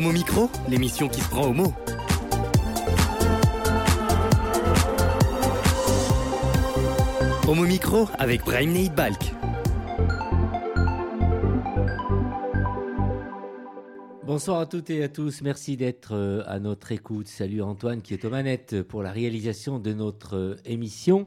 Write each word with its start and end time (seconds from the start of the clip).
Homo 0.00 0.12
Micro, 0.12 0.48
l'émission 0.66 1.10
qui 1.10 1.20
se 1.20 1.28
prend 1.28 1.50
au. 1.50 1.74
Homo 7.46 7.64
Micro 7.66 8.08
avec 8.18 8.42
Brahim 8.42 8.72
Neid 8.72 8.94
Balk. 8.94 9.34
Bonsoir 14.24 14.60
à 14.60 14.64
toutes 14.64 14.88
et 14.88 15.04
à 15.04 15.10
tous, 15.10 15.42
merci 15.42 15.76
d'être 15.76 16.14
euh, 16.14 16.44
à 16.46 16.58
notre 16.60 16.92
écoute. 16.92 17.28
Salut 17.28 17.60
Antoine 17.60 18.00
qui 18.00 18.14
est 18.14 18.24
aux 18.24 18.30
manettes 18.30 18.80
pour 18.80 19.02
la 19.02 19.12
réalisation 19.12 19.78
de 19.78 19.92
notre 19.92 20.34
euh, 20.34 20.56
émission. 20.64 21.26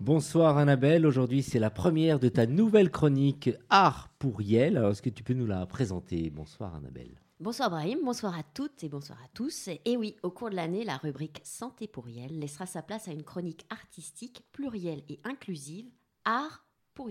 Bonsoir 0.00 0.58
Annabelle, 0.58 1.06
aujourd'hui 1.06 1.44
c'est 1.44 1.60
la 1.60 1.70
première 1.70 2.18
de 2.18 2.28
ta 2.28 2.46
nouvelle 2.46 2.90
chronique 2.90 3.50
Art 3.68 4.10
pour 4.18 4.42
Yel. 4.42 4.78
Alors 4.78 4.90
est-ce 4.90 5.02
que 5.02 5.10
tu 5.10 5.22
peux 5.22 5.34
nous 5.34 5.46
la 5.46 5.64
présenter? 5.66 6.28
Bonsoir 6.30 6.74
Annabelle. 6.74 7.19
Bonsoir 7.40 7.70
Brahim, 7.70 8.00
bonsoir 8.04 8.38
à 8.38 8.42
toutes 8.42 8.84
et 8.84 8.90
bonsoir 8.90 9.18
à 9.24 9.28
tous. 9.32 9.70
Et 9.86 9.96
oui, 9.96 10.14
au 10.22 10.30
cours 10.30 10.50
de 10.50 10.56
l'année, 10.56 10.84
la 10.84 10.98
rubrique 10.98 11.40
Santé 11.42 11.88
pour 11.88 12.06
Yel 12.06 12.38
laissera 12.38 12.66
sa 12.66 12.82
place 12.82 13.08
à 13.08 13.12
une 13.12 13.22
chronique 13.22 13.64
artistique 13.70 14.44
plurielle 14.52 15.02
et 15.08 15.18
inclusive, 15.24 15.90
Art 16.26 16.66
pour. 16.92 17.08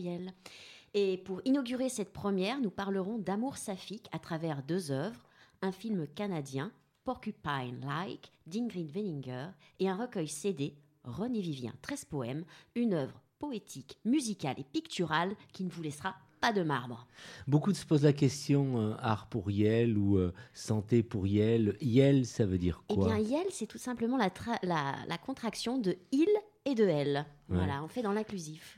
Et 0.94 1.18
pour 1.18 1.42
inaugurer 1.46 1.90
cette 1.90 2.14
première, 2.14 2.62
nous 2.62 2.70
parlerons 2.70 3.18
d'amour 3.18 3.58
saphique 3.58 4.08
à 4.12 4.20
travers 4.20 4.62
deux 4.62 4.92
œuvres, 4.92 5.28
un 5.64 5.72
film 5.72 6.06
canadien, 6.06 6.72
Porcupine 7.06 7.84
Like, 7.84 8.32
d'Ingrid 8.46 8.96
Wenninger, 8.96 9.48
et 9.80 9.90
un 9.90 9.96
recueil 9.96 10.28
CD, 10.28 10.76
René 11.06 11.42
Vivien, 11.42 11.74
13 11.82 12.06
poèmes, 12.06 12.46
une 12.76 12.94
œuvre 12.94 13.20
poétique, 13.40 13.98
musicale 14.06 14.60
et 14.60 14.64
picturale 14.64 15.36
qui 15.54 15.64
ne 15.64 15.72
vous 15.72 15.82
laissera 15.82 16.16
pas 16.40 16.54
de 16.54 16.64
marbre. 16.64 17.08
Beaucoup 17.48 17.74
se 17.74 17.86
posent 17.86 18.04
la 18.04 18.14
question 18.14 18.80
euh, 18.80 18.96
art 19.00 19.28
pour 19.28 19.52
Yel 19.52 19.98
ou 19.98 20.18
euh, 20.18 20.34
santé 20.54 21.04
pour 21.04 21.28
Yel. 21.28 21.76
Yel, 21.82 22.26
ça 22.26 22.46
veut 22.46 22.58
dire 22.58 22.84
Eh 22.90 22.96
quoi 22.96 23.08
bien, 23.08 23.18
Yel, 23.18 23.46
c'est 23.52 23.68
tout 23.68 23.78
simplement 23.78 24.18
la, 24.18 24.30
tra- 24.30 24.60
la, 24.64 24.96
la 25.08 25.18
contraction 25.18 25.78
de 25.80 25.98
il 26.12 26.28
et 26.66 26.76
de 26.76 26.86
elle. 26.86 27.26
Voilà, 27.48 27.84
on 27.84 27.88
fait 27.88 28.02
dans 28.02 28.12
l'inclusif. 28.14 28.78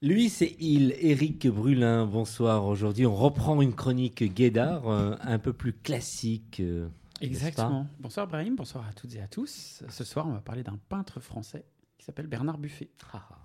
Lui, 0.00 0.28
c'est 0.28 0.56
il, 0.58 0.94
Éric 0.98 1.46
Brulin. 1.46 2.06
Bonsoir. 2.06 2.64
Aujourd'hui, 2.66 3.06
on 3.06 3.14
reprend 3.14 3.60
une 3.62 3.74
chronique 3.74 4.24
Guédard, 4.34 4.88
euh, 4.88 5.14
un 5.20 5.38
peu 5.38 5.52
plus 5.52 5.72
classique. 5.74 6.58
euh, 6.60 6.88
Exactement. 7.20 7.86
Bonsoir 8.00 8.26
Brahim, 8.26 8.56
bonsoir 8.56 8.84
à 8.88 8.92
toutes 8.92 9.14
et 9.14 9.20
à 9.20 9.28
tous. 9.28 9.84
Ce 9.88 10.02
soir, 10.02 10.26
on 10.26 10.32
va 10.32 10.40
parler 10.40 10.64
d'un 10.64 10.78
peintre 10.88 11.20
français 11.20 11.64
qui 11.98 12.04
s'appelle 12.04 12.26
Bernard 12.26 12.58
Buffet. 12.58 12.90
Ah, 13.12 13.28
ah. 13.30 13.38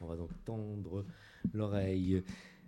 on 0.00 0.06
va 0.06 0.16
donc 0.16 0.30
tendre 0.44 1.04
l'oreille. 1.52 2.24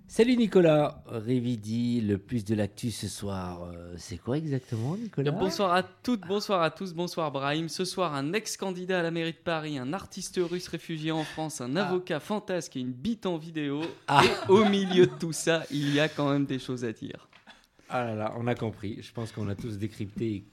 Salut 0.08 0.36
Nicolas 0.36 1.02
Révidi, 1.06 2.00
le 2.00 2.16
plus 2.16 2.44
de 2.44 2.54
l'actu 2.54 2.92
ce 2.92 3.08
soir. 3.08 3.64
euh, 3.64 3.94
c'est 3.96 4.18
quoi 4.18 4.38
exactement, 4.38 4.96
Nicolas? 4.96 5.32
Bonsoir 5.32 5.74
à 5.74 5.82
toutes, 5.82 6.20
bonsoir 6.26 6.62
à 6.62 6.70
tous, 6.70 6.94
bonsoir 6.94 7.32
Brahim. 7.32 7.68
Ce 7.68 7.84
soir, 7.84 8.14
un 8.14 8.32
ex-candidat 8.32 9.00
à 9.00 9.02
la 9.02 9.10
mairie 9.10 9.32
de 9.32 9.38
Paris, 9.38 9.78
un 9.78 9.92
artiste 9.92 10.38
russe 10.42 10.68
réfugié 10.68 11.10
en 11.10 11.24
France, 11.24 11.60
un 11.60 11.74
avocat 11.74 12.20
fantasque 12.20 12.76
et 12.76 12.80
une 12.80 12.92
bite 12.92 13.26
en 13.26 13.36
vidéo. 13.36 13.82
Ah. 14.06 14.22
Et 14.24 14.50
au 14.50 14.64
milieu 14.64 15.06
de 15.06 15.12
tout 15.18 15.32
ça, 15.32 15.64
il 15.72 15.92
y 15.92 15.98
a 15.98 16.08
quand 16.08 16.30
même 16.30 16.46
des 16.46 16.60
choses 16.60 16.84
à 16.84 16.92
dire. 16.92 17.28
Ah 17.88 18.04
là 18.04 18.14
là, 18.14 18.34
on 18.38 18.46
a 18.46 18.54
compris. 18.54 18.98
Je 19.02 19.12
pense 19.12 19.32
qu'on 19.32 19.48
a 19.48 19.56
tous 19.56 19.76
décrypté 19.76 20.26
et 20.26 20.44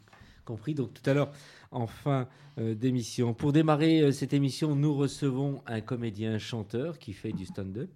compris. 0.45 0.73
Donc 0.73 0.93
tout 0.95 1.07
à 1.07 1.13
l'heure, 1.13 1.31
en 1.71 1.85
fin 1.85 2.27
euh, 2.57 2.73
d'émission. 2.73 3.33
Pour 3.35 3.53
démarrer 3.53 4.01
euh, 4.01 4.11
cette 4.11 4.33
émission, 4.33 4.75
nous 4.75 4.95
recevons 4.95 5.61
un 5.67 5.79
comédien 5.79 6.39
chanteur 6.39 6.97
qui 6.97 7.13
fait 7.13 7.31
du 7.31 7.45
stand-up, 7.45 7.89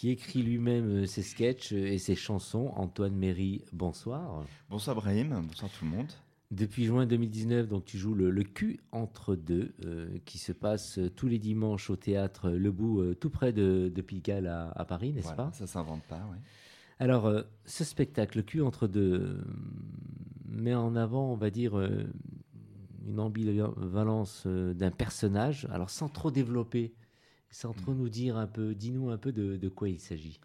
qui 0.00 0.08
écrit 0.08 0.42
lui-même 0.42 1.02
euh, 1.02 1.06
ses 1.06 1.20
sketchs 1.20 1.74
euh, 1.74 1.92
et 1.92 1.98
ses 1.98 2.14
chansons. 2.14 2.72
Antoine 2.74 3.14
Méry, 3.14 3.60
bonsoir. 3.74 4.46
Bonsoir 4.70 4.96
Brahim, 4.96 5.42
bonsoir 5.46 5.70
tout 5.70 5.84
le 5.84 5.90
monde. 5.90 6.10
Depuis 6.50 6.86
juin 6.86 7.04
2019, 7.04 7.68
donc 7.68 7.84
tu 7.84 7.98
joues 7.98 8.14
le, 8.14 8.30
le 8.30 8.42
cul 8.42 8.80
entre 8.92 9.34
deux, 9.36 9.74
euh, 9.84 10.08
qui 10.24 10.38
se 10.38 10.52
passe 10.52 10.98
tous 11.16 11.28
les 11.28 11.38
dimanches 11.38 11.90
au 11.90 11.96
théâtre 11.96 12.48
Le 12.48 12.72
Bout, 12.72 13.00
euh, 13.02 13.14
tout 13.14 13.28
près 13.28 13.52
de, 13.52 13.92
de 13.94 14.00
Pigalle 14.00 14.46
à, 14.46 14.70
à 14.70 14.86
Paris, 14.86 15.12
n'est-ce 15.12 15.26
Voilà, 15.26 15.44
pas? 15.44 15.52
ça 15.52 15.66
s'invente 15.66 16.02
pas, 16.04 16.26
oui. 16.32 16.38
Alors, 16.98 17.26
euh, 17.26 17.42
ce 17.66 17.84
spectacle, 17.84 18.38
Le 18.38 18.42
cul 18.42 18.62
entre 18.62 18.86
deux, 18.88 19.44
met 20.48 20.74
en 20.74 20.96
avant, 20.96 21.30
on 21.30 21.36
va 21.36 21.50
dire, 21.50 21.78
une 23.06 23.20
ambivalence 23.20 24.46
d'un 24.46 24.90
personnage, 24.90 25.68
alors 25.70 25.90
sans 25.90 26.08
trop 26.08 26.30
développer, 26.30 26.94
sans 27.50 27.72
trop 27.72 27.94
nous 27.94 28.08
dire 28.08 28.36
un 28.36 28.46
peu, 28.46 28.74
dis-nous 28.74 29.10
un 29.10 29.18
peu 29.18 29.32
de, 29.32 29.56
de 29.56 29.68
quoi 29.68 29.88
il 29.88 30.00
s'agit. 30.00 30.40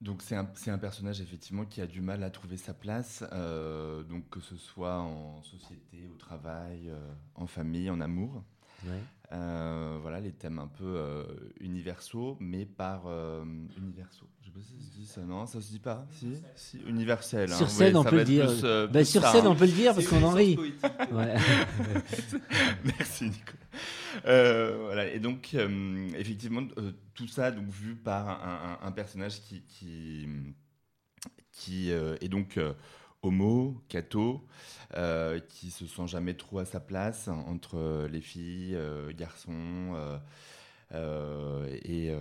Donc 0.00 0.22
c'est 0.22 0.36
un, 0.36 0.50
c'est 0.54 0.70
un 0.70 0.78
personnage 0.78 1.20
effectivement 1.22 1.64
qui 1.64 1.80
a 1.80 1.86
du 1.86 2.02
mal 2.02 2.22
à 2.22 2.30
trouver 2.30 2.58
sa 2.58 2.74
place, 2.74 3.24
euh, 3.32 4.02
donc 4.02 4.28
que 4.28 4.40
ce 4.40 4.56
soit 4.56 4.98
en 4.98 5.42
société, 5.42 6.06
au 6.06 6.16
travail, 6.16 6.90
euh, 6.90 7.14
en 7.34 7.46
famille, 7.46 7.88
en 7.88 8.00
amour. 8.00 8.44
Ouais. 8.84 9.00
Euh, 9.32 9.98
voilà 10.02 10.20
les 10.20 10.30
thèmes 10.32 10.60
un 10.60 10.68
peu 10.68 10.84
euh, 10.84 11.24
universaux, 11.60 12.36
mais 12.38 12.64
par 12.64 13.02
euh, 13.06 13.44
universaux. 13.76 14.26
Je 14.40 14.46
sais 14.46 14.52
pas 14.52 14.60
si 14.60 14.78
ça 14.78 14.84
se 14.86 14.90
dit 14.96 15.06
ça, 15.06 15.20
non, 15.22 15.46
ça 15.46 15.60
se 15.60 15.68
dit 15.70 15.80
pas. 15.80 16.06
Si, 16.12 16.32
si 16.54 16.78
universel. 16.86 17.50
hein. 17.52 17.56
Sur 17.56 17.68
scène, 17.68 17.96
on 17.96 18.04
peut 18.04 18.18
le 18.18 18.24
dire. 18.24 18.46
plus, 18.46 18.60
euh, 18.62 18.86
Ben, 18.86 19.00
plus 19.00 19.10
sur 19.10 19.22
ça, 19.22 19.32
scène, 19.32 19.46
hein. 19.46 19.50
on 19.50 19.56
peut 19.56 19.66
le 19.66 19.72
dire 19.72 19.94
parce 19.94 20.06
qu'on 20.06 20.22
en 20.22 20.30
rit. 20.30 20.56
Merci 22.84 23.24
Nicolas. 23.24 23.56
Euh, 24.26 24.78
voilà, 24.84 25.06
et 25.12 25.18
donc 25.18 25.50
euh, 25.54 26.08
effectivement 26.16 26.62
euh, 26.78 26.92
tout 27.14 27.26
ça 27.28 27.50
donc 27.50 27.68
vu 27.68 27.94
par 27.96 28.28
un, 28.28 28.78
un- 28.82 28.86
un 28.86 28.92
personnage 28.92 29.40
qui 29.42 29.62
qui, 29.62 30.26
qui 31.52 31.90
euh, 31.92 32.16
est 32.20 32.28
donc 32.28 32.56
euh, 32.56 32.72
homo, 33.26 33.80
catho, 33.88 34.44
euh, 34.96 35.40
qui 35.48 35.70
se 35.70 35.86
sent 35.86 36.06
jamais 36.06 36.34
trop 36.34 36.58
à 36.60 36.64
sa 36.64 36.80
place 36.80 37.28
entre 37.28 38.06
les 38.10 38.20
filles, 38.20 38.74
euh, 38.74 39.12
garçons. 39.16 39.92
euh, 39.94 40.16
euh, 40.94 41.66
et 41.84 42.12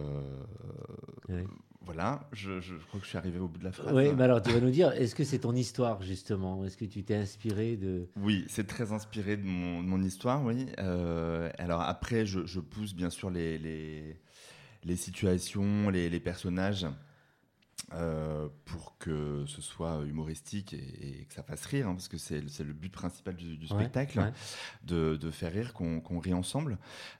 voilà, 1.81 2.27
je, 2.31 2.59
je 2.61 2.73
crois 2.87 2.99
que 2.99 3.05
je 3.05 3.09
suis 3.09 3.17
arrivé 3.17 3.37
au 3.37 3.47
bout 3.47 3.59
de 3.59 3.63
la 3.63 3.71
phrase. 3.71 3.93
Oui, 3.93 4.11
mais 4.17 4.23
alors 4.23 4.41
tu 4.41 4.51
vas 4.51 4.59
nous 4.59 4.71
dire, 4.71 4.91
est-ce 4.93 5.13
que 5.13 5.23
c'est 5.23 5.37
ton 5.39 5.53
histoire 5.53 6.01
justement? 6.01 6.65
Est-ce 6.65 6.77
que 6.77 6.85
tu 6.85 7.03
t'es 7.03 7.15
inspiré 7.15 7.75
de... 7.77 8.07
Oui, 8.17 8.43
c'est 8.47 8.65
très 8.65 8.91
inspiré 8.91 9.37
de 9.37 9.43
mon, 9.45 9.83
de 9.83 9.87
mon 9.87 10.01
histoire, 10.01 10.43
oui. 10.43 10.65
Alors 10.77 11.81
après, 11.81 12.25
je, 12.25 12.43
je 12.45 12.59
pousse 12.59 12.95
bien 12.95 13.11
sûr 13.11 13.29
les, 13.29 13.59
les, 13.59 14.19
les 14.83 14.95
situations, 14.95 15.89
les, 15.91 16.09
les 16.09 16.19
personnages 16.19 16.87
euh, 17.93 18.47
pour 18.65 18.97
que 18.97 19.43
ce 19.47 19.61
soit 19.61 20.01
humoristique 20.07 20.73
et, 20.73 20.77
et 21.21 21.25
que 21.25 21.33
ça 21.33 21.43
fasse 21.43 21.65
rire, 21.65 21.87
hein, 21.87 21.93
parce 21.93 22.07
que 22.07 22.17
c'est 22.17 22.41
le 22.41 22.73
but 22.73 22.91
principal 22.91 23.35
du, 23.35 23.57
du 23.57 23.65
Ouais, 23.71 23.79
spectacle, 23.81 24.19
ouais. 24.19 24.31
de, 24.83 25.15
de 25.17 25.31
faire 25.31 25.51
rire, 25.53 25.73
qu'on 25.73 25.99
qu'on 26.01 26.17
rit 26.19 26.33
ensemble. 26.33 26.77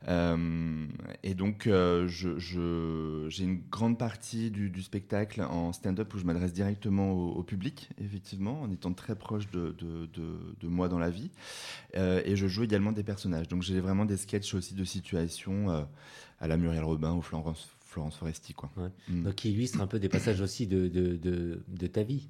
Euh, 0.07 0.88
et 1.23 1.35
donc, 1.35 1.67
euh, 1.67 2.07
je- 2.07 2.39
je- 2.39 3.27
j'ai 3.29 3.44
une 3.44 3.61
grande 3.69 3.99
partie 3.99 4.49
du, 4.49 4.69
du 4.71 4.81
spectacle 4.81 5.41
en 5.44 5.71
stand-up 5.71 6.13
où 6.13 6.17
je 6.17 6.23
m'adresse 6.25 6.53
directement 6.53 7.11
au, 7.11 7.31
au 7.33 7.44
public, 7.44 7.89
effectivement, 7.99 8.61
en 8.61 8.71
étant 8.71 8.94
très 8.94 9.15
proche 9.15 9.49
de, 9.51 9.75
de- 9.77 10.07
de- 10.07 10.55
de 10.59 10.67
moi 10.67 10.89
dans 10.89 10.99
la 10.99 11.09
vie. 11.11 11.29
Et 11.94 12.35
je 12.35 12.47
joue 12.47 12.63
également 12.63 12.91
des 12.91 13.03
personnages. 13.03 13.47
Donc, 13.47 13.61
j'ai 13.61 13.79
vraiment 13.79 14.05
des 14.05 14.17
sketchs 14.17 14.53
aussi 14.53 14.73
de 14.73 14.83
situations 14.83 15.88
à 16.39 16.47
la 16.47 16.57
Muriel 16.57 16.83
Robin 16.83 17.13
ou 17.13 17.21
Florence, 17.21 17.75
Florence 17.95 18.17
Foresti. 18.17 18.53
Quoi. 18.53 18.69
Ouais. 18.75 18.89
Mm. 19.07 19.23
Donc 19.23 19.35
qui 19.35 19.51
illustre 19.51 19.79
un 19.79 19.88
peu 19.88 20.00
des 20.00 20.09
passages 20.09 20.41
aussi 20.41 20.67
de, 20.67 20.89
de, 20.89 21.16
de, 21.16 21.63
de 21.66 21.88
ta 21.88 22.03
vie. 22.03 22.28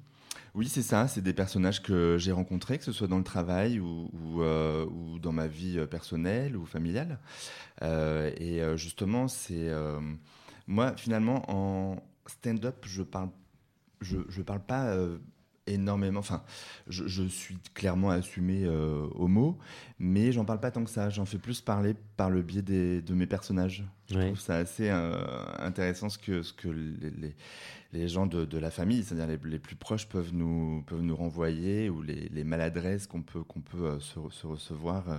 Oui, 0.54 0.68
c'est 0.68 0.82
ça. 0.82 1.08
C'est 1.08 1.22
des 1.22 1.32
personnages 1.32 1.82
que 1.82 2.16
j'ai 2.18 2.30
rencontrés, 2.30 2.78
que 2.78 2.84
ce 2.84 2.92
soit 2.92 3.08
dans 3.08 3.18
le 3.18 3.24
travail 3.24 3.80
ou, 3.80 4.08
ou, 4.12 4.42
euh, 4.42 4.86
ou 4.86 5.18
dans 5.18 5.32
ma 5.32 5.48
vie 5.48 5.76
euh, 5.76 5.86
personnelle 5.86 6.56
ou 6.56 6.64
familiale. 6.64 7.18
Euh, 7.82 8.30
et 8.38 8.62
justement, 8.78 9.26
c'est 9.26 9.68
euh, 9.68 9.98
moi 10.68 10.94
finalement 10.96 11.42
en 11.50 11.96
stand-up, 12.26 12.76
je 12.86 13.02
parle, 13.02 13.30
je, 14.00 14.18
je 14.28 14.42
parle 14.42 14.60
pas 14.60 14.96
énormément. 15.66 16.20
Enfin, 16.20 16.42
je, 16.88 17.06
je 17.06 17.22
suis 17.24 17.56
clairement 17.74 18.10
assumé 18.10 18.64
euh, 18.64 19.06
homo, 19.14 19.58
mais 19.98 20.32
j'en 20.32 20.44
parle 20.44 20.60
pas 20.60 20.70
tant 20.70 20.84
que 20.84 20.90
ça. 20.90 21.10
J'en 21.10 21.24
fais 21.24 21.38
plus 21.38 21.60
parler 21.60 21.94
par 22.16 22.30
le 22.30 22.42
biais 22.42 22.62
des, 22.62 23.02
de 23.02 23.14
mes 23.14 23.26
personnages. 23.26 23.84
Je 24.08 24.16
Ouais. 24.16 24.26
trouve 24.26 24.38
ça 24.40 24.56
assez 24.56 24.88
euh, 24.88 25.16
intéressant 25.58 26.08
ce 26.08 26.18
que, 26.18 26.42
ce 26.42 26.52
que 26.52 26.68
les, 26.68 27.10
les, 27.10 27.36
les 27.92 28.08
gens 28.08 28.26
de, 28.26 28.44
de 28.44 28.58
la 28.58 28.70
famille, 28.70 29.02
c'est-à-dire 29.02 29.26
les, 29.26 29.50
les 29.50 29.58
plus 29.58 29.74
proches, 29.76 30.06
peuvent 30.06 30.32
nous, 30.32 30.82
peuvent 30.86 31.02
nous 31.02 31.16
renvoyer 31.16 31.90
ou 31.90 32.02
les, 32.02 32.28
les 32.28 32.44
maladresses 32.44 33.06
qu'on 33.08 33.22
peut, 33.22 33.42
qu'on 33.42 33.60
peut 33.60 33.84
euh, 33.86 34.00
se, 34.00 34.20
se 34.30 34.46
recevoir 34.46 35.08
euh, 35.08 35.18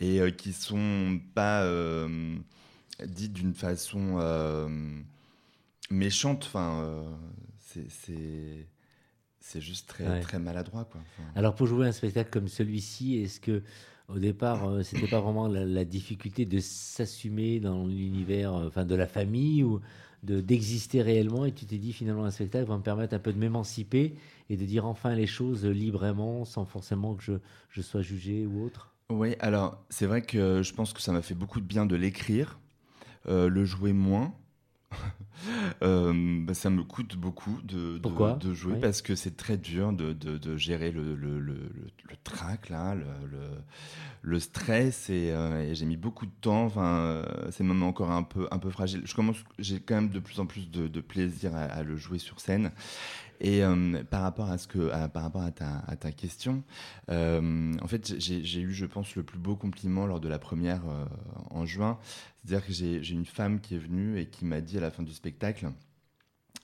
et 0.00 0.32
qui 0.34 0.52
sont 0.52 1.20
pas 1.34 1.64
dites 3.06 3.32
d'une 3.32 3.54
façon 3.54 4.18
méchante. 5.90 6.44
Enfin, 6.46 7.04
c'est- 7.58 8.66
c'est 9.40 9.60
juste 9.60 9.88
très, 9.88 10.04
Ouais. 10.06 10.20
très 10.20 10.38
maladroit. 10.38 10.84
Quoi. 10.84 11.00
Enfin, 11.16 11.34
Alors 11.34 11.54
pour 11.54 11.66
jouer 11.66 11.86
un 11.86 11.92
spectacle 11.92 12.30
comme 12.30 12.48
celui-ci, 12.48 13.16
est-ce 13.18 13.40
que 13.40 13.62
au 14.08 14.18
départ, 14.18 14.68
euh, 14.68 14.82
c'était 14.82 15.08
pas 15.08 15.20
vraiment 15.20 15.48
la, 15.48 15.64
la 15.66 15.84
difficulté 15.84 16.46
de 16.46 16.58
s'assumer 16.60 17.60
dans 17.60 17.86
l'univers, 17.86 18.54
euh, 18.54 18.68
enfin 18.68 18.84
de 18.84 18.94
la 18.94 19.06
famille 19.06 19.62
ou 19.64 19.80
de 20.24 20.40
d'exister 20.40 21.02
réellement 21.02 21.44
et 21.44 21.52
tu 21.52 21.64
t'es 21.66 21.78
dit 21.78 21.92
finalement 21.92 22.24
un 22.24 22.30
spectacle 22.32 22.66
va 22.68 22.76
me 22.76 22.82
permettre 22.82 23.14
un 23.14 23.18
peu 23.20 23.32
de 23.32 23.38
m'émanciper 23.38 24.16
et 24.50 24.56
de 24.56 24.64
dire 24.64 24.84
enfin 24.86 25.14
les 25.14 25.26
choses 25.28 25.64
librement 25.64 26.44
sans 26.44 26.64
forcément 26.64 27.14
que 27.14 27.22
je, 27.22 27.32
je 27.70 27.82
sois 27.82 28.02
jugé 28.02 28.46
ou 28.46 28.62
autre? 28.64 28.94
Oui, 29.10 29.34
alors 29.40 29.84
c'est 29.88 30.06
vrai 30.06 30.22
que 30.22 30.62
je 30.62 30.72
pense 30.74 30.92
que 30.92 31.00
ça 31.00 31.12
m'a 31.12 31.22
fait 31.22 31.34
beaucoup 31.34 31.60
de 31.60 31.66
bien 31.66 31.86
de 31.86 31.96
l'écrire, 31.96 32.58
Euh, 33.28 33.48
le 33.50 33.64
jouer 33.66 33.92
moins. 33.92 34.34
Euh, 35.82 36.12
bah, 36.44 36.52
ça 36.52 36.68
me 36.68 36.82
coûte 36.82 37.16
beaucoup 37.16 37.60
de, 37.62 37.94
de- 37.94 37.98
Pourquoi 37.98 38.32
de 38.34 38.52
jouer 38.52 38.74
Oui. 38.74 38.80
parce 38.80 39.00
que 39.02 39.14
c'est 39.14 39.36
très 39.36 39.56
dur 39.56 39.92
de, 39.92 40.12
gérer 40.56 40.90
le, 40.90 41.14
le, 41.14 41.38
le, 41.38 41.54
le- 41.54 41.90
le 42.10 42.16
trac, 42.24 42.68
là, 42.68 42.96
le, 44.22 44.40
stress 44.40 45.08
et, 45.10 45.30
euh, 45.30 45.62
et 45.62 45.74
j'ai 45.76 45.86
mis 45.86 45.96
beaucoup 45.96 46.26
de 46.26 46.32
temps. 46.40 46.64
Enfin, 46.64 46.96
euh, 46.98 47.24
c'est 47.52 47.62
même 47.64 47.82
encore 47.84 48.10
un 48.10 48.24
peu, 48.24 48.48
un 48.50 48.58
peu 48.58 48.70
fragile. 48.70 49.02
Je 49.04 49.14
commence, 49.14 49.36
j'ai 49.60 49.78
quand 49.78 49.94
même 49.94 50.10
de 50.10 50.18
plus 50.18 50.40
en 50.40 50.46
plus 50.46 50.68
de, 50.70 50.88
de 50.88 51.00
plaisir 51.00 51.54
à, 51.54 51.60
à 51.62 51.82
le 51.84 51.96
jouer 51.96 52.18
sur 52.18 52.40
scène. 52.40 52.72
Et 53.40 53.62
euh, 53.62 54.02
par 54.04 54.22
rapport 54.22 54.50
à 54.50 54.58
ce 54.58 54.66
que, 54.66 54.90
à- 54.90 55.08
par 55.08 55.22
rapport 55.22 55.42
à 55.42 55.50
ta, 55.52 55.78
à 55.86 55.96
ta 55.96 56.10
question, 56.10 56.64
euh, 57.10 57.72
en 57.80 57.86
fait, 57.86 58.18
j'ai 58.18 58.60
eu, 58.60 58.72
je 58.72 58.86
pense, 58.86 59.14
le 59.14 59.22
plus 59.22 59.38
beau 59.38 59.54
compliment 59.54 60.06
lors 60.06 60.20
de 60.20 60.28
la 60.28 60.38
première 60.38 60.82
euh, 60.88 61.04
en 61.50 61.64
juin. 61.64 61.98
C'est-à-dire 62.44 62.66
que 62.66 62.72
j'ai 62.72 63.12
une 63.12 63.26
femme 63.26 63.60
qui 63.60 63.76
est 63.76 63.78
venue 63.78 64.18
et 64.18 64.26
qui 64.26 64.44
m'a 64.44 64.60
dit 64.60 64.76
à 64.78 64.80
la 64.80 64.90
fin 64.90 65.02
du 65.02 65.12
spectacle 65.12 65.70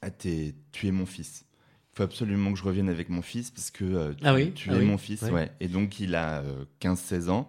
ah, 0.02 0.10
Tu 0.10 0.54
es 0.82 0.90
mon 0.90 1.06
fils. 1.06 1.44
Il 1.92 1.98
faut 1.98 2.02
absolument 2.02 2.52
que 2.52 2.58
je 2.58 2.64
revienne 2.64 2.88
avec 2.88 3.08
mon 3.08 3.22
fils 3.22 3.52
parce 3.52 3.70
que 3.70 4.12
tu, 4.14 4.24
Ah 4.26 4.34
oui, 4.34 4.52
tu 4.52 4.70
ah 4.70 4.74
es 4.74 4.78
oui, 4.78 4.84
mon 4.84 4.98
fils. 4.98 5.22
Ouais. 5.22 5.52
Et 5.60 5.68
donc, 5.68 6.00
il 6.00 6.16
a 6.16 6.40
euh, 6.40 6.64
15-16 6.80 7.28
ans. 7.28 7.48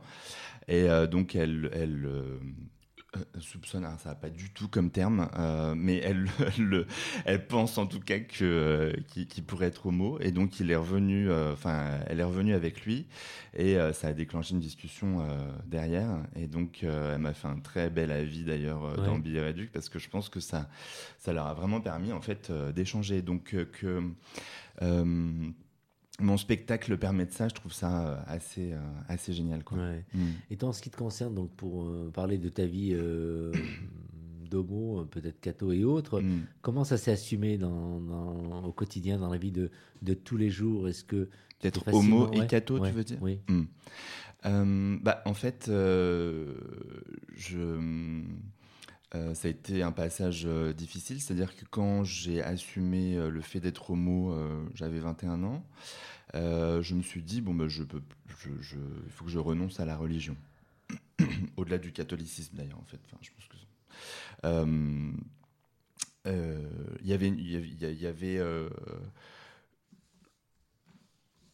Et 0.67 0.87
donc, 1.11 1.35
elle, 1.35 1.69
elle 1.73 2.09
soupçonne, 3.39 3.85
alors 3.85 3.99
ça 3.99 4.09
va 4.09 4.15
pas 4.15 4.29
du 4.29 4.49
tout 4.51 4.67
comme 4.67 4.89
terme, 4.91 5.29
euh, 5.37 5.73
mais 5.75 5.97
elle, 5.97 6.27
le- 6.59 6.85
elle 7.25 7.45
pense 7.47 7.77
en 7.77 7.87
tout 7.87 7.99
cas 7.99 8.19
que 8.19 8.43
euh, 8.43 8.93
qu'il 9.07 9.43
pourrait 9.43 9.67
être 9.67 9.85
homo, 9.85 10.17
et 10.19 10.31
donc 10.31 10.59
il 10.59 10.71
est 10.71 10.75
revenu, 10.75 11.29
euh, 11.29 11.53
enfin, 11.53 11.99
elle 12.07 12.19
est 12.19 12.23
revenue 12.23 12.53
avec 12.53 12.85
lui, 12.85 13.05
et 13.55 13.77
euh, 13.77 13.93
ça 13.93 14.09
a 14.09 14.13
déclenché 14.13 14.53
une 14.53 14.59
discussion 14.59 15.21
euh, 15.21 15.51
derrière, 15.65 16.17
et 16.35 16.47
donc 16.47 16.81
euh, 16.83 17.15
elle 17.15 17.21
m'a 17.21 17.33
fait 17.33 17.47
un 17.47 17.59
très 17.59 17.89
bel 17.89 18.11
avis 18.11 18.43
d'ailleurs 18.43 18.83
euh, 18.85 18.95
Ouais. 18.97 19.05
dans 19.05 19.17
Billy 19.19 19.39
Reduc 19.41 19.71
parce 19.71 19.89
que 19.89 19.99
je 19.99 20.09
pense 20.09 20.29
que 20.29 20.39
ça, 20.39 20.69
ça 21.19 21.33
leur 21.33 21.47
a 21.47 21.53
vraiment 21.53 21.81
permis 21.81 22.11
en 22.13 22.21
fait 22.21 22.49
euh, 22.49 22.71
d'échanger, 22.71 23.21
donc 23.21 23.53
euh, 23.53 23.65
que 23.65 24.01
euh, 24.81 25.49
mon 26.21 26.37
spectacle 26.37 26.97
permet 26.97 27.25
de 27.25 27.31
ça, 27.31 27.47
je 27.49 27.53
trouve 27.55 27.73
ça 27.73 28.07
euh, 28.07 28.15
assez, 28.27 28.71
euh, 28.73 28.79
assez 29.09 29.33
génial, 29.33 29.63
quoi. 29.63 29.77
Ouais. 29.77 30.05
Mm. 30.13 30.19
Et 30.49 30.57
toi, 30.57 30.69
en 30.69 30.73
ce 30.73 30.81
qui 30.81 30.89
te 30.89 30.97
concerne, 30.97 31.33
donc 31.35 31.51
pour 31.55 31.83
euh, 31.85 32.09
parler 32.13 32.37
de 32.37 32.47
ta 32.49 32.65
vie 32.65 32.91
euh, 32.93 33.51
d'homo, 34.49 35.05
peut-être 35.11 35.39
catho 35.41 35.71
et 35.71 35.83
autres, 35.83 36.21
Mm. 36.21 36.41
comment 36.61 36.83
ça 36.85 36.97
s'est 36.97 37.11
assumé 37.11 37.57
dans, 37.57 37.99
dans- 37.99 38.63
au 38.63 38.71
quotidien, 38.71 39.17
dans 39.19 39.29
la 39.29 39.37
vie 39.37 39.51
de, 39.51 39.69
de 40.03 40.13
tous 40.13 40.37
les 40.37 40.49
jours? 40.49 40.87
Est-ce 40.87 41.03
que 41.03 41.27
facilement- 41.61 42.29
homo 42.29 42.43
et 42.43 42.47
catho, 42.47 42.79
ouais, 42.79 42.89
tu 42.89 42.95
veux 42.95 43.03
dire? 43.03 43.17
Oui. 43.21 43.39
Euh, 44.45 44.97
bah, 45.01 45.21
en 45.25 45.33
fait, 45.33 45.65
je, 45.67 46.53
euh, 49.15 49.33
ça 49.33 49.47
a 49.47 49.51
été 49.51 49.81
un 49.81 49.91
passage 49.91 50.43
euh, 50.45 50.73
difficile. 50.73 51.21
C'est-à-dire 51.21 51.55
que 51.55 51.63
quand 51.65 52.03
j'ai 52.03 52.43
assumé 52.43 53.15
euh, 53.15 53.29
le 53.29 53.41
fait 53.41 53.59
d'être 53.59 53.91
homo, 53.91 54.35
j'avais 54.73 54.99
21 54.99 55.43
ans. 55.43 55.63
je 56.33 56.93
me 56.93 57.01
suis 57.01 57.21
dit, 57.23 57.41
bon, 57.41 57.67
je 57.69 57.83
peux, 57.83 58.01
je, 58.39 58.49
je- 58.61 58.77
il 59.05 59.11
faut 59.11 59.25
que 59.25 59.31
je 59.31 59.39
renonce 59.39 59.79
à 59.79 59.85
la 59.85 59.95
religion. 59.95 60.35
Au-delà 61.57 61.77
du 61.77 61.91
catholicisme, 61.91 62.57
d'ailleurs, 62.57 62.79
en 62.79 62.85
fait. 62.85 62.99
Enfin, 63.05 63.17
je 63.21 63.29
pense 63.31 63.47
que. 63.47 63.55
Il 67.01 67.07
y 67.07 67.13
avait, 67.13 67.29
y 67.29 67.55
avait, 67.55 67.95
y 67.95 68.07
avait 68.07 68.39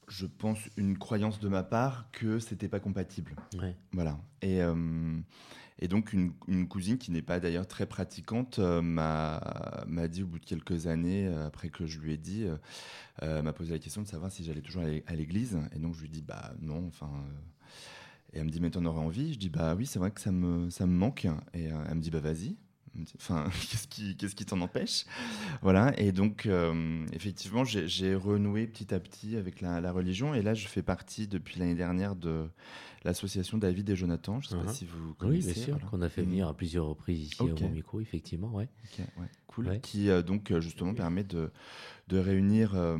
je 0.07 0.25
pense, 0.25 0.59
une 0.75 0.97
croyance 0.97 1.39
de 1.39 1.47
ma 1.47 1.63
part 1.63 2.09
que 2.11 2.39
c'était 2.39 2.67
pas 2.67 2.79
compatible. 2.81 3.33
Ouais. 3.61 3.75
Voilà. 3.93 4.19
Et, 4.41 4.61
et 5.83 5.87
donc, 5.87 6.13
une, 6.13 6.67
cousine 6.67 6.99
qui 6.99 7.09
n'est 7.09 7.23
pas 7.23 7.39
d'ailleurs 7.39 7.67
très 7.67 7.87
pratiquante 7.87 8.59
euh, 8.59 8.81
m'a 8.83 10.07
dit 10.07 10.21
au 10.21 10.27
bout 10.27 10.37
de 10.37 10.45
quelques 10.45 10.85
années, 10.85 11.27
euh, 11.27 11.47
après 11.47 11.69
que 11.69 11.87
je 11.87 11.99
lui 11.99 12.13
ai 12.13 12.17
dit, 12.17 12.43
euh, 12.43 12.55
euh, 13.23 13.41
m'a 13.41 13.51
posé 13.51 13.71
la 13.71 13.79
question 13.79 14.03
de 14.03 14.07
savoir 14.07 14.31
si 14.31 14.43
j'allais 14.43 14.61
toujours 14.61 14.83
à 14.83 15.15
l'église. 15.15 15.57
Et 15.75 15.79
donc, 15.79 15.95
je 15.95 16.01
lui 16.01 16.09
dis, 16.09 16.21
bah 16.21 16.53
non, 16.61 16.85
enfin. 16.87 17.09
et 18.31 18.37
elle 18.37 18.45
me 18.45 18.51
dit, 18.51 18.61
mais 18.61 18.69
t'en 18.69 18.85
aurais 18.85 19.01
envie? 19.01 19.33
Je 19.33 19.39
dis, 19.39 19.49
bah 19.49 19.73
oui, 19.75 19.87
c'est 19.87 19.97
vrai 19.97 20.11
que 20.11 20.21
ça 20.21 20.31
me, 20.31 20.69
ça 20.69 20.85
me 20.85 20.93
manque. 20.93 21.25
Et 21.55 21.63
elle 21.65 21.95
me 21.95 22.01
dit, 22.01 22.11
bah 22.11 22.19
vas-y. 22.19 22.55
Enfin, 23.15 23.45
qu'est-ce 23.71 23.87
qui, 23.87 24.15
qu'est-ce 24.17 24.35
qui 24.35 24.45
t'en 24.45 24.59
empêche? 24.61 25.05
Voilà. 25.61 25.97
Et 25.99 26.11
donc, 26.11 26.45
euh, 26.45 27.05
effectivement, 27.13 27.63
j'ai 27.63 28.15
renoué 28.15 28.67
petit 28.67 28.93
à 28.93 28.99
petit 28.99 29.37
avec 29.37 29.61
la, 29.61 29.79
la 29.81 29.91
religion. 29.91 30.33
Et 30.33 30.41
là, 30.41 30.53
je 30.53 30.67
fais 30.67 30.81
partie 30.81 31.27
depuis 31.27 31.59
l'année 31.59 31.75
dernière 31.75 32.15
de 32.15 32.45
l'association 33.03 33.57
David 33.57 33.89
et 33.89 33.95
Jonathan. 33.95 34.41
Je 34.41 34.53
ne 34.53 34.59
sais 34.59 34.65
pas 34.65 34.73
si 34.73 34.85
vous 34.85 35.09
Oui, 35.09 35.15
connaissez. 35.17 35.53
bien 35.53 35.63
sûr, 35.63 35.73
voilà. 35.75 35.87
qu'on 35.87 36.01
a 36.01 36.09
fait 36.09 36.21
Mm. 36.21 36.25
venir 36.25 36.47
à 36.47 36.53
plusieurs 36.53 36.85
reprises 36.85 37.27
ici 37.27 37.41
au 37.41 37.69
micro, 37.69 37.99
effectivement. 38.01 38.51
Ouais. 38.53 38.67
Ouais, 39.17 39.25
cool. 39.47 39.67
Ouais. 39.67 39.79
Qui 39.79 40.09
euh, 40.09 40.21
donc 40.21 40.51
euh, 40.51 40.59
justement 40.61 40.93
permet 40.93 41.23
de, 41.23 41.49
de 42.09 42.17
réunir 42.17 42.73
euh, 42.75 42.97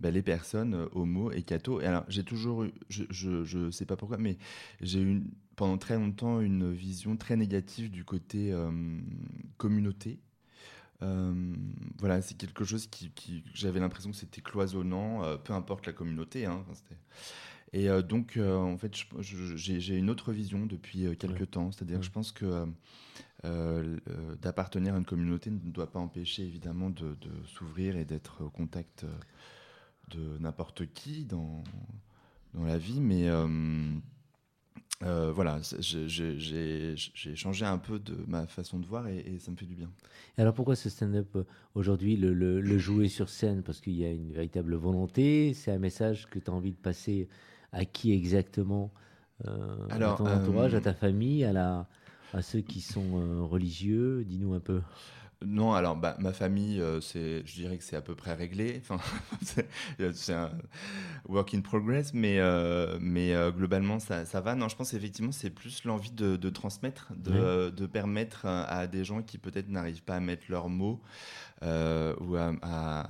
bah, 0.00 0.10
les 0.10 0.22
personnes 0.22 0.74
euh, 0.74 0.86
homo 0.92 1.30
et 1.32 1.42
catho. 1.42 1.80
Et 1.80 1.86
alors 1.86 2.04
j'ai 2.08 2.24
toujours 2.24 2.64
eu, 2.64 2.72
je, 2.88 3.04
je, 3.10 3.44
je 3.44 3.70
sais 3.70 3.86
pas 3.86 3.96
pourquoi, 3.96 4.18
mais 4.18 4.38
j'ai 4.80 5.00
eu 5.02 5.22
pendant 5.56 5.78
très 5.78 5.96
longtemps 5.96 6.40
une 6.40 6.72
vision 6.72 7.16
très 7.16 7.36
négative 7.36 7.90
du 7.90 8.04
côté 8.04 8.52
euh, 8.52 8.70
communauté. 9.56 10.18
Euh, 11.02 11.34
voilà, 11.98 12.22
c'est 12.22 12.36
quelque 12.36 12.64
chose 12.64 12.86
qui, 12.86 13.10
qui- 13.10 13.44
j'avais 13.52 13.80
l'impression 13.80 14.10
que 14.10 14.16
c'était 14.16 14.40
cloisonnant, 14.40 15.24
euh, 15.24 15.36
peu 15.36 15.52
importe 15.52 15.86
la 15.86 15.92
communauté. 15.92 16.46
hein, 16.46 16.64
et 17.72 17.88
euh, 17.90 18.02
donc, 18.02 18.38
en 18.38 18.78
fait, 18.78 18.94
j'ai 19.20 19.80
j'ai 19.80 19.96
une 19.96 20.08
autre 20.08 20.32
vision 20.32 20.66
depuis 20.66 21.06
quelques 21.18 21.40
Ouais. 21.40 21.46
temps. 21.46 21.72
C'est-à-dire 21.72 21.96
Ouais. 21.96 22.00
que 22.00 22.06
je 22.06 22.10
pense 22.12 22.32
que 22.32 22.66
d'appartenir 24.40 24.94
à 24.94 24.98
une 24.98 25.04
communauté 25.04 25.50
ne 25.50 25.58
doit 25.58 25.90
pas 25.90 25.98
empêcher 26.00 26.44
évidemment 26.44 26.90
de, 26.90 27.14
de 27.20 27.30
s'ouvrir 27.46 27.96
et 27.96 28.04
d'être 28.04 28.42
au 28.44 28.50
contact 28.50 29.04
de 30.10 30.38
n'importe 30.38 30.86
qui 30.92 31.24
dans, 31.24 31.62
dans 32.54 32.64
la 32.64 32.78
vie. 32.78 33.00
Mais 33.00 33.28
euh, 33.28 33.46
euh, 35.02 35.32
voilà, 35.32 35.60
j'ai- 35.80 36.96
changé 37.34 37.64
un 37.64 37.78
peu 37.78 37.98
de 37.98 38.16
ma 38.26 38.46
façon 38.46 38.78
de 38.78 38.86
voir 38.86 39.08
et, 39.08 39.18
et 39.18 39.38
ça 39.38 39.50
me 39.50 39.56
fait 39.56 39.66
du 39.66 39.74
bien. 39.74 39.90
Et 40.38 40.40
alors 40.42 40.54
pourquoi 40.54 40.76
ce 40.76 40.88
stand-up 40.88 41.34
euh, 41.36 41.44
aujourd'hui, 41.74 42.16
le, 42.16 42.32
le- 42.32 42.60
le 42.60 42.78
jouer 42.78 43.08
sur 43.08 43.28
scène? 43.28 43.62
Parce 43.62 43.80
qu'il 43.80 43.94
y 43.94 44.04
a 44.04 44.10
une 44.10 44.32
véritable 44.32 44.74
volonté, 44.76 45.52
c'est 45.54 45.72
un 45.72 45.78
message 45.78 46.28
que 46.30 46.38
tu 46.38 46.50
as 46.50 46.54
envie 46.54 46.72
de 46.72 46.76
passer 46.76 47.28
à 47.72 47.84
qui 47.84 48.12
exactement 48.12 48.92
Euh, 49.46 49.76
Alors, 49.90 50.14
À 50.14 50.18
ton 50.18 50.26
entourage, 50.26 50.74
euh, 50.74 50.78
à 50.78 50.80
ta 50.80 50.94
famille, 50.94 51.44
à, 51.44 51.52
la, 51.52 51.88
à 52.32 52.40
ceux 52.40 52.60
qui 52.60 52.80
sont 52.80 53.46
religieux? 53.48 54.24
Dis-nous 54.24 54.54
un 54.54 54.60
peu. 54.60 54.80
Non, 55.44 55.74
alors 55.74 55.96
bah, 55.96 56.16
ma 56.20 56.32
famille, 56.32 56.80
euh, 56.80 57.00
c'est, 57.00 57.44
je 57.46 57.54
dirais 57.54 57.76
que 57.76 57.84
c'est 57.84 57.96
à 57.96 58.00
peu 58.00 58.14
près 58.14 58.34
réglé. 58.34 58.80
Enfin, 58.88 58.98
c'est 59.42 59.68
c'est 60.12 60.32
un 60.32 60.50
work 61.28 61.54
in 61.54 61.60
progress, 61.60 62.14
mais, 62.14 62.38
euh, 62.40 62.98
mais 63.00 63.34
euh, 63.34 63.50
globalement 63.50 63.98
ça, 64.00 64.24
ça 64.26 64.40
va. 64.40 64.54
Non, 64.54 64.68
je 64.68 64.76
pense 64.76 64.94
effectivement 64.94 65.32
c'est 65.32 65.50
plus 65.50 65.84
l'envie 65.84 66.12
de, 66.12 66.36
de 66.36 66.50
transmettre, 66.50 67.12
de, 67.16 67.70
de 67.70 67.86
permettre 67.86 68.46
à, 68.46 68.86
des 68.86 69.04
gens 69.04 69.22
qui 69.22 69.38
peut-être 69.38 69.68
n'arrivent 69.68 70.02
pas 70.04 70.16
à 70.16 70.20
mettre 70.20 70.44
leurs 70.50 70.68
mots 70.70 71.02
euh, 71.62 72.14
ou 72.20 72.36
à, 72.36 72.52
à- 72.62 73.02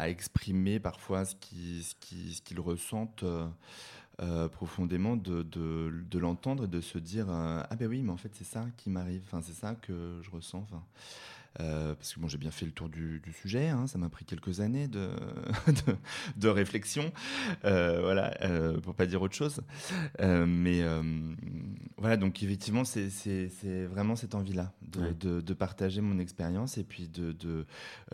à 0.00 0.08
exprimer 0.10 0.80
parfois 0.80 1.24
ce 1.26 1.34
qu'ils 1.36 1.84
ce 1.84 1.94
qui, 2.00 2.34
ce 2.34 2.42
qu'ils 2.42 2.60
ressentent. 2.60 3.24
euh, 3.24 3.46
euh, 4.20 4.48
profondément 4.48 5.16
de, 5.16 5.42
de, 5.42 5.92
de 6.10 6.18
l'entendre 6.18 6.64
et 6.64 6.68
de 6.68 6.80
se 6.80 6.98
dire 6.98 7.26
euh, 7.30 7.62
ah 7.68 7.76
ben 7.76 7.88
oui 7.88 8.02
mais 8.02 8.10
en 8.10 8.16
fait 8.16 8.30
c'est 8.34 8.44
ça 8.44 8.66
qui 8.76 8.90
m'arrive 8.90 9.22
enfin 9.26 9.40
c'est 9.42 9.54
ça 9.54 9.74
que 9.76 10.18
je 10.22 10.30
ressens 10.30 10.58
enfin 10.58 10.82
euh, 11.60 11.94
parce 11.94 12.14
que 12.14 12.20
bon, 12.20 12.28
j'ai 12.28 12.38
bien 12.38 12.50
fait 12.50 12.66
le 12.66 12.72
tour 12.72 12.88
du, 12.88 13.20
du 13.20 13.32
sujet, 13.32 13.68
hein, 13.68 13.86
ça 13.86 13.98
m'a 13.98 14.08
pris 14.08 14.24
quelques 14.24 14.60
années 14.60 14.88
de, 14.88 15.08
de, 15.66 15.96
de 16.36 16.48
réflexion, 16.48 17.12
euh, 17.64 18.00
voilà, 18.00 18.34
euh, 18.42 18.78
pour 18.80 18.94
pas 18.94 19.06
dire 19.06 19.22
autre 19.22 19.34
chose. 19.34 19.60
Euh, 20.20 20.46
mais 20.46 20.82
voilà, 21.96 22.16
donc 22.16 22.42
effectivement, 22.42 22.84
c'est 22.84 23.10
c'est- 23.10 23.48
c'est 23.48 23.86
vraiment 23.86 24.14
cette 24.16 24.34
envie-là 24.34 24.72
de, 24.82 25.00
Ouais. 25.00 25.14
de, 25.14 25.40
de 25.40 25.54
partager 25.54 26.00
mon 26.00 26.18
expérience 26.18 26.78
et 26.78 26.84
puis 26.84 27.08
de, 27.08 27.32
de 27.32 27.66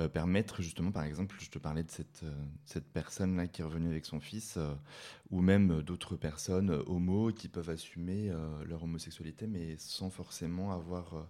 permettre 0.09 0.63
justement, 0.63 0.91
par 0.93 1.05
exemple, 1.05 1.37
je 1.41 1.51
te 1.51 1.59
parlais 1.59 1.83
de 1.83 1.91
cette, 1.91 2.23
cette 2.65 2.87
personne-là 2.93 3.47
qui 3.47 3.61
est 3.63 3.65
revenue 3.65 3.89
avec 3.91 4.07
son 4.07 4.21
fils, 4.21 4.59
ou 5.31 5.41
même 5.41 5.83
d'autres 5.83 6.17
personnes 6.17 6.71
homo 6.87 7.31
qui 7.33 7.49
peuvent 7.49 7.71
assumer 7.71 8.33
leur 8.67 8.83
homosexualité, 8.85 9.47
mais 9.47 9.77
sans 9.79 10.11
forcément 10.11 10.73
avoir... 10.73 11.27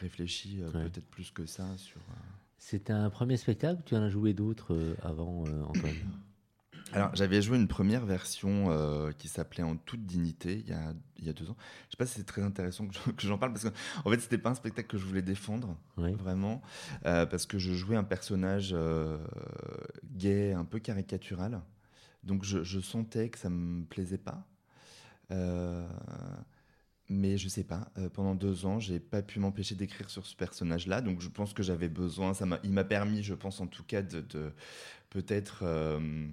réfléchi 0.00 0.60
euh, 0.62 0.70
Ouais. 0.72 0.84
peut-être 0.84 1.06
plus 1.08 1.30
que 1.30 1.46
ça 1.46 1.76
sur. 1.76 2.00
euh, 2.10 2.14
C'est 2.58 2.90
un 2.90 3.10
premier 3.10 3.36
spectacle 3.36 3.80
ou 3.80 3.82
tu 3.84 3.94
en 3.96 4.02
as 4.02 4.08
joué 4.10 4.32
d'autres 4.34 4.74
euh, 4.74 4.94
avant, 5.02 5.44
Antoine 5.66 5.94
Alors, 6.94 7.14
j'avais 7.14 7.42
joué 7.42 7.58
une 7.58 7.68
première 7.68 8.06
version 8.06 8.70
euh, 8.70 9.12
qui 9.12 9.28
s'appelait 9.28 9.62
En 9.62 9.76
toute 9.76 10.06
dignité 10.06 10.54
il 10.60 10.68
y 10.68 10.72
a, 10.72 10.94
il 11.18 11.26
y 11.26 11.28
a 11.28 11.34
deux 11.34 11.50
ans. 11.50 11.56
Je 11.86 11.90
sais 11.90 11.96
pas 11.98 12.06
si 12.06 12.14
c'est 12.14 12.24
très 12.24 12.40
intéressant 12.42 12.86
que 12.86 12.94
je- 12.94 13.10
que 13.16 13.22
j'en 13.26 13.36
parle 13.36 13.52
parce 13.52 13.64
que, 13.64 13.74
en 14.06 14.10
fait, 14.10 14.18
c'était 14.20 14.38
pas 14.38 14.50
un 14.50 14.54
spectacle 14.54 14.88
que 14.88 14.96
je 14.96 15.04
voulais 15.04 15.20
défendre, 15.20 15.76
Oui. 15.98 16.12
vraiment, 16.14 16.62
euh, 17.04 17.26
parce 17.26 17.44
que 17.44 17.58
je 17.58 17.74
jouais 17.74 17.96
un 17.96 18.04
personnage 18.04 18.70
euh, 18.72 19.18
gay, 20.16 20.52
un 20.54 20.64
peu 20.64 20.78
caricatural. 20.78 21.60
Donc, 22.24 22.42
je, 22.44 22.62
je 22.64 22.80
sentais 22.80 23.28
que 23.28 23.38
ça 23.38 23.50
me 23.50 23.84
plaisait 23.84 24.16
pas. 24.18 24.46
Mais 27.10 27.38
je 27.38 27.48
sais 27.48 27.64
pas, 27.64 27.90
euh, 27.96 28.08
pendant 28.10 28.34
deux 28.34 28.66
ans, 28.66 28.78
j'ai 28.78 29.00
pas 29.00 29.22
pu 29.22 29.38
m'empêcher 29.40 29.74
d'écrire 29.74 30.10
sur 30.10 30.26
ce 30.26 30.36
personnage-là. 30.36 31.00
Donc, 31.00 31.20
je 31.22 31.28
pense 31.28 31.54
que 31.54 31.62
j'avais 31.62 31.88
besoin, 31.88 32.34
ça 32.34 32.44
m'a, 32.44 32.60
il 32.64 32.72
m'a 32.72 32.84
permis, 32.84 33.22
je 33.22 33.32
pense 33.34 33.60
en 33.60 33.66
tout 33.66 33.82
cas, 33.82 34.02
de, 34.02 34.20
de 34.20 34.52
peut-être 35.08 35.60
euh, 35.62 36.26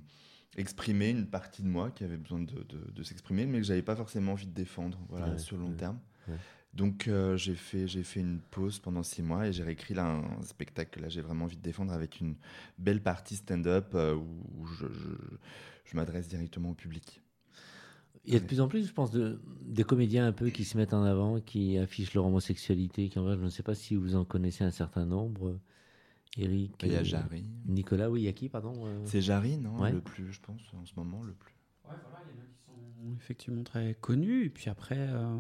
exprimer 0.58 1.10
une 1.12 1.28
partie 1.28 1.64
de 1.64 1.68
moi 1.70 1.92
qui 1.92 2.04
avait 2.04 2.18
besoin 2.18 2.40
de, 2.42 2.64
de- 2.64 2.92
de 2.92 3.04
s'exprimer, 3.04 3.46
mais 3.46 3.60
que 3.60 3.66
j'avais 3.66 3.82
pas 3.84 3.96
forcément 3.96 4.34
envie 4.34 4.48
de 4.48 4.54
défendre 4.54 5.00
voilà, 5.10 5.32
Ouais, 5.32 5.38
sur 5.38 5.56
le 5.56 5.64
long 5.64 5.70
ouais, 5.70 5.76
terme. 5.78 6.00
ouais. 6.28 6.36
Donc 6.74 7.08
euh, 7.08 7.38
j'ai 7.38 7.56
fait, 7.56 7.88
j'ai 7.88 8.04
fait 8.04 8.20
une 8.20 8.40
pause 8.52 8.80
pendant 8.80 9.02
six 9.02 9.22
mois 9.22 9.48
et 9.48 9.54
j'ai 9.54 9.64
réécrit 9.64 9.94
là 9.94 10.08
un 10.08 10.42
spectacle 10.42 10.92
que 10.92 11.00
là 11.00 11.08
j'ai 11.08 11.22
vraiment 11.22 11.46
envie 11.46 11.56
de 11.56 11.62
défendre 11.62 11.94
avec 11.94 12.20
une 12.20 12.36
belle 12.78 13.02
partie 13.02 13.38
stand-up 13.38 13.94
où, 13.94 14.28
où 14.62 14.66
je, 14.68 14.86
je- 14.88 15.38
je 15.86 15.96
m'adresse 15.96 16.28
directement 16.28 16.72
au 16.72 16.74
public. 16.74 17.22
Il 18.28 18.34
y 18.34 18.38
a 18.38 18.40
de 18.40 18.46
plus 18.46 18.62
en 18.62 18.68
plus, 18.68 18.88
je 18.88 18.94
pense, 18.94 19.12
de, 19.12 19.40
des 19.62 19.84
comédiens 19.84 20.26
un 20.26 20.32
peu 20.32 20.50
qui 20.50 20.64
se 20.66 20.78
mettent 20.78 20.94
en 20.94 21.04
avant, 21.04 21.40
qui 21.40 21.78
affichent 21.78 22.14
leur 22.14 22.26
homosexualité. 22.26 23.10
Qui, 23.10 23.20
en 23.20 23.24
vrai, 23.24 23.38
je 23.38 23.44
ne 23.44 23.50
sais 23.50 23.64
pas 23.64 23.76
si 23.76 23.96
vous 23.96 24.16
en 24.16 24.26
connaissez 24.26 24.64
un 24.64 24.72
certain 24.72 25.06
nombre. 25.06 25.60
Eric. 26.38 26.74
Il 26.84 26.92
y 26.92 26.96
a 26.96 27.04
Jarry. 27.04 27.46
Nicolas, 27.66 28.10
oui, 28.10 28.22
il 28.22 28.26
y 28.26 28.28
a 28.28 28.34
qui, 28.34 28.50
pardon 28.50 28.74
euh, 28.86 29.02
C'est 29.06 29.22
Jarry, 29.22 29.58
non? 29.58 29.80
Ouais. 29.80 29.92
Le 29.92 30.02
plus, 30.02 30.32
je 30.34 30.42
pense, 30.42 30.62
en 30.74 30.86
ce 30.86 30.94
moment, 30.98 31.24
le 31.24 31.34
plus. 31.34 31.56
Ouais, 31.86 31.96
voilà, 32.04 32.26
il 32.28 32.36
y 32.36 32.40
en 32.40 32.44
a 32.44 32.48
qui 32.48 32.58
sont 32.66 33.16
effectivement 33.16 33.64
très 33.64 33.96
connus. 34.02 34.46
Et 34.46 34.50
puis 34.50 34.70
après, 34.70 34.98
euh, 35.00 35.38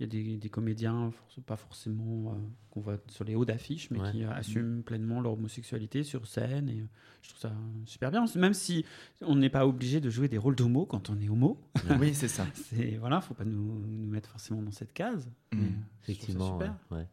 il 0.00 0.04
y 0.04 0.06
a 0.06 0.08
des, 0.24 0.36
des 0.38 0.48
comédiens, 0.48 1.12
pas 1.44 1.56
forcément 1.56 2.32
euh, 2.32 2.36
qu'on 2.70 2.80
voit 2.80 2.96
sur 3.08 3.22
les 3.24 3.34
hauts 3.34 3.44
d'affiche, 3.44 3.90
mais 3.90 4.00
Ouais. 4.00 4.10
qui 4.10 4.24
euh, 4.24 4.32
assument 4.32 4.82
pleinement 4.82 5.20
leur 5.20 5.34
homosexualité 5.34 6.02
sur 6.04 6.26
scène. 6.26 6.70
Et 6.70 6.80
euh, 6.80 6.86
je 7.20 7.28
trouve 7.28 7.40
ça 7.40 7.52
super 7.84 8.10
bien. 8.10 8.24
Même 8.36 8.54
si 8.54 8.86
on 9.20 9.36
n'est 9.36 9.50
pas 9.50 9.66
obligé 9.66 10.00
de 10.00 10.08
jouer 10.08 10.28
des 10.28 10.38
rôles 10.38 10.56
d'homo 10.56 10.86
quand 10.86 11.10
on 11.10 11.20
est 11.20 11.28
homo. 11.28 11.60
oui, 12.00 12.14
c'est 12.14 12.28
ça. 12.28 12.46
C'est 12.54 12.96
voilà, 12.96 13.20
faut 13.20 13.34
pas 13.34 13.44
nous, 13.44 13.84
nous 13.86 14.06
mettre 14.06 14.30
forcément 14.30 14.62
dans 14.62 14.72
cette 14.72 14.94
case. 14.94 15.30
Mm. 15.52 15.58
Mais, 15.58 15.68
Effectivement. 16.02 16.52
super. 16.58 16.74
ouais, 16.90 16.96
ouais. 16.98 17.06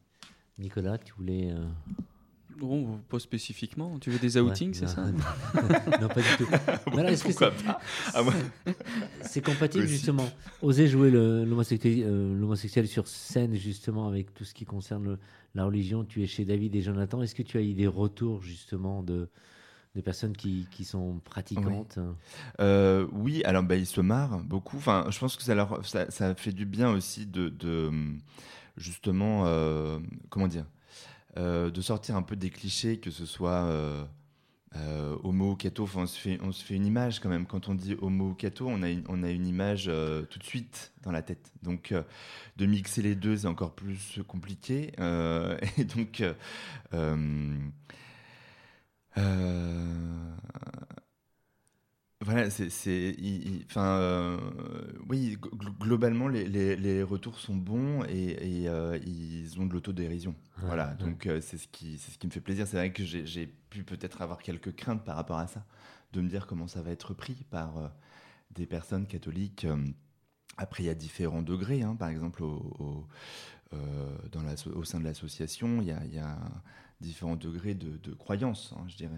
Nicolas, 0.57 0.97
tu 0.97 1.13
voulais. 1.13 1.53
Euh, 2.57 2.65
Bon, 2.65 2.99
pas 3.09 3.19
spécifiquement. 3.19 3.97
Tu 3.99 4.09
veux 4.09 4.19
des 4.19 4.37
outings, 4.39 4.69
ouais, 4.69 4.73
c'est 4.73 4.87
ça? 4.87 5.05
non, 5.53 5.69
non, 6.01 6.09
pas 6.09 6.21
du 6.21 6.35
tout. 6.37 6.47
Alors, 6.97 7.11
est-ce 7.11 7.23
que 7.23 7.29
Pourquoi 7.31 7.51
c'est- 7.57 7.63
pas? 7.65 7.79
Ah, 8.13 8.23
moi- 8.23 8.33
C'est 9.21 9.41
compatible 9.41 9.83
Aussi. 9.85 9.93
justement. 9.93 10.31
Oser 10.61 10.87
jouer 10.87 11.11
euh, 11.13 11.45
l'homosexuel 11.45 12.87
sur 12.87 13.07
scène 13.07 13.55
justement 13.55 14.07
avec 14.07 14.33
tout 14.33 14.43
ce 14.43 14.53
qui 14.53 14.65
concerne 14.65 15.03
le- 15.03 15.19
la 15.55 15.65
religion. 15.65 16.03
Tu 16.03 16.23
es 16.23 16.27
chez 16.27 16.45
David 16.45 16.75
et 16.75 16.81
Jonathan. 16.81 17.21
Est-ce 17.21 17.35
que 17.35 17.43
tu 17.43 17.57
as 17.57 17.61
eu 17.61 17.73
des 17.73 17.87
retours 17.87 18.41
justement 18.41 19.03
de, 19.03 19.27
de 19.95 20.01
personnes 20.01 20.35
qui, 20.35 20.67
qui 20.71 20.83
sont 20.85 21.19
pratiquantes? 21.23 21.99
Euh, 22.59 23.07
oui, 23.11 23.43
alors 23.43 23.63
bah, 23.63 23.75
ils 23.75 23.85
se 23.85 24.01
marrent 24.01 24.39
beaucoup. 24.43 24.77
Enfin, 24.77 25.05
je 25.09 25.19
pense 25.19 25.35
que 25.35 25.43
ça 25.43 25.55
leur 25.55 25.85
ça, 25.85 26.09
ça 26.11 26.33
fait 26.35 26.51
du 26.53 26.65
bien 26.65 26.89
aussi 26.91 27.25
de, 27.25 27.49
de, 27.49 27.91
justement 28.77 29.43
euh, 29.45 29.99
comment 30.29 30.47
dire? 30.47 30.63
euh, 30.63 30.76
de 31.37 31.81
sortir 31.81 32.15
un 32.15 32.23
peu 32.23 32.35
des 32.35 32.49
clichés, 32.49 32.99
que 32.99 33.11
ce 33.11 33.25
soit 33.25 33.63
euh, 33.65 34.03
euh, 34.75 35.15
homo 35.23 35.51
ou 35.51 35.55
catho. 35.55 35.83
Enfin, 35.83 36.01
on 36.01 36.07
se 36.07 36.19
fait 36.19 36.39
on 36.41 36.51
se 36.51 36.63
fait 36.63 36.75
une 36.75 36.85
image 36.85 37.19
quand 37.19 37.29
même. 37.29 37.45
Quand 37.45 37.69
on 37.69 37.75
dit 37.75 37.95
homo 38.01 38.29
ou 38.29 38.33
catho, 38.33 38.67
on 38.67 38.81
a 38.83 38.89
une, 38.89 39.47
image 39.47 39.85
euh, 39.87 40.23
tout 40.23 40.39
de 40.39 40.43
suite 40.43 40.93
dans 41.03 41.11
la 41.11 41.21
tête. 41.21 41.51
Donc 41.63 41.91
euh, 41.91 42.03
de 42.57 42.65
mixer 42.65 43.01
les 43.01 43.15
deux, 43.15 43.37
c'est 43.37 43.47
encore 43.47 43.73
plus 43.75 44.19
compliqué. 44.27 44.91
Euh, 44.99 45.57
et 45.77 45.85
donc 45.85 46.21
euh, 46.21 46.33
euh, 46.93 47.57
euh, 49.17 50.35
voilà, 52.21 52.49
c'est, 52.49 52.67
enfin, 53.69 53.99
euh, 53.99 54.37
oui, 55.07 55.37
gl- 55.39 55.77
globalement, 55.79 56.27
les, 56.27 56.47
les- 56.47 56.75
les 56.75 57.03
retours 57.03 57.39
sont 57.39 57.55
bons 57.55 58.03
et, 58.05 58.61
et, 58.63 58.69
euh, 58.69 58.97
ils 59.05 59.59
ont 59.59 59.67
de 59.67 59.73
l'autodérision. 59.73 60.35
Ouais, 60.57 60.63
voilà, 60.65 60.95
ouais. 60.97 60.97
donc 60.97 61.27
euh, 61.27 61.41
c'est 61.41 61.57
ce 61.57 61.67
qui, 61.67 61.99
ce 61.99 62.17
qui 62.17 62.25
me 62.25 62.31
fait 62.31 62.41
plaisir. 62.41 62.65
C'est 62.67 62.77
vrai 62.77 62.91
que 62.91 63.03
j'ai, 63.05 63.47
pu 63.69 63.83
peut-être 63.83 64.21
avoir 64.21 64.41
quelques 64.41 64.75
craintes 64.75 65.03
par 65.05 65.15
rapport 65.15 65.37
à 65.37 65.47
ça, 65.47 65.63
de 66.13 66.21
me 66.21 66.27
dire 66.29 66.47
comment 66.47 66.67
ça 66.67 66.81
va 66.81 66.89
être 66.91 67.13
pris 67.13 67.45
par 67.51 67.91
des 68.51 68.65
personnes 68.65 69.05
catholiques. 69.07 69.67
après, 70.57 70.83
il 70.83 70.87
y 70.87 70.89
a 70.89 70.95
différents 70.95 71.43
degrés, 71.43 71.83
hein, 71.83 71.95
par 71.95 72.09
exemple, 72.09 72.43
au, 72.43 72.73
au, 72.79 73.07
dans 74.31 74.41
l'asso- 74.43 74.71
au 74.75 74.83
sein 74.83 74.99
de 74.99 75.05
l'association, 75.05 75.81
il 75.81 75.87
y 75.89 75.91
a, 75.91 76.03
il 76.05 76.13
y 76.15 76.19
a 76.19 76.37
différents 76.99 77.35
degrés 77.35 77.75
de, 77.75 77.97
de 78.03 78.13
croyance, 78.13 78.73
hein, 78.77 78.83
je 78.87 78.95
dirais. 78.97 79.11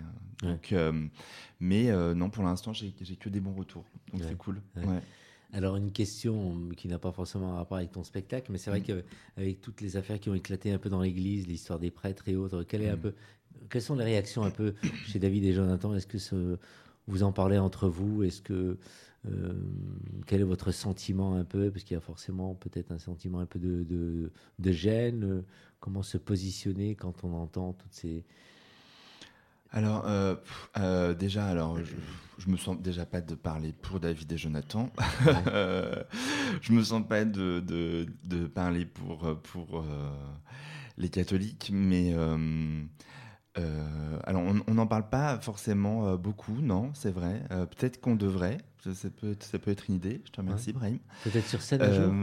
Ouais. 0.44 0.50
Donc, 0.50 0.72
euh, 0.74 1.08
mais 1.60 1.90
euh, 1.90 2.14
non, 2.14 2.30
pour 2.30 2.44
l'instant, 2.44 2.74
j'ai 2.74 2.92
que 2.92 3.30
des 3.30 3.40
bons 3.40 3.54
retours. 3.54 3.86
Donc 4.12 4.22
Ouais. 4.22 4.28
c'est 4.30 4.38
cool. 4.38 4.62
Ouais. 4.78 5.00
Alors 5.52 5.78
une 5.78 5.92
question 5.92 6.70
qui 6.78 6.88
n'a 6.88 7.00
pas 7.00 7.12
forcément 7.12 7.54
un 7.54 7.56
rapport 7.56 7.78
avec 7.78 7.92
ton 7.92 8.04
spectacle, 8.04 8.52
mais 8.52 8.58
c'est 8.60 8.70
vrai 8.70 8.82
Mm. 8.82 9.02
qu'avec 9.36 9.62
toutes 9.62 9.82
les 9.82 9.98
affaires 9.98 10.20
qui 10.20 10.30
ont 10.30 10.36
éclaté 10.36 10.72
un 10.72 10.78
peu 10.78 10.90
dans 10.90 11.02
l'Église, 11.02 11.48
l'histoire 11.48 11.80
des 11.80 11.90
prêtres 11.90 12.28
et 12.30 12.36
autres, 12.36 12.64
quelle 12.64 12.84
est 12.84 12.90
un 12.90 12.96
Mm. 12.98 13.02
peu, 13.02 13.14
quelles 13.70 13.82
sont 13.82 13.96
les 13.96 14.04
réactions 14.04 14.44
un 14.44 14.52
peu 14.52 14.76
chez 15.08 15.18
David 15.18 15.44
et 15.46 15.54
Jonathan? 15.54 15.96
Est-ce 15.96 16.06
que 16.08 16.20
ce- 16.20 16.58
vous 17.08 17.24
en 17.24 17.32
parlez 17.32 17.58
entre 17.58 17.90
vous? 17.90 18.22
Est-ce 18.22 18.42
que 18.42 18.78
euh, 19.28 19.54
quel 20.28 20.42
est 20.42 20.46
votre 20.46 20.72
sentiment 20.72 21.36
un 21.36 21.44
peu? 21.46 21.72
Parce 21.72 21.84
qu'il 21.84 21.96
y 21.96 21.98
a 21.98 22.02
forcément 22.02 22.56
peut-être 22.56 22.92
un 22.92 23.00
sentiment 23.00 23.40
un 23.40 23.46
peu 23.46 23.60
de, 23.60 23.84
de, 23.84 24.32
de 24.60 24.72
gêne. 24.72 25.24
euh, 25.24 25.42
Comment 25.80 26.04
se 26.04 26.18
positionner 26.18 26.96
quand 26.96 27.24
on 27.24 27.34
entend 27.34 27.74
toutes 27.74 27.94
ces 27.94 28.26
Alors, 29.72 30.04
euh, 30.08 30.36
euh, 30.78 31.14
déjà, 31.14 31.46
alors, 31.48 31.78
je, 31.84 31.94
je 32.40 32.50
me 32.50 32.58
sens 32.58 32.80
déjà 32.82 33.06
pas 33.06 33.22
de 33.22 33.36
parler 33.36 33.72
pour 33.82 34.00
David 34.00 34.32
et 34.32 34.38
Jonathan. 34.38 34.90
Je 36.62 36.74
me 36.74 36.84
sens 36.84 37.08
pas 37.08 37.24
de, 37.26 37.60
de, 37.60 38.08
de 38.26 38.48
parler 38.48 38.86
pour, 38.86 39.40
pour 39.44 39.86
les 40.98 41.10
catholiques, 41.10 41.70
mais. 41.74 42.14
Euh, 43.60 44.20
alors, 44.24 44.44
on 44.68 44.74
n'en 44.74 44.88
parle 44.88 45.10
pas 45.10 45.38
forcément 45.40 46.08
euh, 46.08 46.18
beaucoup, 46.18 46.56
non, 46.62 46.92
c'est 46.94 47.12
vrai. 47.12 47.44
Euh, 47.52 47.66
Peut-être 47.66 48.00
qu'on 48.00 48.16
devrait. 48.16 48.58
Ça, 48.84 48.94
ça 48.94 49.10
peut 49.10 49.32
être, 49.32 49.44
ça 49.44 49.60
peut 49.60 49.72
être 49.72 49.90
une 49.90 49.96
idée. 49.96 50.22
Je 50.26 50.32
te 50.32 50.40
remercie, 50.40 50.72
Brahim. 50.72 51.00
peut-être 51.24 51.48
sur 51.48 51.62
scène 51.62 51.82
un 51.82 51.94
jour 51.94 52.14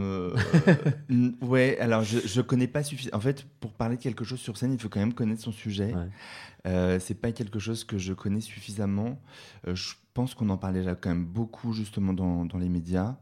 ouais, 1.42 1.78
alors 1.80 2.02
je, 2.02 2.18
je 2.20 2.40
connais 2.40 2.66
pas 2.66 2.82
suffisamment. 2.82 3.18
En 3.18 3.20
fait, 3.20 3.46
pour 3.60 3.72
parler 3.74 3.96
de 3.96 4.02
quelque 4.02 4.24
chose 4.24 4.40
sur 4.40 4.56
scène, 4.56 4.72
il 4.72 4.78
faut 4.78 4.88
quand 4.88 5.00
même 5.00 5.12
connaître 5.12 5.42
son 5.42 5.52
sujet. 5.52 5.94
Ouais. 5.94 6.98
C'est 6.98 7.14
pas 7.20 7.32
quelque 7.32 7.58
chose 7.58 7.84
que 7.84 7.98
je 7.98 8.14
connais 8.14 8.40
suffisamment. 8.40 9.20
Je 9.66 9.92
pense 10.14 10.34
qu'on 10.34 10.48
en 10.48 10.56
parlait 10.56 10.80
déjà 10.80 10.94
quand 10.94 11.10
même 11.10 11.26
beaucoup 11.26 11.74
justement 11.74 12.14
dans, 12.14 12.46
dans 12.46 12.58
les 12.58 12.70
médias. 12.70 13.16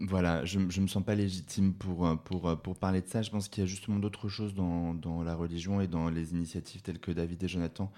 Voilà, 0.00 0.44
je, 0.44 0.60
je 0.68 0.80
me 0.80 0.86
sens 0.86 1.02
pas 1.04 1.16
légitime 1.16 1.74
pour, 1.74 2.06
euh, 2.06 2.14
pour, 2.14 2.48
euh, 2.48 2.54
pour 2.54 2.76
parler 2.76 3.00
de 3.00 3.08
ça. 3.08 3.20
Je 3.22 3.30
pense 3.30 3.48
qu'il 3.48 3.62
y 3.62 3.64
a 3.64 3.66
justement 3.66 3.98
d'autres 3.98 4.28
choses 4.28 4.54
dans, 4.54 4.94
dans 4.94 5.24
la 5.24 5.34
religion 5.34 5.80
et 5.80 5.88
dans 5.88 6.08
les 6.08 6.30
initiatives 6.32 6.82
telles 6.82 7.00
que 7.00 7.10
David 7.10 7.42
et 7.42 7.48
Jonathan 7.48 7.90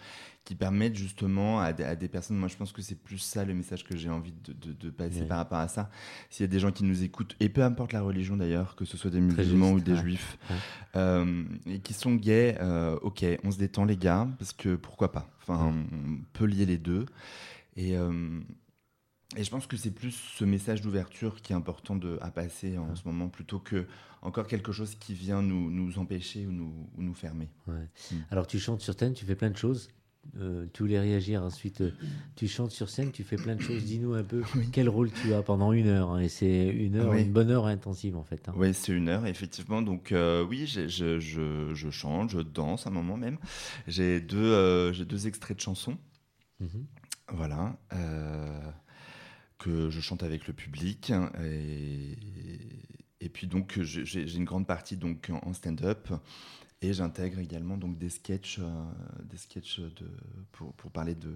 qui 0.47 0.55
permettent 0.55 0.97
justement 0.97 1.61
à 1.61 1.75
des, 1.75 1.85
à 1.85 1.95
des 1.97 2.09
personnes, 2.09 2.39
moi 2.39 2.49
je 2.49 2.57
pense 2.57 2.73
que 2.73 2.81
c'est 2.81 2.95
plus 2.95 3.19
ça 3.19 3.45
le 3.45 3.53
message 3.53 3.85
que 3.85 3.95
j'ai 3.99 4.09
envie 4.09 4.33
de, 4.33 4.55
de, 4.55 4.73
de 4.73 4.89
passer 4.89 5.25
par 5.27 5.37
rapport 5.37 5.59
à 5.59 5.69
ça. 5.69 5.91
S'il 6.31 6.45
y 6.45 6.49
a 6.49 6.51
des 6.51 6.59
gens 6.59 6.73
qui 6.73 6.83
nous 6.85 7.03
écoutent, 7.05 7.37
et 7.39 7.51
peu 7.51 7.63
importe 7.63 7.93
la 7.93 8.01
religion 8.01 8.39
d'ailleurs, 8.39 8.75
que 8.77 8.87
ce 8.87 8.97
soit 8.97 9.11
des 9.11 9.21
musulmans 9.21 9.73
juste, 9.75 9.83
ou 9.83 9.85
des 9.85 9.93
ouais. 9.93 10.01
juifs, 10.01 10.39
Ouais. 10.49 10.57
euh, 10.97 11.45
et 11.67 11.81
qui 11.81 11.93
sont 11.93 12.15
gays, 12.15 12.57
euh, 12.63 12.99
ok, 13.03 13.23
on 13.45 13.51
se 13.51 13.59
détend 13.59 13.85
les 13.85 13.99
gars, 13.99 14.27
parce 14.39 14.55
que 14.55 14.75
pourquoi 14.77 15.13
pas 15.13 15.29
Enfin, 15.43 15.75
on 15.93 16.19
peut 16.33 16.47
lier 16.47 16.65
les 16.65 16.79
deux. 16.79 17.05
Et, 17.77 17.97
euh, 17.97 18.41
et 19.37 19.45
je 19.45 19.51
pense 19.51 19.67
que 19.67 19.77
c'est 19.77 19.91
plus 19.93 20.13
ce 20.13 20.45
message 20.45 20.81
d'ouverture 20.81 21.41
qui 21.43 21.53
est 21.53 21.57
important 21.57 21.97
de, 21.97 22.19
à 22.21 22.31
passer 22.31 22.79
en 22.79 22.95
ce 22.97 23.07
moment, 23.07 23.29
plutôt 23.29 23.59
que 23.59 23.87
encore 24.23 24.47
quelque 24.47 24.73
chose 24.73 24.95
qui 24.97 25.15
vient 25.15 25.41
nous, 25.43 25.71
nous 25.71 25.99
empêcher 25.99 26.47
ou 26.47 26.53
nous, 26.53 26.73
ou 26.97 27.03
nous 27.03 27.15
fermer. 27.15 27.49
Ouais. 27.67 27.89
Mm. 28.13 28.17
Alors 28.31 28.47
tu 28.47 28.59
chantes 28.59 28.81
sur 28.81 28.99
scène, 28.99 29.15
tu 29.15 29.25
fais 29.25 29.37
plein 29.37 29.51
de 29.51 29.57
choses. 29.57 29.89
Euh, 30.39 30.67
tu 30.75 30.83
voulais 30.83 31.01
réagir 31.01 31.43
ensuite. 31.43 31.81
euh, 31.81 31.93
tu 32.37 32.47
chantes 32.47 32.73
sur 32.73 32.91
scène, 32.91 33.11
tu 33.11 33.25
fais 33.25 33.37
plein 33.37 33.57
de 33.57 33.63
choses. 33.63 33.83
Dis-nous 33.85 34.13
un 34.13 34.23
peu 34.23 34.43
quel 34.73 34.89
rôle 34.91 35.11
tu 35.11 35.33
as 35.33 35.43
pendant 35.43 35.73
une 35.73 35.87
heure. 35.87 36.11
hein, 36.11 36.21
et 36.21 36.29
c'est 36.29 36.67
une 36.69 36.97
heure, 36.97 37.13
Oui. 37.13 37.23
une 37.23 37.33
bonne 37.33 37.51
heure 37.51 37.65
intensive 37.67 38.17
en 38.19 38.23
fait. 38.25 38.47
hein. 38.49 38.53
Oui, 38.55 38.75
c'est 38.75 38.93
une 38.93 39.09
heure, 39.09 39.25
effectivement. 39.27 39.81
Donc, 39.81 40.13
euh, 40.13 40.45
oui, 40.45 40.67
je, 40.67 40.89
je, 40.89 41.73
je 41.73 41.91
chante, 41.91 42.29
je 42.31 42.41
danse 42.41 42.87
un 42.87 42.91
moment 42.91 43.17
même. 43.17 43.39
J'ai 43.89 44.21
deux, 44.21 44.37
euh, 44.37 44.93
j'ai 44.93 45.07
deux 45.07 45.27
extraits 45.27 45.57
de 45.57 45.63
chansons. 45.63 45.97
Mhm. 46.61 46.85
Voilà. 47.33 47.79
Que 49.61 49.91
je 49.91 50.01
chante 50.01 50.25
avec 50.25 50.49
le 50.49 50.53
public. 50.53 51.13
Et, 51.45 52.17
et 53.21 53.29
puis, 53.29 53.47
donc, 53.47 53.79
j'ai 53.83 54.35
une 54.35 54.45
grande 54.45 54.67
partie 54.67 54.97
donc, 54.97 55.31
en 55.43 55.53
stand-up. 55.53 56.09
Et 56.83 56.95
j'intègre 56.95 57.39
également 57.39 57.77
donc, 57.77 57.99
des 57.99 58.09
sketchs, 58.09 58.59
euh, 58.59 58.85
des 59.25 59.37
sketchs 59.37 59.81
de, 59.81 60.11
pour, 60.51 60.73
pour 60.75 60.91
parler 60.91 61.15
de, 61.15 61.35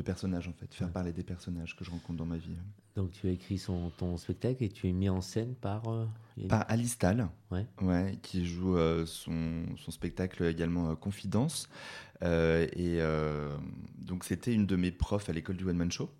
de 0.00 0.04
personnages 0.04 0.48
en 0.48 0.52
fait, 0.52 0.72
faire 0.74 0.90
parler 0.90 1.12
des 1.12 1.22
personnages 1.22 1.76
que 1.76 1.84
je 1.84 1.90
rencontre 1.90 2.16
dans 2.18 2.26
ma 2.26 2.36
vie. 2.38 2.56
Donc 2.96 3.12
tu 3.12 3.28
as 3.28 3.30
écrit 3.30 3.58
son, 3.58 3.90
ton 3.90 4.16
spectacle 4.16 4.64
et 4.64 4.68
tu 4.68 4.88
es 4.88 4.92
mis 4.92 5.08
en 5.08 5.20
scène 5.20 5.54
par... 5.54 5.88
euh, 5.88 6.06
Par 6.48 6.64
Alice 6.68 6.98
Tal, 6.98 7.28
Ouais. 7.50 7.66
ouais, 7.82 8.18
qui 8.22 8.46
joue 8.46 8.76
euh, 8.76 9.06
son, 9.06 9.64
son 9.76 9.90
spectacle 9.90 10.44
également 10.44 10.90
euh, 10.90 10.94
Confidence. 10.94 11.68
Euh, 12.22 12.66
et 12.76 12.98
donc 14.04 14.24
c'était 14.24 14.52
une 14.52 14.66
de 14.66 14.76
mes 14.76 14.90
profs 14.90 15.28
à 15.28 15.32
l'école 15.32 15.56
du 15.56 15.64
One 15.64 15.76
Man 15.76 15.90
Show, 15.92 16.10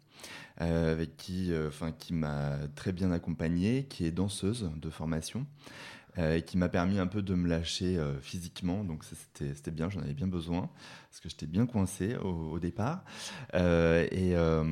avec 0.58 1.16
qui, 1.16 1.50
enfin, 1.66 1.92
qui 1.92 2.14
m'a 2.14 2.56
très 2.75 2.92
bien 2.92 3.10
accompagné, 3.12 3.84
qui 3.84 4.04
est 4.06 4.10
danseuse 4.12 4.70
de 4.76 4.90
formation. 4.90 5.46
Euh, 6.18 6.36
et 6.36 6.42
qui 6.42 6.56
m'a 6.58 6.68
permis 6.68 6.98
un 6.98 7.06
peu 7.06 7.22
de 7.22 7.34
me 7.34 7.48
lâcher 7.48 7.96
euh, 7.96 8.18
physiquement, 8.20 8.84
donc 8.84 9.04
ça, 9.04 9.14
c'était 9.16 9.54
c'était 9.54 9.70
bien, 9.70 9.88
j'en 9.90 10.00
avais 10.00 10.14
bien 10.14 10.26
besoin, 10.26 10.68
parce 11.08 11.20
que 11.20 11.28
j'étais 11.28 11.46
bien 11.46 11.66
coincé 11.66 12.16
au, 12.16 12.52
au 12.52 12.58
départ. 12.58 13.04
Euh, 13.54 14.06
et, 14.10 14.34
euh, 14.34 14.64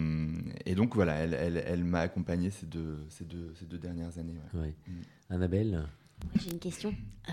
et 0.67 0.75
donc 0.75 0.95
voilà, 0.95 1.15
elle, 1.15 1.35
elle, 1.35 1.63
elle 1.67 1.85
m'a 1.85 2.01
accompagné 2.01 2.51
ces 2.51 2.67
deux, 2.67 2.99
ces, 3.09 3.25
deux, 3.25 3.55
ces 3.59 3.67
deux 3.67 3.79
dernières 3.79 4.19
années. 4.19 4.39
ouais. 4.55 4.61
Ouais. 4.61 4.75
Mm. 4.87 4.93
Annabelle 5.31 5.87
J'ai 6.37 6.51
une 6.51 6.59
question. 6.59 6.95
Euh, 7.29 7.33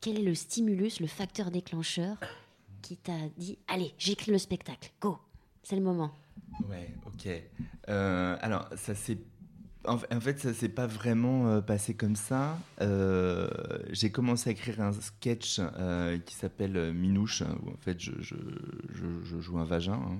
quel 0.00 0.18
est 0.18 0.22
le 0.22 0.34
stimulus, 0.34 1.00
le 1.00 1.06
facteur 1.06 1.50
déclencheur 1.50 2.16
qui 2.82 2.96
t'a 2.96 3.12
dit 3.36 3.58
Allez, 3.68 3.94
j'écris 3.98 4.32
le 4.32 4.38
spectacle, 4.38 4.90
go, 5.00 5.18
c'est 5.62 5.76
le 5.76 5.82
moment 5.82 6.12
Ouais, 6.68 6.90
ok. 7.06 7.28
Euh, 7.88 8.36
alors, 8.40 8.68
ça 8.76 8.94
s'est. 8.94 9.18
En 9.86 9.96
fa- 9.96 10.06
en 10.14 10.20
fait, 10.20 10.38
ça 10.38 10.52
s'est 10.52 10.68
pas 10.68 10.86
vraiment 10.86 11.48
euh, 11.48 11.60
passé 11.60 11.94
comme 11.94 12.16
ça. 12.16 12.58
Euh, 12.80 13.48
j'ai 13.90 14.10
commencé 14.10 14.50
à 14.50 14.52
écrire 14.52 14.80
un 14.80 14.92
sketch 14.92 15.58
euh, 15.58 16.18
qui 16.18 16.34
s'appelle 16.34 16.92
Minouche, 16.92 17.42
où 17.42 17.70
en 17.70 17.78
fait 17.80 17.98
je, 17.98 18.34
joue 19.40 19.58
un 19.58 19.64
vagin, 19.64 19.94
hein, 19.94 20.18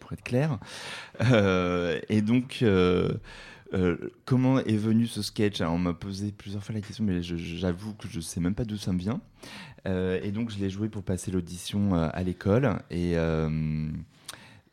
pour, 0.00 0.12
être 0.12 0.24
clair. 0.24 0.58
Et 2.08 2.22
donc, 2.22 2.64
comment 4.24 4.58
est 4.58 4.76
venu 4.76 5.06
ce 5.06 5.22
sketch? 5.22 5.60
Alors, 5.60 5.74
On 5.74 5.78
m'a 5.78 5.94
posé 5.94 6.32
plusieurs 6.32 6.64
fois 6.64 6.74
la 6.74 6.80
question, 6.80 7.04
mais 7.04 7.22
j'avoue 7.22 7.94
que 7.94 8.08
je 8.08 8.18
sais 8.18 8.40
même 8.40 8.54
pas 8.54 8.64
d'où 8.64 8.76
ça 8.76 8.92
me 8.92 8.98
vient. 8.98 9.20
Et 9.86 10.32
donc, 10.32 10.50
je 10.50 10.58
l'ai 10.58 10.70
joué 10.70 10.88
pour 10.88 11.04
passer 11.04 11.30
l'audition 11.30 11.94
à 11.94 12.22
l'école. 12.24 12.80
Et. 12.90 13.14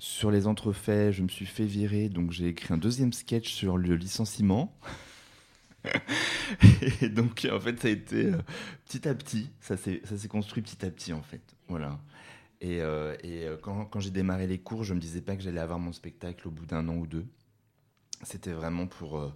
Sur 0.05 0.29
les 0.29 0.45
entrefaits, 0.45 1.11
je 1.11 1.23
me 1.23 1.27
suis 1.27 1.47
fait 1.47 1.65
virer, 1.65 2.09
donc 2.09 2.31
j'ai 2.31 2.49
écrit 2.49 2.71
un 2.71 2.77
deuxième 2.77 3.11
sketch 3.11 3.51
sur 3.51 3.75
le 3.75 3.95
licenciement. 3.95 4.77
et 7.01 7.09
donc, 7.09 7.47
en 7.51 7.59
fait, 7.59 7.79
ça 7.79 7.87
a 7.87 7.91
été 7.91 8.27
euh, 8.27 8.37
petit 8.85 9.07
à 9.07 9.15
petit, 9.15 9.49
ça 9.59 9.75
s'est 9.77 10.27
construit 10.29 10.61
petit 10.61 10.85
à 10.85 10.91
petit, 10.91 11.11
en 11.11 11.23
fait. 11.23 11.41
Voilà. 11.69 11.99
Et, 12.61 12.81
euh, 12.81 13.15
euh, 13.25 13.57
quand, 13.57 13.99
j'ai 13.99 14.11
démarré 14.11 14.45
les 14.45 14.59
cours, 14.59 14.83
je 14.83 14.93
me 14.93 14.99
disais 14.99 15.21
pas 15.21 15.35
que 15.35 15.41
j'allais 15.41 15.59
avoir 15.59 15.79
mon 15.79 15.91
spectacle 15.91 16.47
au 16.47 16.51
bout 16.51 16.67
d'un 16.67 16.87
an 16.87 16.97
ou 16.97 17.07
deux. 17.07 17.25
C'était 18.21 18.53
vraiment 18.53 18.85
pour, 18.85 19.33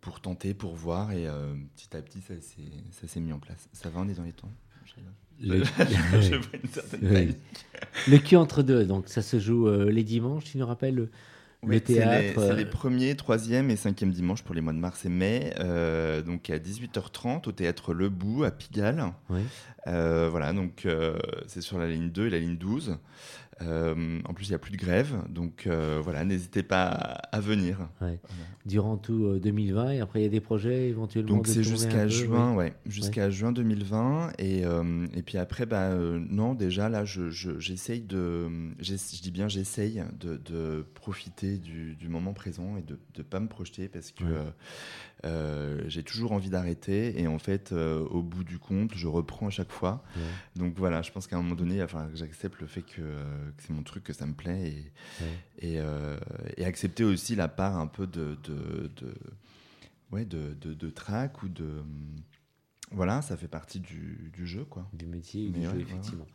pour 0.00 0.20
tenter, 0.22 0.54
pour 0.54 0.74
voir, 0.74 1.12
et 1.12 1.28
petit 1.76 1.94
à 1.94 2.00
petit, 2.00 2.22
ça 2.22 3.06
s'est 3.06 3.20
mis 3.20 3.34
en 3.34 3.38
place. 3.38 3.68
Ça 3.74 3.90
va, 3.90 4.00
on 4.00 4.08
est 4.08 4.14
dans 4.14 4.24
les 4.24 4.32
temps. 4.32 4.52
Le, 5.40 5.62
Je 6.20 6.36
vois 6.36 6.46
une 6.62 6.68
certaine 6.70 7.00
Oui. 7.02 7.12
panique. 7.12 7.36
le 8.08 8.18
cul 8.18 8.36
entre 8.36 8.62
deux, 8.62 8.84
donc 8.84 9.08
ça 9.08 9.22
se 9.22 9.38
joue 9.38 9.68
euh, 9.68 9.90
les 9.90 10.04
dimanches, 10.04 10.44
tu 10.44 10.58
nous 10.58 10.66
rappelles 10.66 10.94
le, 10.94 11.02
le 11.02 11.68
Oui, 11.68 11.82
c'est 11.84 11.92
les- 11.94 11.98
théâtre 11.98 12.40
C'est 12.40 12.50
euh, 12.52 12.56
les, 12.56 12.64
premiers, 12.66 13.14
troisième 13.16 13.70
et 13.70 13.76
cinquième 13.76 14.10
dimanches 14.10 14.42
pour 14.42 14.54
les 14.54 14.60
mois 14.60 14.72
de 14.72 14.78
mars 14.78 15.04
et 15.04 15.08
mai. 15.08 15.52
euh, 15.60 16.22
donc 16.22 16.50
à 16.50 16.58
18h30 16.58 17.48
au 17.48 17.52
théâtre 17.52 17.94
Le 17.94 18.08
Bout 18.08 18.44
à 18.44 18.50
Pigalle. 18.50 19.04
Oui. 19.30 19.40
Euh, 19.86 20.28
voilà, 20.30 20.52
donc 20.52 20.86
euh, 20.86 21.18
c'est 21.46 21.60
sur 21.62 21.78
la 21.78 21.88
ligne 21.88 22.10
2 22.10 22.26
et 22.26 22.30
la 22.30 22.38
ligne 22.38 22.56
12. 22.56 22.96
Euh, 23.62 24.18
en 24.24 24.34
plus, 24.34 24.46
il 24.46 24.50
n'y 24.50 24.54
a 24.54 24.58
plus 24.58 24.72
de 24.72 24.76
grève. 24.76 25.14
Donc 25.28 25.66
euh, 25.66 26.00
voilà, 26.02 26.24
n'hésitez 26.24 26.62
pas 26.62 26.86
à, 26.88 27.40
venir. 27.40 27.88
ouais, 28.00 28.18
durant 28.66 28.96
tout 28.96 29.26
euh, 29.26 29.38
2020 29.38 29.90
et 29.92 30.00
après 30.00 30.20
il 30.20 30.22
y 30.24 30.26
a 30.26 30.30
des 30.30 30.40
projets 30.40 30.88
éventuellement. 30.88 31.36
Donc 31.36 31.46
c'est 31.46 31.62
jusqu'à 31.62 32.04
peu, 32.04 32.08
juin, 32.08 32.54
ouais, 32.54 32.74
jusqu'à 32.86 33.30
juin 33.30 33.52
2020 33.52 34.32
et 34.38 34.64
euh, 34.64 35.06
et 35.14 35.22
puis 35.22 35.38
après 35.38 35.66
bah 35.66 35.90
euh, 35.90 36.18
non 36.30 36.54
déjà 36.54 36.88
là 36.88 37.04
je 37.04 37.30
je- 37.30 37.58
j'essaye 37.60 38.00
de 38.00 38.48
je 38.80 39.22
dis 39.22 39.30
bien 39.30 39.48
j'essaye 39.48 40.02
de, 40.18 40.36
de 40.36 40.84
profiter 40.94 41.58
du, 41.58 41.94
du 41.96 42.08
moment 42.08 42.32
présent 42.32 42.76
et 42.76 42.82
de 42.82 42.98
ne 43.18 43.22
pas 43.22 43.40
me 43.40 43.48
projeter 43.48 43.88
parce 43.88 44.10
que. 44.12 44.24
Euh, 45.24 45.82
j'ai 45.88 46.02
toujours 46.02 46.32
envie 46.32 46.50
d'arrêter 46.50 47.20
et 47.20 47.26
en 47.26 47.38
fait 47.38 47.72
euh, 47.72 48.00
au 48.10 48.22
bout 48.22 48.44
du 48.44 48.58
compte 48.58 48.92
je 48.94 49.06
reprends 49.08 49.46
à 49.46 49.50
chaque 49.50 49.72
fois 49.72 50.02
Ouais. 50.16 50.22
donc 50.56 50.74
voilà 50.76 51.02
je 51.02 51.10
pense 51.12 51.26
qu'à 51.26 51.36
un 51.36 51.42
moment 51.42 51.54
donné 51.54 51.82
enfin 51.82 52.08
que 52.10 52.16
j'accepte 52.16 52.60
le 52.60 52.66
fait 52.66 52.82
que, 52.82 53.00
euh, 53.00 53.50
que 53.56 53.62
c'est 53.62 53.72
mon 53.72 53.82
truc 53.82 54.04
que 54.04 54.12
ça 54.12 54.26
me 54.26 54.34
plaît 54.34 54.68
et 54.68 54.92
Ouais. 55.22 55.38
et, 55.60 55.80
euh, 55.80 56.16
et 56.56 56.64
accepter 56.64 57.04
aussi 57.04 57.36
la 57.36 57.48
part 57.48 57.76
un 57.78 57.86
peu 57.86 58.06
de, 58.06 58.36
de, 58.44 58.90
de- 58.96 59.14
ouais, 60.12 60.24
de, 60.24 60.54
de, 60.60 60.74
de 60.74 60.90
trac 60.90 61.42
ou 61.42 61.48
de. 61.48 61.68
Voilà, 62.92 63.22
ça 63.22 63.36
fait 63.36 63.48
partie 63.48 63.80
du, 63.80 64.30
du 64.32 64.46
jeu, 64.46 64.64
quoi. 64.64 64.88
du 64.92 65.06
métier, 65.06 65.48
Mais 65.52 65.60
du 65.60 65.66
ouais, 65.66 65.72
jeu, 65.74 65.80
effectivement. 65.80 66.26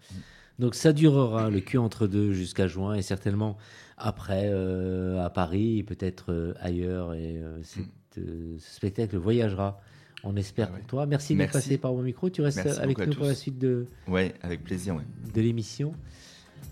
Donc 0.57 0.75
ça 0.75 0.91
durera 0.91 1.49
le 1.49 1.61
cul 1.61 1.77
entre 1.77 2.05
deux 2.07 2.33
jusqu'à 2.33 2.67
juin 2.67 2.95
et 2.95 3.01
certainement 3.01 3.57
après 3.97 4.49
euh, 4.51 5.23
à 5.23 5.29
Paris 5.29 5.83
peut-être 5.83 6.33
euh, 6.33 6.53
ailleurs. 6.59 7.13
Et 7.13 7.37
euh, 7.37 7.61
cette, 7.63 7.83
euh, 7.83 7.89
ce 8.15 8.21
spectacle 8.59 9.17
voyagera, 9.17 9.79
on 10.23 10.35
espère 10.35 10.67
Ah 10.69 10.73
ouais. 10.73 10.79
pour 10.79 10.87
toi. 10.87 11.05
Merci, 11.05 11.33
d'être 11.33 11.53
Merci. 11.53 11.57
passé 11.69 11.77
par 11.77 11.93
mon 11.93 12.01
micro. 12.01 12.29
Tu 12.29 12.41
restes 12.41 12.63
Merci 12.63 12.79
avec 12.79 12.97
nous 12.97 13.13
pour 13.13 13.25
la 13.25 13.35
suite 13.35 13.57
de, 13.57 13.85
Ouais, 14.07 14.33
avec 14.41 14.63
plaisir, 14.63 14.95
ouais. 14.95 15.03
de 15.33 15.41
l'émission. 15.41 15.93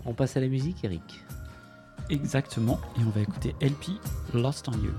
On 0.04 0.14
passe 0.14 0.36
à 0.36 0.40
la 0.40 0.48
musique, 0.48 0.84
Eric. 0.84 1.02
Exactement. 2.10 2.78
Et 2.98 3.04
on 3.06 3.10
va 3.10 3.20
écouter 3.20 3.54
LP 3.60 3.92
Lost 4.34 4.68
on 4.68 4.72
You. 4.72 4.92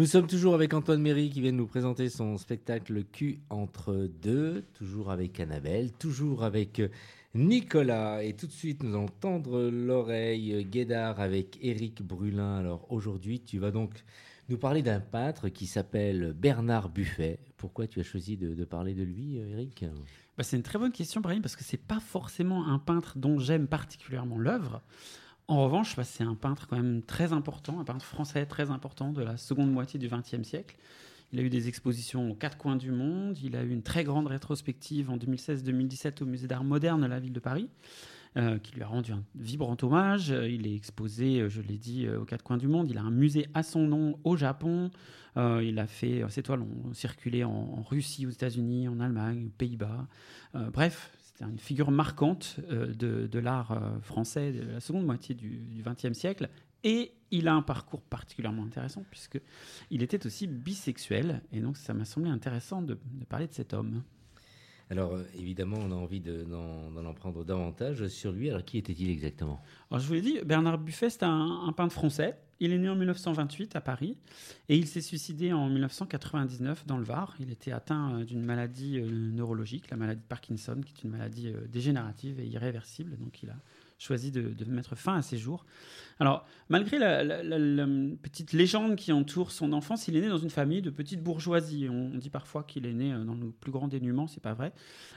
Nous 0.00 0.06
sommes 0.06 0.26
toujours 0.26 0.54
avec 0.54 0.72
Antoine 0.72 1.02
Méry 1.02 1.28
qui 1.28 1.42
vient 1.42 1.52
de 1.52 1.58
nous 1.58 1.66
présenter 1.66 2.08
son 2.08 2.38
spectacle 2.38 3.04
Q 3.04 3.40
entre 3.50 4.08
deux, 4.22 4.64
toujours 4.72 5.10
avec 5.10 5.38
Annabelle, 5.40 5.92
toujours 5.92 6.42
avec 6.42 6.80
Nicolas. 7.34 8.24
Et 8.24 8.32
tout 8.32 8.46
de 8.46 8.52
suite, 8.52 8.82
nous 8.82 8.94
allons 8.94 9.10
tendre 9.20 9.68
l'oreille 9.68 10.64
Guédard 10.64 11.20
avec 11.20 11.58
Éric 11.60 12.00
Brulin. 12.02 12.56
Alors 12.56 12.90
aujourd'hui, 12.90 13.40
tu 13.40 13.58
vas 13.58 13.72
donc 13.72 13.92
nous 14.48 14.56
parler 14.56 14.80
d'un 14.80 15.00
peintre 15.00 15.50
qui 15.50 15.66
s'appelle 15.66 16.32
Bernard 16.32 16.88
Buffet. 16.88 17.38
Pourquoi 17.58 17.86
tu 17.86 18.00
as 18.00 18.02
choisi 18.02 18.38
de, 18.38 18.64
parler 18.64 18.94
de 18.94 19.02
lui, 19.02 19.36
Éric 19.36 19.84
Bah, 20.38 20.44
c'est 20.44 20.56
une 20.56 20.62
très 20.62 20.78
bonne 20.78 20.92
question, 20.92 21.20
Brahim, 21.20 21.42
parce 21.42 21.56
que 21.56 21.64
c'est 21.64 21.76
pas 21.76 22.00
forcément 22.00 22.66
un 22.68 22.78
peintre 22.78 23.18
dont 23.18 23.38
j'aime 23.38 23.66
particulièrement 23.66 24.38
l'œuvre. 24.38 24.80
En 25.50 25.64
revanche, 25.64 25.96
bah, 25.96 26.04
c'est 26.04 26.22
un 26.22 26.36
peintre 26.36 26.68
quand 26.68 26.76
même 26.76 27.02
très 27.02 27.32
important, 27.32 27.80
un 27.80 27.84
peintre 27.84 28.04
français 28.04 28.46
très 28.46 28.70
important 28.70 29.10
de 29.10 29.20
la 29.20 29.36
seconde 29.36 29.72
moitié 29.72 29.98
du 29.98 30.08
XXe 30.08 30.44
siècle. 30.44 30.76
Il 31.32 31.40
a 31.40 31.42
eu 31.42 31.50
des 31.50 31.66
expositions 31.66 32.30
aux 32.30 32.34
quatre 32.36 32.56
coins 32.56 32.76
du 32.76 32.92
monde. 32.92 33.36
Il 33.42 33.56
a 33.56 33.64
eu 33.64 33.70
une 33.70 33.82
très 33.82 34.04
grande 34.04 34.28
rétrospective 34.28 35.10
en 35.10 35.16
2016-2017 35.16 36.22
au 36.22 36.26
Musée 36.26 36.46
d'art 36.46 36.62
moderne 36.62 37.00
de 37.00 37.06
la 37.06 37.18
ville 37.18 37.32
de 37.32 37.40
Paris, 37.40 37.68
euh, 38.36 38.58
qui 38.58 38.76
lui 38.76 38.84
a 38.84 38.86
rendu 38.86 39.10
un 39.10 39.24
vibrant 39.34 39.76
hommage. 39.82 40.30
Euh, 40.30 40.48
Il 40.48 40.68
est 40.68 40.74
exposé, 40.76 41.40
euh, 41.40 41.48
je 41.48 41.62
l'ai 41.62 41.78
dit, 41.78 42.08
aux 42.08 42.24
quatre 42.24 42.44
coins 42.44 42.56
du 42.56 42.68
monde. 42.68 42.88
Il 42.88 42.96
a 42.96 43.02
un 43.02 43.10
musée 43.10 43.48
à 43.52 43.64
son 43.64 43.80
nom 43.80 44.20
au 44.22 44.36
Japon. 44.36 44.92
Il 45.36 45.78
a 45.80 45.86
fait, 45.88 46.22
ses 46.28 46.44
toiles 46.44 46.62
ont 46.62 46.92
circulé 46.92 47.42
en, 47.42 47.82
Russie, 47.82 48.24
aux 48.24 48.30
États-Unis, 48.30 48.86
en 48.86 49.00
Allemagne, 49.00 49.46
aux 49.46 49.56
Pays-Bas. 49.58 50.06
Bref, 50.72 51.16
une 51.48 51.58
figure 51.58 51.90
marquante 51.90 52.56
euh, 52.70 52.92
de, 52.94 53.38
l'art 53.38 53.72
euh, 53.72 54.00
français 54.00 54.52
de 54.52 54.72
la 54.72 54.80
seconde 54.80 55.06
moitié 55.06 55.34
du 55.34 55.82
XXe 55.82 56.12
siècle. 56.12 56.48
Et 56.82 57.12
il 57.30 57.48
a 57.48 57.54
un 57.54 57.62
parcours 57.62 58.00
particulièrement 58.00 58.64
intéressant 58.64 59.04
puisque 59.10 59.40
il 59.90 60.02
était 60.02 60.26
aussi 60.26 60.46
bisexuel. 60.46 61.42
Et 61.52 61.60
donc, 61.60 61.76
ça 61.76 61.94
m'a 61.94 62.04
semblé 62.04 62.30
intéressant 62.30 62.82
de 62.82 62.98
parler 63.28 63.46
de 63.46 63.52
cet 63.52 63.74
homme. 63.74 64.02
Alors 64.90 65.14
euh, 65.14 65.22
évidemment, 65.38 65.76
on 65.80 65.92
a 65.92 65.94
envie 65.94 66.20
de- 66.20 66.42
d'en 66.44 66.90
d'en 66.90 67.08
apprendre 67.08 67.44
davantage 67.44 68.06
sur 68.08 68.32
lui. 68.32 68.50
Alors 68.50 68.64
qui 68.64 68.78
était-il 68.78 69.08
exactement? 69.10 69.62
Alors, 69.90 70.00
je 70.02 70.06
vous 70.08 70.14
l'ai 70.14 70.20
dit, 70.20 70.38
Bernard 70.44 70.78
Buffet, 70.78 71.10
c'est 71.10 71.22
un, 71.22 71.60
un 71.66 71.72
peintre 71.72 71.94
français. 71.94 72.36
Il 72.62 72.72
est 72.72 72.78
né 72.78 72.88
en 72.90 72.94
1928 72.96 73.74
à 73.76 73.80
Paris 73.80 74.18
et 74.68 74.76
il 74.76 74.86
s'est 74.86 75.00
suicidé 75.00 75.52
en 75.52 75.68
1999 75.70 76.86
dans 76.86 76.98
le 76.98 77.04
Var. 77.04 77.34
Il 77.40 77.50
était 77.50 77.72
atteint 77.72 78.14
euh, 78.18 78.24
d'une 78.24 78.42
maladie 78.44 78.98
euh, 78.98 79.08
neurologique, 79.10 79.90
la 79.90 79.96
maladie 79.96 80.20
de 80.20 80.26
Parkinson, 80.26 80.80
qui 80.84 80.92
est 80.92 81.04
une 81.04 81.10
maladie 81.10 81.52
dégénérative 81.68 82.38
et 82.40 82.46
irréversible. 82.46 83.16
Donc, 83.18 83.42
il 83.42 83.50
a 83.50 83.56
choisi 84.00 84.30
de, 84.32 84.64
mettre 84.64 84.96
fin 84.96 85.16
à 85.16 85.22
ses 85.22 85.36
jours. 85.36 85.64
Alors, 86.18 86.46
malgré 86.68 86.98
la, 86.98 87.22
petite 88.22 88.52
légende 88.52 88.96
qui 88.96 89.12
entoure 89.12 89.52
son 89.52 89.72
enfance, 89.72 90.08
il 90.08 90.16
est 90.16 90.22
né 90.22 90.28
dans 90.28 90.38
une 90.38 90.50
famille 90.50 90.82
de 90.82 90.90
petite 90.90 91.22
bourgeoisie. 91.22 91.86
On, 91.90 92.10
on 92.14 92.18
dit 92.18 92.30
parfois 92.30 92.64
qu'il 92.64 92.86
est 92.86 92.92
né 92.92 93.12
euh, 93.12 93.24
dans 93.24 93.34
le 93.34 93.50
plus 93.50 93.70
grand 93.70 93.88
dénuement, 93.88 94.26
c'est 94.26 94.42
pas 94.42 94.54
vrai. 94.54 94.72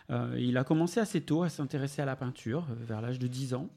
Euh, 0.09 0.35
il 0.37 0.57
a 0.57 0.63
commencé 0.63 0.99
assez 0.99 1.21
tôt 1.21 1.43
à 1.43 1.49
s'intéresser 1.49 2.01
à 2.01 2.05
la 2.05 2.15
peinture, 2.15 2.67
euh, 2.69 2.75
vers 2.85 3.01
l'âge 3.01 3.19
de 3.19 3.27
10 3.27 3.53
ans. 3.53 3.69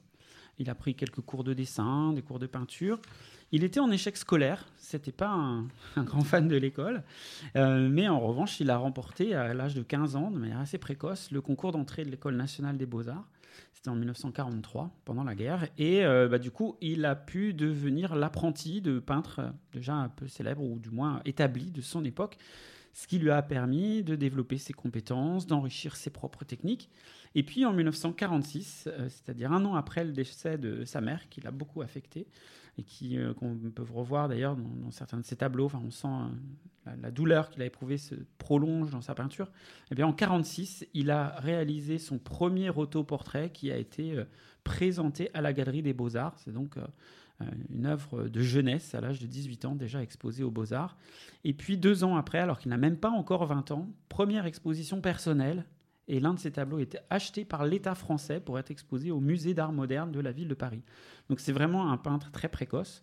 Il 0.59 0.71
a 0.71 0.75
pris 0.75 0.95
quelques 0.95 1.21
cours 1.21 1.45
de 1.45 1.53
dessin, 1.53 2.13
des 2.13 2.23
cours 2.23 2.39
de 2.39 2.47
peinture. 2.47 2.99
Il 3.53 3.63
était 3.63 3.81
en 3.81 3.91
échec 3.91 4.17
scolaire. 4.17 4.67
C'était 4.77 5.13
pas 5.13 5.29
un, 5.29 5.69
grand 6.03 6.23
fan 6.23 6.49
de 6.49 6.57
l'école, 6.57 7.03
Euh, 7.57 7.89
mais 7.89 8.09
en 8.09 8.21
revanche, 8.21 8.61
il 8.61 8.71
a 8.71 8.77
remporté 8.77 9.35
à 9.35 9.55
l'âge 9.55 9.75
de 9.75 9.83
15 9.83 10.17
ans, 10.17 10.31
de 10.31 10.39
manière 10.39 10.59
assez 10.59 10.79
précoce, 10.79 11.31
le 11.31 11.41
concours 11.41 11.73
d'entrée 11.73 12.05
de 12.05 12.11
l'école 12.11 12.37
nationale 12.37 12.77
des 12.77 12.87
beaux 12.87 13.09
arts. 13.09 13.29
C'était 13.73 13.91
en 13.91 13.97
1943, 13.97 14.91
pendant 15.05 15.25
la 15.25 15.35
guerre, 15.35 15.69
et 15.79 16.05
euh, 16.05 16.29
bah, 16.29 16.39
du 16.39 16.51
coup, 16.51 16.77
il 16.81 17.05
a 17.05 17.15
pu 17.15 17.55
devenir 17.55 18.17
l'apprenti 18.17 18.81
de 18.81 18.99
peintre 18.99 19.41
euh, 19.41 19.51
déjà 19.73 19.95
un 19.95 20.09
peu 20.09 20.29
célèbre 20.29 20.63
ou 20.63 20.79
du 20.79 20.91
moins 20.91 21.21
établi 21.25 21.71
de 21.71 21.81
son 21.81 22.05
époque, 22.05 22.37
ce 22.97 23.07
qui 23.07 23.19
lui 23.19 23.31
a 23.31 23.43
permis 23.43 24.03
de 24.03 24.17
développer 24.17 24.57
ses 24.57 24.73
compétences, 24.73 25.47
d'enrichir 25.47 25.97
ses 25.97 26.09
propres 26.09 26.47
techniques. 26.47 26.89
Et 27.35 27.43
puis 27.43 27.67
en 27.67 27.75
1946, 27.75 28.87
euh, 28.87 29.11
c'est-à-dire 29.11 29.53
un 29.53 29.67
an 29.67 29.75
après 29.75 30.03
le 30.03 30.13
décès 30.13 30.57
de 30.57 30.83
sa 30.87 31.03
mère, 31.03 31.29
qui 31.29 31.43
l'a 31.43 31.51
beaucoup 31.51 31.83
affecté, 31.83 32.27
et 32.79 32.83
qui 32.83 33.19
euh, 33.19 33.35
qu'on 33.35 33.55
peut 33.55 33.85
revoir 33.93 34.31
d'ailleurs 34.31 34.57
dans, 34.57 34.91
certains 34.91 35.19
de 35.19 35.27
ses 35.27 35.37
tableaux, 35.37 35.67
enfin, 35.67 35.83
on 35.85 35.91
sent 35.91 36.09
euh, 36.87 36.95
la, 37.03 37.11
douleur 37.11 37.51
qu'il 37.51 37.61
a 37.61 37.67
éprouvée 37.67 37.99
se 37.99 38.15
prolonge 38.39 38.91
dans 38.93 39.03
sa 39.03 39.15
peinture. 39.15 39.51
Et 39.91 39.95
bien 39.95 40.07
en 40.07 40.15
46, 40.15 40.87
il 40.95 41.11
a 41.11 41.39
réalisé 41.41 41.99
son 41.99 42.17
premier 42.17 42.71
autoportrait 42.71 43.51
qui 43.51 43.71
a 43.71 43.77
été 43.77 44.25
présenté 44.65 45.31
à 45.35 45.43
la 45.43 45.53
Galerie 45.53 45.83
des 45.83 45.93
Beaux-Arts. 45.93 46.39
C'est 46.39 46.53
donc 46.53 46.79
une 47.71 47.87
œuvre 47.87 48.29
de 48.29 48.41
jeunesse 48.41 48.95
à 48.95 49.01
l'âge 49.01 49.21
de 49.21 49.27
18 49.27 49.65
ans, 49.67 49.75
déjà 49.75 50.03
exposée 50.03 50.43
aux 50.43 50.51
Beaux-Arts. 50.51 50.97
Et 51.45 51.53
puis 51.53 51.77
deux 51.77 52.05
ans 52.05 52.17
après, 52.17 52.39
alors 52.39 52.59
qu'il 52.59 52.71
n'a 52.71 52.79
même 52.79 52.97
pas 52.97 53.11
encore 53.11 53.47
20 53.47 53.71
ans, 53.73 53.89
première 54.09 54.47
exposition 54.47 55.01
personnelle. 55.01 55.67
Et 56.09 56.21
l'un 56.21 56.35
de 56.35 56.39
ses 56.39 56.53
tableaux 56.53 56.79
était 56.79 57.01
acheté 57.11 57.45
par 57.45 57.67
l'État 57.67 57.97
français 57.97 58.39
pour 58.39 58.61
être 58.61 58.71
exposé 58.71 59.11
au 59.11 59.19
musée 59.19 59.55
d'art 59.55 59.73
moderne 59.73 60.13
de 60.13 60.21
la 60.21 60.31
ville 60.31 60.47
de 60.47 60.55
Paris. 60.55 60.83
Donc 61.29 61.41
c'est 61.41 61.51
vraiment 61.51 61.91
un 61.91 61.97
peintre 61.97 62.31
très 62.31 62.49
précoce. 62.49 63.03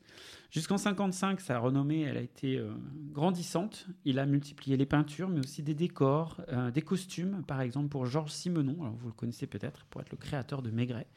Jusqu'en 0.52 0.78
55, 0.78 1.42
sa 1.42 1.60
renommée 1.60 2.02
elle 2.02 2.16
a 2.16 2.22
été 2.22 2.58
euh, 2.58 2.72
grandissante. 3.12 3.88
Il 4.06 4.20
a 4.20 4.26
multiplié 4.26 4.78
les 4.78 4.86
peintures, 4.86 5.28
mais 5.28 5.42
aussi 5.42 5.64
des 5.64 5.74
décors, 5.74 6.40
euh, 6.48 6.72
des 6.72 6.82
costumes, 6.82 7.44
par 7.46 7.60
exemple 7.60 7.90
pour 7.90 8.06
Georges 8.06 8.32
Simenon. 8.32 8.78
Alors 8.82 8.96
vous 8.96 9.08
le 9.08 9.14
connaissez 9.14 9.48
peut-être 9.48 9.84
pour 9.90 10.00
être 10.00 10.12
le 10.12 10.18
créateur 10.18 10.62
de 10.62 10.72
Maigret. 10.72 11.08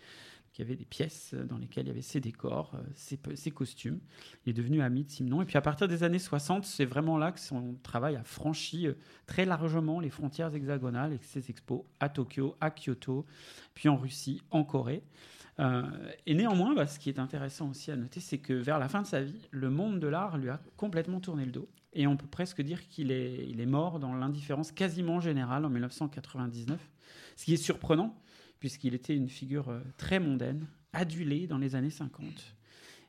Il 0.56 0.62
y 0.62 0.64
avait 0.64 0.76
des 0.76 0.84
pièces 0.84 1.34
dans 1.34 1.58
lesquelles 1.58 1.84
il 1.84 1.88
y 1.88 1.90
avait 1.90 2.00
ses 2.00 2.20
décors, 2.20 2.72
euh, 2.74 2.82
ses, 2.94 3.18
ses 3.34 3.50
costumes. 3.50 4.00
Il 4.44 4.50
est 4.50 4.52
devenu 4.54 4.80
ami 4.80 5.04
de 5.04 5.10
Simenon. 5.10 5.42
Et 5.42 5.44
puis 5.44 5.58
à 5.58 5.60
partir 5.60 5.86
des 5.86 6.02
années 6.02 6.18
60, 6.18 6.64
c'est 6.64 6.86
vraiment 6.86 7.18
là 7.18 7.32
que 7.32 7.40
son 7.40 7.74
travail 7.82 8.16
a 8.16 8.24
franchi 8.24 8.86
euh, 8.86 8.94
très 9.26 9.44
largement 9.44 10.00
les 10.00 10.10
frontières 10.10 10.54
hexagonales 10.54 11.10
avec 11.10 11.24
ses 11.24 11.50
expos 11.50 11.82
à 12.00 12.08
Tokyo, 12.08 12.56
à 12.60 12.70
Kyoto, 12.70 13.26
puis 13.74 13.88
en 13.88 13.96
Russie, 13.96 14.40
en 14.50 14.64
Corée. 14.64 15.02
Euh, 15.58 15.82
et 16.26 16.34
néanmoins, 16.34 16.74
bah, 16.74 16.86
ce 16.86 16.98
qui 16.98 17.08
est 17.08 17.18
intéressant 17.18 17.70
aussi 17.70 17.90
à 17.90 17.96
noter, 17.96 18.20
c'est 18.20 18.38
que 18.38 18.52
vers 18.52 18.78
la 18.78 18.88
fin 18.88 19.02
de 19.02 19.06
sa 19.06 19.22
vie, 19.22 19.48
le 19.50 19.70
monde 19.70 20.00
de 20.00 20.06
l'art 20.06 20.38
lui 20.38 20.48
a 20.48 20.60
complètement 20.76 21.20
tourné 21.20 21.44
le 21.44 21.52
dos. 21.52 21.68
Et 21.92 22.06
on 22.06 22.16
peut 22.16 22.26
presque 22.26 22.60
dire 22.60 22.88
qu'il 22.88 23.10
est, 23.10 23.46
il 23.48 23.60
est 23.60 23.66
mort 23.66 23.98
dans 23.98 24.14
l'indifférence 24.14 24.70
quasiment 24.70 25.20
générale 25.20 25.64
en 25.64 25.70
1999. 25.70 26.78
Ce 27.36 27.44
qui 27.44 27.54
est 27.54 27.58
surprenant, 27.58 28.14
puisqu'il 28.66 28.94
était 28.94 29.14
une 29.14 29.28
figure 29.28 29.68
euh, 29.68 29.78
très 29.96 30.18
mondaine, 30.18 30.66
adulée 30.92 31.46
dans 31.46 31.56
les 31.56 31.76
années 31.76 31.88
50. 31.88 32.56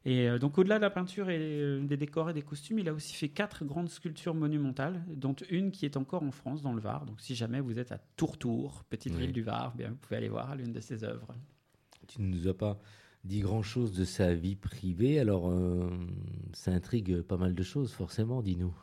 Et 0.06 0.30
euh, 0.30 0.38
donc, 0.38 0.60
au-delà 0.60 0.76
de 0.76 0.84
la 0.84 0.92
peinture 0.92 1.32
et 1.32 1.40
euh, 1.40 1.84
des 1.84 1.98
décors 1.98 2.30
et 2.30 2.34
des 2.34 2.44
costumes, 2.44 2.78
il 2.78 2.88
a 2.88 2.94
aussi 2.94 3.16
fait 3.16 3.30
quatre 3.30 3.66
grandes 3.66 3.90
sculptures 3.90 4.36
monumentales, 4.36 5.04
dont 5.10 5.36
une 5.50 5.72
qui 5.72 5.86
est 5.86 5.98
encore 5.98 6.22
en 6.22 6.30
France, 6.30 6.62
dans 6.62 6.74
le 6.74 6.80
Var. 6.80 7.08
Donc, 7.08 7.22
si 7.22 7.34
jamais 7.34 7.60
vous 7.60 7.80
êtes 7.80 7.92
à 7.92 7.98
Tourtour, 8.18 8.84
petite 8.88 9.14
Oui. 9.16 9.22
ville 9.22 9.34
du 9.34 9.42
Var, 9.42 9.74
bien, 9.76 9.90
vous 9.90 9.96
pouvez 9.96 10.18
aller 10.18 10.30
voir 10.30 10.56
l'une 10.56 10.74
de 10.74 10.80
ses 10.80 11.04
œuvres. 11.04 11.34
Tu 12.08 12.22
ne 12.22 12.28
nous 12.28 12.48
as 12.48 12.54
pas 12.56 12.80
dit 13.24 13.40
grand-chose 13.40 13.94
de 13.94 14.06
sa 14.06 14.36
vie 14.36 14.56
privée, 14.56 15.20
alors 15.20 15.50
euh, 15.50 15.90
ça 16.54 16.70
intrigue 16.70 17.22
pas 17.24 17.38
mal 17.38 17.56
de 17.56 17.64
choses, 17.64 17.94
forcément, 17.94 18.44
dis-nous. 18.44 18.76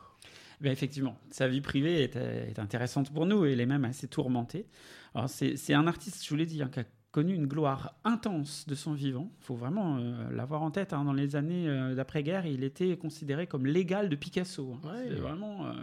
Ben, 0.61 0.71
effectivement, 0.71 1.17
sa 1.31 1.47
vie 1.47 1.61
privée 1.61 2.03
est, 2.03 2.15
est 2.15 2.59
intéressante 2.59 3.11
pour 3.13 3.25
nous 3.25 3.45
et 3.45 3.53
elle 3.53 3.61
est 3.61 3.65
même 3.65 3.85
assez 3.85 4.07
tourmentée. 4.07 4.67
Alors, 5.13 5.29
c'est 5.29 5.73
un 5.73 5.87
artiste, 5.87 6.23
je 6.23 6.29
vous 6.29 6.35
l'ai 6.35 6.45
dit, 6.45 6.61
hein, 6.61 6.69
qui 6.71 6.79
a 6.81 6.85
connu 7.11 7.33
une 7.33 7.47
gloire 7.47 7.95
intense 8.03 8.67
de 8.67 8.75
son 8.75 8.93
vivant. 8.93 9.31
Il 9.39 9.45
faut 9.45 9.55
vraiment 9.55 9.97
euh, 9.97 10.29
l'avoir 10.31 10.61
en 10.63 10.71
tête. 10.71 10.91
hein. 10.91 11.05
Dans 11.05 11.13
les 11.13 11.37
années 11.37 11.69
euh, 11.69 11.95
d'après-guerre, 11.95 12.45
il 12.45 12.63
était 12.65 12.97
considéré 12.97 13.47
comme 13.47 13.65
l'égal 13.65 14.09
de 14.09 14.15
Picasso. 14.17 14.73
hein. 14.83 14.87
Ouais. 14.89 15.05
C'est 15.07 15.15
vraiment 15.15 15.65
euh, 15.67 15.73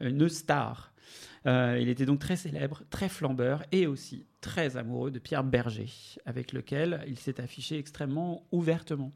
une 0.00 0.28
star. 0.28 0.92
Il 1.46 1.88
était 1.88 2.04
donc 2.04 2.18
très 2.18 2.36
célèbre, 2.36 2.82
très 2.90 3.08
flambeur 3.08 3.62
et 3.72 3.86
aussi 3.86 4.26
très 4.42 4.76
amoureux 4.76 5.10
de 5.10 5.18
Pierre 5.18 5.42
Berger, 5.42 5.88
avec 6.26 6.52
lequel 6.52 7.02
il 7.08 7.18
s'est 7.18 7.40
affiché 7.40 7.78
extrêmement 7.78 8.46
ouvertement. 8.52 9.12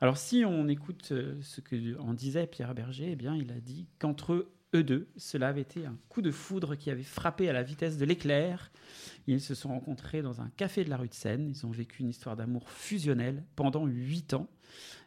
Alors 0.00 0.16
si 0.16 0.44
on 0.44 0.68
écoute 0.68 1.08
euh, 1.12 1.36
ce 1.42 1.60
que 1.60 1.76
disait 2.12 2.46
Pierre 2.46 2.74
Berger, 2.74 3.10
eh 3.12 3.16
bien 3.16 3.34
il 3.34 3.50
a 3.50 3.60
dit 3.60 3.88
qu'entre 3.98 4.32
eux 4.32 4.52
deux, 4.82 5.08
cela 5.16 5.48
avait 5.48 5.62
été 5.62 5.86
un 5.86 5.96
coup 6.08 6.22
de 6.22 6.30
foudre 6.30 6.76
qui 6.76 6.90
avait 6.90 7.02
frappé 7.02 7.48
à 7.48 7.52
la 7.52 7.62
vitesse 7.62 7.96
de 7.96 8.04
l'éclair. 8.04 8.70
Ils 9.26 9.40
se 9.40 9.54
sont 9.54 9.70
rencontrés 9.70 10.22
dans 10.22 10.40
un 10.40 10.50
café 10.56 10.84
de 10.84 10.90
la 10.90 10.96
rue 10.96 11.08
de 11.08 11.14
Seine. 11.14 11.48
Ils 11.48 11.66
ont 11.66 11.70
vécu 11.70 12.02
une 12.02 12.10
histoire 12.10 12.36
d'amour 12.36 12.68
fusionnelle 12.70 13.44
pendant 13.56 13.86
huit 13.86 14.34
ans. 14.34 14.48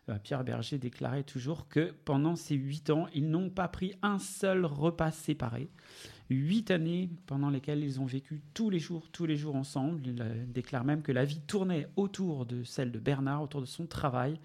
Euh, 0.09 0.17
Pierre 0.17 0.43
Berger 0.43 0.77
déclarait 0.77 1.23
toujours 1.23 1.67
que 1.67 1.93
pendant 2.05 2.35
ces 2.35 2.55
huit 2.55 2.89
ans, 2.89 3.07
ils 3.13 3.29
n'ont 3.29 3.49
pas 3.49 3.67
pris 3.67 3.93
un 4.01 4.19
seul 4.19 4.65
repas 4.65 5.11
séparé. 5.11 5.69
Huit 6.29 6.71
années 6.71 7.09
pendant 7.27 7.49
lesquelles 7.49 7.83
ils 7.83 7.99
ont 7.99 8.05
vécu 8.05 8.41
tous 8.53 8.69
les 8.69 8.79
jours, 8.79 9.09
tous 9.11 9.25
les 9.25 9.35
jours 9.35 9.55
ensemble. 9.55 10.01
Il 10.05 10.21
euh, 10.21 10.45
déclare 10.47 10.83
même 10.83 11.03
que 11.03 11.11
la 11.11 11.25
vie 11.25 11.41
tournait 11.41 11.87
autour 11.95 12.45
de 12.45 12.63
celle 12.63 12.91
de 12.91 12.99
Bernard, 12.99 13.43
autour 13.43 13.61
de 13.61 13.67
son 13.67 13.85
travail. 13.85 14.39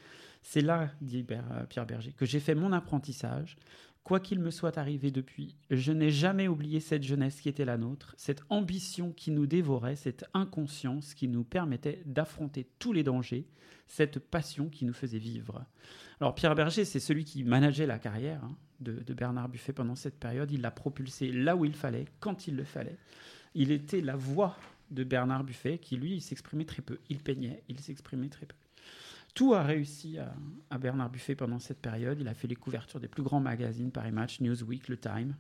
C'est 0.49 0.61
là, 0.61 0.93
dit 1.01 1.27
euh, 1.29 1.67
Pierre 1.69 1.87
Berger, 1.87 2.13
que 2.13 2.25
j'ai 2.25 2.39
fait 2.39 2.55
mon 2.55 2.73
apprentissage. 2.73 3.57
Quoi 4.05 4.21
qu'il 4.21 4.39
me 4.39 4.53
soit 4.53 4.79
arrivé 4.79 5.11
depuis, 5.11 5.57
je 5.71 5.91
n'ai 5.91 6.13
jamais 6.13 6.47
oublié 6.47 6.79
cette 6.79 7.03
jeunesse 7.03 7.41
qui 7.41 7.49
était 7.49 7.65
la 7.65 7.77
nôtre, 7.77 8.15
cette 8.17 8.43
ambition 8.49 9.11
qui 9.11 9.33
nous 9.33 9.47
dévorait, 9.47 9.97
cette 9.97 10.25
inconscience 10.35 11.15
qui 11.15 11.27
nous 11.27 11.43
permettait 11.43 12.01
d'affronter 12.07 12.69
tous 12.79 12.93
les 12.93 13.03
dangers, 13.03 13.49
cette 13.89 14.21
passion 14.21 14.69
qui 14.69 14.85
nous 14.85 14.93
faisait 14.93 15.19
vivre. 15.19 15.67
Alors 16.21 16.37
Pierre 16.37 16.55
Berger, 16.55 16.85
c'est 16.85 17.01
celui 17.01 17.25
qui 17.25 17.43
manageait 17.43 17.87
la 17.87 17.99
carrière 17.99 18.45
hein, 18.45 18.57
de, 18.79 19.15
Bernard 19.15 19.49
Buffet 19.49 19.73
pendant 19.73 19.97
cette 19.97 20.21
période. 20.21 20.53
Il 20.53 20.61
l'a 20.61 20.71
propulsé 20.71 21.33
là 21.33 21.57
où 21.57 21.65
il 21.65 21.75
fallait, 21.75 22.05
quand 22.21 22.47
il 22.47 22.55
le 22.55 22.65
fallait. 22.65 22.99
Il 23.57 23.73
était 23.73 24.01
la 24.01 24.15
voix 24.15 24.57
de 24.93 25.03
Bernard 25.03 25.43
Buffet 25.43 25.79
qui, 25.79 25.97
lui, 25.97 26.21
s'exprimait 26.21 26.67
très 26.67 26.83
peu. 26.83 27.01
Il 27.11 27.19
peignait, 27.19 27.65
il 27.69 27.81
s'exprimait 27.81 28.29
très 28.29 28.47
peu. 28.47 28.55
Tout 29.37 29.53
a 29.53 29.63
réussi 29.63 30.17
à, 30.71 30.79
Bernard 30.79 31.11
Buffet 31.11 31.35
pendant 31.35 31.59
cette 31.59 31.83
période. 31.83 32.19
Il 32.19 32.27
a 32.27 32.33
fait 32.33 32.49
les 32.49 32.57
couvertures 32.57 33.01
des 33.01 33.07
plus 33.07 33.23
grands 33.23 33.39
magazines, 33.39 33.91
Paris 33.91 34.11
Match, 34.11 34.41
Newsweek, 34.41 34.89
Le 34.89 34.97
Time. 34.97 35.37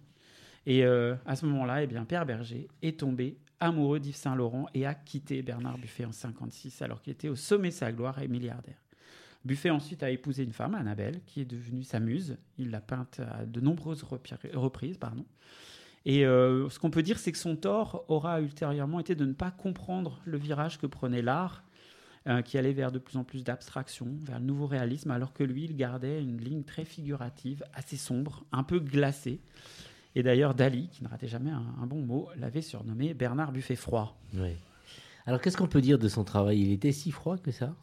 Et 0.66 0.84
euh, 0.84 1.14
à 1.24 1.34
ce 1.34 1.46
moment-là, 1.46 1.82
eh 1.82 1.86
bien, 1.86 2.04
Pierre 2.04 2.26
Berger 2.26 2.68
est 2.82 3.00
tombé 3.00 3.38
amoureux 3.58 3.98
d'Yves 3.98 4.16
Saint-Laurent 4.16 4.66
et 4.74 4.84
a 4.84 4.92
quitté 4.92 5.40
Bernard 5.40 5.78
Buffet 5.78 6.04
en 6.04 6.12
56 6.12 6.82
alors 6.82 7.00
qu'il 7.00 7.14
était 7.14 7.30
au 7.30 7.36
sommet 7.36 7.70
de 7.70 7.74
sa 7.74 7.90
gloire 7.90 8.20
et 8.20 8.28
milliardaire. 8.28 8.76
Buffet 9.46 9.70
ensuite 9.70 10.02
a 10.02 10.10
épousé 10.10 10.44
une 10.44 10.52
femme, 10.52 10.74
Annabelle, 10.74 11.22
qui 11.24 11.40
est 11.40 11.46
devenue 11.46 11.82
sa 11.82 11.98
muse. 11.98 12.36
Il 12.58 12.70
l'a 12.70 12.82
peinte 12.82 13.20
à 13.20 13.46
de 13.46 13.60
nombreuses 13.62 14.02
reprises. 14.02 14.98
Pardon. 14.98 15.24
Et 16.04 16.26
euh, 16.26 16.68
ce 16.68 16.78
qu'on 16.78 16.90
peut 16.90 17.02
dire, 17.02 17.18
c'est 17.18 17.32
que 17.32 17.38
son 17.38 17.56
tort 17.56 18.04
aura 18.08 18.42
ultérieurement 18.42 19.00
été 19.00 19.14
de 19.14 19.24
ne 19.24 19.32
pas 19.32 19.50
comprendre 19.50 20.20
le 20.26 20.36
virage 20.36 20.78
que 20.78 20.86
prenait 20.86 21.22
l'art, 21.22 21.64
euh, 22.26 22.42
qui 22.42 22.58
allait 22.58 22.72
vers 22.72 22.92
de 22.92 22.98
plus 22.98 23.16
en 23.16 23.24
plus 23.24 23.44
d'abstraction, 23.44 24.08
vers 24.22 24.38
le 24.38 24.44
nouveau 24.44 24.66
réalisme, 24.66 25.10
alors 25.10 25.32
que 25.32 25.44
lui, 25.44 25.64
il 25.64 25.76
gardait 25.76 26.20
une 26.20 26.40
ligne 26.40 26.64
très 26.64 26.84
figurative, 26.84 27.64
assez 27.74 27.96
sombre, 27.96 28.44
un 28.52 28.62
peu 28.62 28.78
glacée. 28.78 29.40
Et 30.14 30.22
d'ailleurs, 30.22 30.54
Dali, 30.54 30.88
qui 30.88 31.04
ne 31.04 31.08
ratait 31.08 31.28
jamais 31.28 31.50
un, 31.50 31.74
un 31.80 31.86
bon 31.86 32.00
mot, 32.00 32.28
l'avait 32.36 32.62
surnommé 32.62 33.14
Bernard 33.14 33.52
Buffet 33.52 33.76
froid. 33.76 34.18
Oui. 34.34 34.52
Alors, 35.26 35.40
qu'est-ce 35.40 35.56
qu'on 35.56 35.66
peut 35.66 35.80
dire 35.80 35.98
de 35.98 36.08
son 36.08 36.24
travail? 36.24 36.60
Il 36.60 36.72
était 36.72 36.92
si 36.92 37.10
froid 37.10 37.36
que 37.36 37.50
ça? 37.50 37.74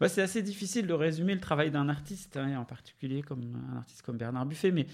Bah, 0.00 0.08
c'est 0.08 0.22
assez 0.22 0.42
difficile 0.42 0.86
de 0.86 0.92
résumer 0.92 1.34
le 1.34 1.40
travail 1.40 1.70
d'un 1.70 1.88
artiste, 1.88 2.36
hein, 2.36 2.58
en 2.58 2.64
particulier 2.64 3.22
comme 3.22 3.42
un 3.72 3.78
artiste 3.78 4.02
comme 4.02 4.16
Bernard 4.16 4.46
Buffet, 4.46 4.70
mais 4.70 4.86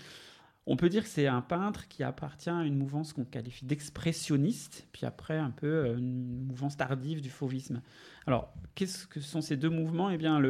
on 0.66 0.76
peut 0.76 0.88
dire 0.88 1.02
que 1.02 1.08
c'est 1.08 1.26
un 1.26 1.42
peintre 1.42 1.88
qui 1.88 2.04
appartient 2.04 2.50
à 2.50 2.62
une 2.62 2.76
mouvance 2.76 3.12
qu'on 3.12 3.24
qualifie 3.24 3.64
d'expressionniste, 3.64 4.86
puis 4.92 5.06
après 5.06 5.36
un 5.36 5.50
peu 5.50 5.66
euh, 5.66 5.98
une 5.98 6.46
mouvance 6.46 6.76
tardive 6.76 7.20
du 7.20 7.30
fauvisme. 7.30 7.82
Alors, 8.26 8.54
qu'est-ce 8.74 9.06
que 9.08 9.20
sont 9.20 9.40
ces 9.40 9.56
deux 9.56 9.70
mouvements? 9.70 10.10
Eh 10.10 10.18
bien, 10.18 10.40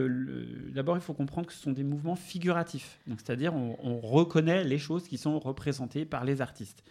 d'abord, 0.74 0.96
il 0.96 1.00
faut 1.02 1.14
comprendre 1.14 1.46
que 1.46 1.54
ce 1.54 1.62
sont 1.62 1.72
des 1.72 1.84
mouvements 1.84 2.16
figuratifs, 2.16 3.00
c'est-à-dire 3.06 3.54
on, 3.54 3.78
on 3.82 4.00
reconnaît 4.00 4.64
les 4.64 4.78
choses 4.78 5.08
qui 5.08 5.16
sont 5.16 5.38
représentées 5.38 6.04
par 6.04 6.24
les 6.24 6.42
artistes. 6.42 6.84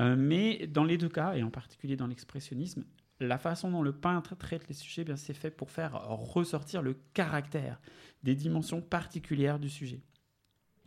Euh, 0.00 0.16
mais 0.18 0.66
dans 0.66 0.84
les 0.84 0.98
deux 0.98 1.08
cas, 1.08 1.34
et 1.34 1.42
en 1.42 1.50
particulier 1.50 1.96
dans 1.96 2.06
l'expressionnisme, 2.06 2.84
la 3.20 3.38
façon 3.38 3.70
dont 3.70 3.82
le 3.82 3.92
peintre 3.92 4.36
traite 4.36 4.66
les 4.68 4.74
sujets, 4.74 5.02
eh 5.02 5.04
bien, 5.04 5.16
c'est 5.16 5.34
fait 5.34 5.50
pour 5.50 5.70
faire 5.70 5.92
ressortir 6.08 6.82
le 6.82 6.96
caractère, 7.12 7.80
des 8.22 8.34
dimensions 8.34 8.80
particulières 8.80 9.58
du 9.58 9.68
sujet. 9.68 10.00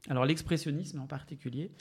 Alors 0.09 0.25
l'expressionnisme 0.25 0.99
en 0.99 1.07
particulier, 1.07 1.71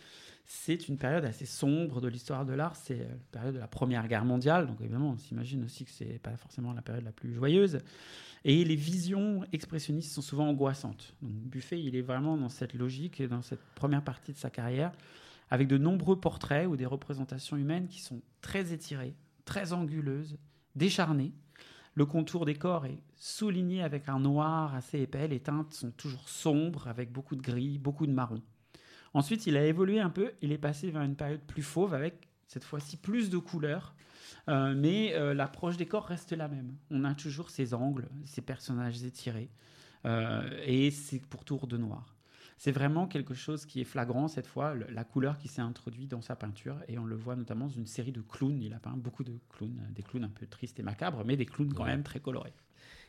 c'est 0.45 0.89
une 0.89 0.97
période 0.97 1.25
assez 1.25 1.47
sombre 1.47 2.01
de 2.01 2.09
l'histoire 2.09 2.45
de 2.45 2.53
l'art. 2.53 2.77
C'est 2.77 3.01
euh, 3.01 3.09
la 3.09 3.17
période 3.33 3.55
de 3.55 3.61
la 3.61 3.69
Première 3.69 4.07
Guerre 4.09 4.25
mondiale, 4.25 4.67
donc 4.67 4.81
évidemment 4.81 5.11
on 5.11 5.19
s'imagine 5.19 5.65
aussi 5.65 5.85
que 5.85 5.91
c'est 5.91 6.21
pas 6.21 6.37
forcément 6.37 6.73
la 6.73 6.83
période 6.83 7.05
la 7.05 7.12
plus 7.12 7.35
joyeuse. 7.35 7.81
Et 8.45 8.65
les 8.65 8.77
visions 8.77 9.45
expressionnistes 9.53 10.12
sont 10.12 10.23
souvent 10.23 10.49
angoissantes. 10.49 11.15
Buffet, 11.21 11.83
il 11.83 11.97
est 11.97 12.03
vraiment 12.03 12.37
dans 12.37 12.49
cette 12.49 12.75
logique 12.75 13.21
et 13.21 13.27
dans 13.27 13.43
cette 13.43 13.62
première 13.75 14.03
partie 14.03 14.33
de 14.33 14.39
sa 14.39 14.51
carrière, 14.51 14.93
avec 15.51 15.67
de 15.67 15.79
nombreux 15.79 16.21
portraits 16.21 16.69
ou 16.69 16.77
des 16.77 16.87
représentations 16.87 17.57
humaines 17.57 17.89
qui 17.89 18.01
sont 18.01 18.23
très 18.41 18.73
étirées, 18.73 19.15
très 19.45 19.73
anguleuses, 19.73 20.39
décharnées. 20.77 21.33
Le 21.96 22.04
contour 22.04 22.44
des 22.44 22.54
corps 22.54 22.85
est 22.85 23.02
souligné 23.16 23.82
avec 23.82 24.11
un 24.11 24.20
noir 24.20 24.74
assez 24.74 25.00
épais. 25.00 25.28
Les 25.28 25.40
teintes 25.40 25.72
sont 25.72 25.90
toujours 25.90 26.28
sombres, 26.28 26.88
avec 26.88 27.11
beaucoup 27.11 27.37
de 27.37 27.40
gris, 27.40 27.78
beaucoup 27.78 28.06
de 28.06 28.12
marron. 28.12 28.42
Ensuite, 29.14 29.46
il 29.46 29.56
a 29.56 29.64
évolué 29.64 29.98
un 29.98 30.11
peu. 30.11 30.32
Il 30.42 30.52
est 30.52 30.59
passé 30.59 30.90
vers 30.90 31.00
une 31.00 31.16
période 31.16 31.40
plus 31.40 31.62
fauve, 31.62 31.94
avec 31.94 32.28
cette 32.48 32.64
fois-ci 32.64 32.98
plus 32.98 33.30
de 33.30 33.38
couleurs. 33.38 33.94
Euh, 34.48 34.74
mais 34.76 35.14
euh, 35.14 35.32
l'approche 35.32 35.78
des 35.78 35.87
corps 35.87 36.04
reste 36.04 36.32
la 36.32 36.48
même. 36.48 36.76
On 36.90 37.02
a 37.04 37.14
toujours 37.14 37.48
ces 37.48 37.72
angles, 37.72 38.09
ces 38.26 38.42
personnages 38.42 39.02
étirés. 39.02 39.48
Euh, 40.04 40.42
et 40.66 40.90
c'est 40.90 41.24
pour 41.26 41.46
tour 41.46 41.66
de 41.66 41.78
noir. 41.78 42.15
C'est 42.59 42.73
vraiment 42.73 43.07
quelque 43.07 43.35
chose 43.35 43.66
qui 43.66 43.81
est 43.81 43.85
flagrant 43.85 44.29
cette 44.29 44.47
fois, 44.47 44.75
le- 44.75 44.87
la 44.90 45.05
couleur 45.05 45.38
qui 45.38 45.49
s'est 45.49 45.61
introduite 45.62 46.11
dans 46.11 46.21
sa 46.23 46.37
peinture, 46.37 46.79
et 46.88 46.99
on 46.99 47.05
le 47.05 47.16
voit 47.16 47.37
notamment 47.37 47.66
dans 47.66 47.73
une 47.73 47.87
série 47.87 48.12
de 48.12 48.21
clowns. 48.23 48.62
Il 48.62 48.73
a 48.75 48.79
peint 48.81 48.97
beaucoup 48.97 49.25
de 49.25 49.38
clowns, 49.51 49.81
des 49.90 50.03
clowns 50.03 50.25
un 50.25 50.29
peu 50.31 50.47
tristes 50.47 50.79
et 50.81 50.83
macabres, 50.83 51.25
mais 51.25 51.37
des 51.37 51.47
clowns 51.47 51.73
quand 51.75 51.85
Ouais. 51.85 51.90
même 51.90 52.03
très 52.03 52.21
colorés. 52.21 52.55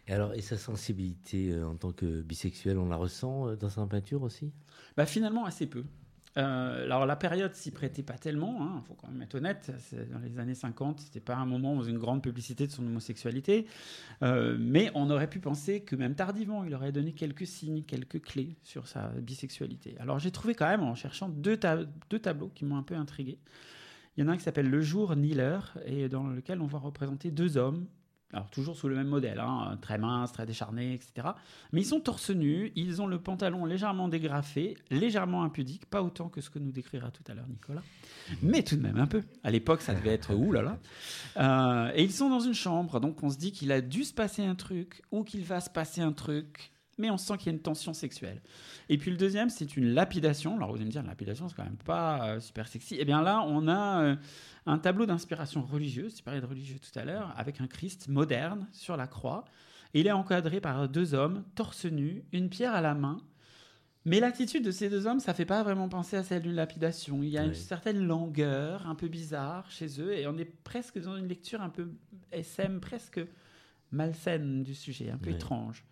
Et 0.07 0.13
alors, 0.13 0.33
et 0.33 0.41
sa 0.41 0.57
sensibilité 0.57 1.51
euh, 1.51 1.67
en 1.67 1.75
tant 1.75 1.91
que 1.91 2.21
bisexuel, 2.21 2.77
on 2.77 2.87
la 2.89 2.95
ressent 2.95 3.47
euh, 3.49 3.55
dans 3.55 3.69
sa 3.69 3.85
peinture 3.85 4.21
aussi? 4.23 4.51
Bah, 4.95 5.05
finalement, 5.05 5.45
assez 5.45 5.67
peu. 5.67 5.85
Euh, 6.37 6.83
alors 6.83 7.05
la 7.05 7.15
période 7.15 7.53
s'y 7.55 7.71
prêtait 7.71 8.03
pas 8.03 8.17
tellement, 8.17 8.79
il 8.81 8.87
faut 8.87 8.93
quand 8.93 9.07
même 9.09 9.21
être 9.21 9.35
honnête. 9.35 9.71
Dans 10.11 10.19
les 10.19 10.37
années 10.39 10.53
50, 10.53 10.99
c'était 10.99 11.19
pas 11.19 11.35
un 11.35 11.45
moment 11.45 11.75
où 11.75 11.83
une 11.83 11.97
grande 11.97 12.21
publicité 12.21 12.67
de 12.67 12.71
son 12.71 12.85
homosexualité, 12.85 13.65
Euh, 14.23 14.57
mais 14.59 14.91
on 14.95 15.09
aurait 15.11 15.29
pu 15.29 15.39
penser 15.39 15.81
que 15.81 15.95
même 15.95 16.15
tardivement, 16.15 16.63
il 16.63 16.73
aurait 16.73 16.91
donné 16.91 17.13
quelques 17.13 17.45
signes, 17.45 17.83
quelques 17.83 18.21
clés 18.21 18.55
sur 18.63 18.87
sa 18.87 19.09
bisexualité. 19.09 19.95
Alors 19.99 20.19
j'ai 20.19 20.31
trouvé 20.31 20.55
quand 20.55 20.67
même 20.67 20.81
en 20.83 20.95
cherchant 20.95 21.29
deux, 21.29 21.59
deux 22.09 22.19
tableaux 22.19 22.51
qui 22.53 22.65
m'ont 22.65 22.77
un 22.77 22.83
peu 22.83 22.95
intrigué. 22.95 23.39
Il 24.15 24.21
y 24.21 24.23
en 24.23 24.29
a 24.29 24.33
un 24.33 24.37
qui 24.37 24.43
s'appelle 24.43 24.69
Le 24.69 24.81
jour 24.81 25.15
ni 25.15 25.33
l'heure 25.33 25.77
et 25.85 26.09
dans 26.09 26.27
lequel 26.27 26.61
on 26.61 26.65
voit 26.65 26.79
représenter 26.79 27.29
deux 27.31 27.57
hommes. 27.57 27.85
Alors 28.33 28.49
toujours 28.49 28.75
sous 28.75 28.89
le 28.89 28.95
même 28.95 29.07
modèle, 29.07 29.39
hein, 29.39 29.77
très 29.81 29.97
minces, 29.97 30.33
très 30.33 30.45
décharnés, 30.45 30.93
etc. 30.93 31.29
Mais 31.71 31.81
ils 31.81 31.85
sont 31.85 32.01
torse 32.01 32.29
nus, 32.29 32.73
ils 32.75 33.01
ont 33.01 33.07
le 33.07 33.19
pantalon 33.19 33.63
légèrement 33.63 34.09
dégrafé, 34.09 34.77
légèrement 34.89 35.43
impudique, 35.43 35.85
pas 35.85 36.03
autant 36.03 36.27
que 36.27 36.41
ce 36.41 36.49
que 36.49 36.59
nous 36.59 36.71
décrira 36.71 37.09
tout 37.09 37.23
à 37.29 37.33
l'heure 37.33 37.47
Nicolas, 37.47 37.83
mais 38.41 38.63
tout 38.63 38.75
de 38.75 38.81
même 38.81 38.97
un 38.97 39.07
peu. 39.07 39.23
À 39.43 39.51
l'époque, 39.51 39.81
ça 39.81 39.93
devait 39.93 40.13
être 40.13 40.35
oulala. 40.35 40.77
Euh, 41.37 41.91
et 41.95 42.03
ils 42.03 42.11
sont 42.11 42.29
dans 42.29 42.41
une 42.41 42.53
chambre, 42.53 42.99
donc 42.99 43.23
on 43.23 43.29
se 43.29 43.37
dit 43.37 43.53
qu'il 43.53 43.71
a 43.71 43.79
dû 43.79 44.03
se 44.03 44.13
passer 44.13 44.43
un 44.43 44.55
truc 44.55 45.03
ou 45.11 45.23
qu'il 45.23 45.45
va 45.45 45.61
se 45.61 45.69
passer 45.69 46.01
un 46.01 46.11
truc, 46.11 46.73
mais 46.97 47.09
on 47.09 47.17
sent 47.17 47.37
qu'il 47.37 47.47
y 47.47 47.49
a 47.49 47.53
une 47.53 47.61
tension 47.61 47.93
sexuelle. 47.93 48.41
Et 48.89 48.97
puis 48.97 49.11
le 49.11 49.17
deuxième, 49.17 49.49
c'est 49.49 49.77
une 49.77 49.93
lapidation. 49.93 50.55
Alors 50.55 50.69
vous 50.69 50.75
allez 50.77 50.85
me 50.85 50.91
dire, 50.91 51.03
lapidation, 51.03 51.47
c'est 51.47 51.55
quand 51.55 51.63
même 51.63 51.77
pas 51.77 52.27
euh, 52.27 52.39
super 52.39 52.67
sexy. 52.67 52.97
Eh 52.99 53.05
bien 53.05 53.21
là, 53.21 53.43
on 53.45 53.67
a 53.67 54.01
euh, 54.03 54.15
un 54.65 54.77
tableau 54.77 55.05
d'inspiration 55.05 55.61
religieuse, 55.65 56.15
tu 56.15 56.23
parlais 56.23 56.41
de 56.41 56.45
religieux 56.45 56.79
tout 56.79 56.97
à 56.99 57.05
l'heure, 57.05 57.33
avec 57.37 57.61
un 57.61 57.67
Christ 57.67 58.07
moderne 58.07 58.67
sur 58.71 58.97
la 58.97 59.07
croix. 59.07 59.45
Et 59.93 60.01
il 60.01 60.07
est 60.07 60.11
encadré 60.11 60.59
par 60.59 60.89
deux 60.89 61.13
hommes, 61.13 61.43
torse 61.55 61.85
nu, 61.85 62.23
une 62.33 62.49
pierre 62.49 62.73
à 62.75 62.81
la 62.81 62.93
main. 62.93 63.21
Mais 64.05 64.21
l'attitude 64.21 64.63
de 64.63 64.71
ces 64.71 64.89
deux 64.89 65.05
hommes, 65.05 65.19
ça 65.19 65.33
fait 65.33 65.45
pas 65.45 65.63
vraiment 65.63 65.89
penser 65.89 66.15
à 66.15 66.23
celle 66.23 66.41
d'une 66.43 66.53
lapidation. 66.55 67.23
Il 67.23 67.29
y 67.29 67.37
a 67.37 67.43
une 67.43 67.53
certaine 67.53 68.05
langueur, 68.07 68.87
un 68.87 68.95
peu 68.95 69.09
bizarre 69.09 69.69
chez 69.69 69.99
eux, 70.01 70.13
et 70.13 70.27
on 70.27 70.37
est 70.37 70.45
presque 70.45 70.97
dans 71.01 71.17
une 71.17 71.27
lecture 71.27 71.61
un 71.61 71.67
peu 71.69 71.89
SM, 72.31 72.79
presque 72.79 73.19
malsaine 73.91 74.63
du 74.63 74.73
sujet, 74.75 75.09
un 75.11 75.17
peu 75.17 75.29
Oui. 75.29 75.35
étrange. 75.35 75.83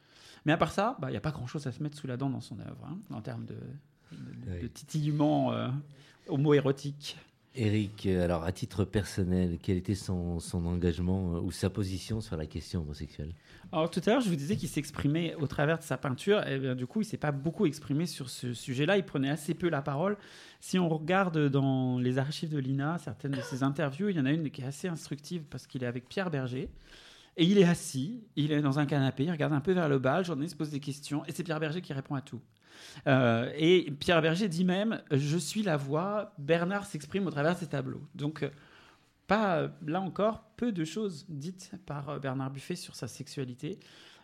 Mais 0.46 0.54
à 0.54 0.58
part 0.58 0.72
ça, 0.72 0.96
bah, 1.00 1.08
il 1.10 1.12
n'y 1.12 1.18
a 1.18 1.22
pas 1.22 1.32
grand-chose 1.32 1.66
à 1.68 1.72
se 1.72 1.82
mettre 1.82 1.98
sous 1.98 2.08
la 2.08 2.18
dent 2.18 2.30
dans 2.30 2.42
son 2.42 2.60
œuvre, 2.60 2.86
hein, 2.88 2.98
en 3.12 3.22
termes 3.22 3.46
de, 3.46 3.56
de, 4.12 4.52
Oui. 4.54 4.62
de 4.64 4.68
titillement 4.68 5.52
euh, 5.54 5.70
homo-érotique. 6.28 7.18
Eric, 7.58 8.06
euh, 8.06 8.26
alors 8.26 8.44
à 8.44 8.52
titre 8.52 8.84
personnel, 8.84 9.58
quel 9.64 9.78
était 9.78 9.96
son, 9.96 10.40
son 10.42 10.66
engagement 10.66 11.36
euh, 11.36 11.40
ou 11.40 11.52
sa 11.52 11.70
position 11.70 12.20
sur 12.20 12.36
la 12.36 12.46
question 12.46 12.82
homosexuelle? 12.82 13.32
Alors 13.72 13.90
tout 13.90 14.02
à 14.06 14.10
l'heure, 14.12 14.22
je 14.22 14.30
vous 14.30 14.36
disais 14.36 14.58
qu'il 14.58 14.68
s'exprimait 14.68 15.36
au 15.36 15.48
travers 15.48 15.80
de 15.80 15.84
sa 15.84 15.98
peinture. 15.98 16.46
Et 16.48 16.60
bien, 16.60 16.76
du 16.76 16.86
coup, 16.86 17.02
il 17.02 17.06
s'est 17.06 17.18
pas 17.18 17.32
beaucoup 17.32 17.66
exprimé 17.66 18.06
sur 18.08 18.30
ce 18.30 18.54
sujet-là. 18.54 18.98
Il 18.98 19.04
prenait 19.06 19.30
assez 19.30 19.54
peu 19.54 19.70
la 19.70 19.82
parole. 19.82 20.18
Si 20.60 20.78
on 20.78 20.90
regarde 20.90 21.48
dans 21.50 21.98
les 21.98 22.18
archives 22.18 22.50
de 22.50 22.60
l'INA 22.60 22.98
certaines 22.98 23.32
de 23.32 23.42
ses 23.42 23.64
interviews, 23.64 24.10
il 24.10 24.18
y 24.18 24.20
en 24.20 24.26
a 24.26 24.32
une 24.32 24.50
qui 24.52 24.62
est 24.62 24.66
assez 24.66 24.90
instructive 24.90 25.44
parce 25.50 25.66
qu'il 25.66 25.82
est 25.84 25.88
avec 25.88 26.10
Pierre 26.10 26.30
Berger. 26.30 26.70
Et 27.38 27.46
il 27.46 27.58
est 27.58 27.66
assis, 27.66 28.24
il 28.36 28.52
est 28.52 28.62
dans 28.62 28.80
un 28.80 28.86
canapé, 28.86 29.26
il 29.26 29.32
regarde 29.32 29.54
un 29.54 29.60
peu 29.60 29.74
vers 29.74 29.90
le 29.90 30.00
bas, 30.00 30.20
le 30.20 30.24
journaliste 30.24 30.58
pose 30.58 30.70
des 30.70 30.80
questions, 30.80 31.26
et 31.26 31.32
c'est 31.32 31.44
Pierre 31.44 31.60
Berger 31.60 31.82
qui 31.82 31.94
répond 31.94 32.16
à 32.16 32.22
tout. 32.22 32.42
Euh, 33.08 33.52
et 33.58 33.92
Pierre 34.00 34.22
Berger 34.22 34.48
dit 34.48 34.64
même 34.64 35.02
Je 35.12 35.38
suis 35.38 35.64
la 35.64 35.78
voix, 35.78 36.34
Bernard 36.38 36.86
s'exprime 36.86 37.28
au 37.28 37.32
travers 37.32 37.56
de 37.56 37.60
ses 37.60 37.68
tableaux. 37.68 38.02
Donc, 38.16 38.44
euh, 38.44 38.50
pas, 39.28 39.70
là 39.86 40.02
encore, 40.02 40.44
peu 40.56 40.72
de 40.72 40.86
choses 40.86 41.26
dites 41.28 41.72
par 41.86 42.10
euh, 42.10 42.20
Bernard 42.20 42.52
Buffet 42.52 42.76
sur 42.76 42.96
sa 42.96 43.08
sexualité. 43.08 43.80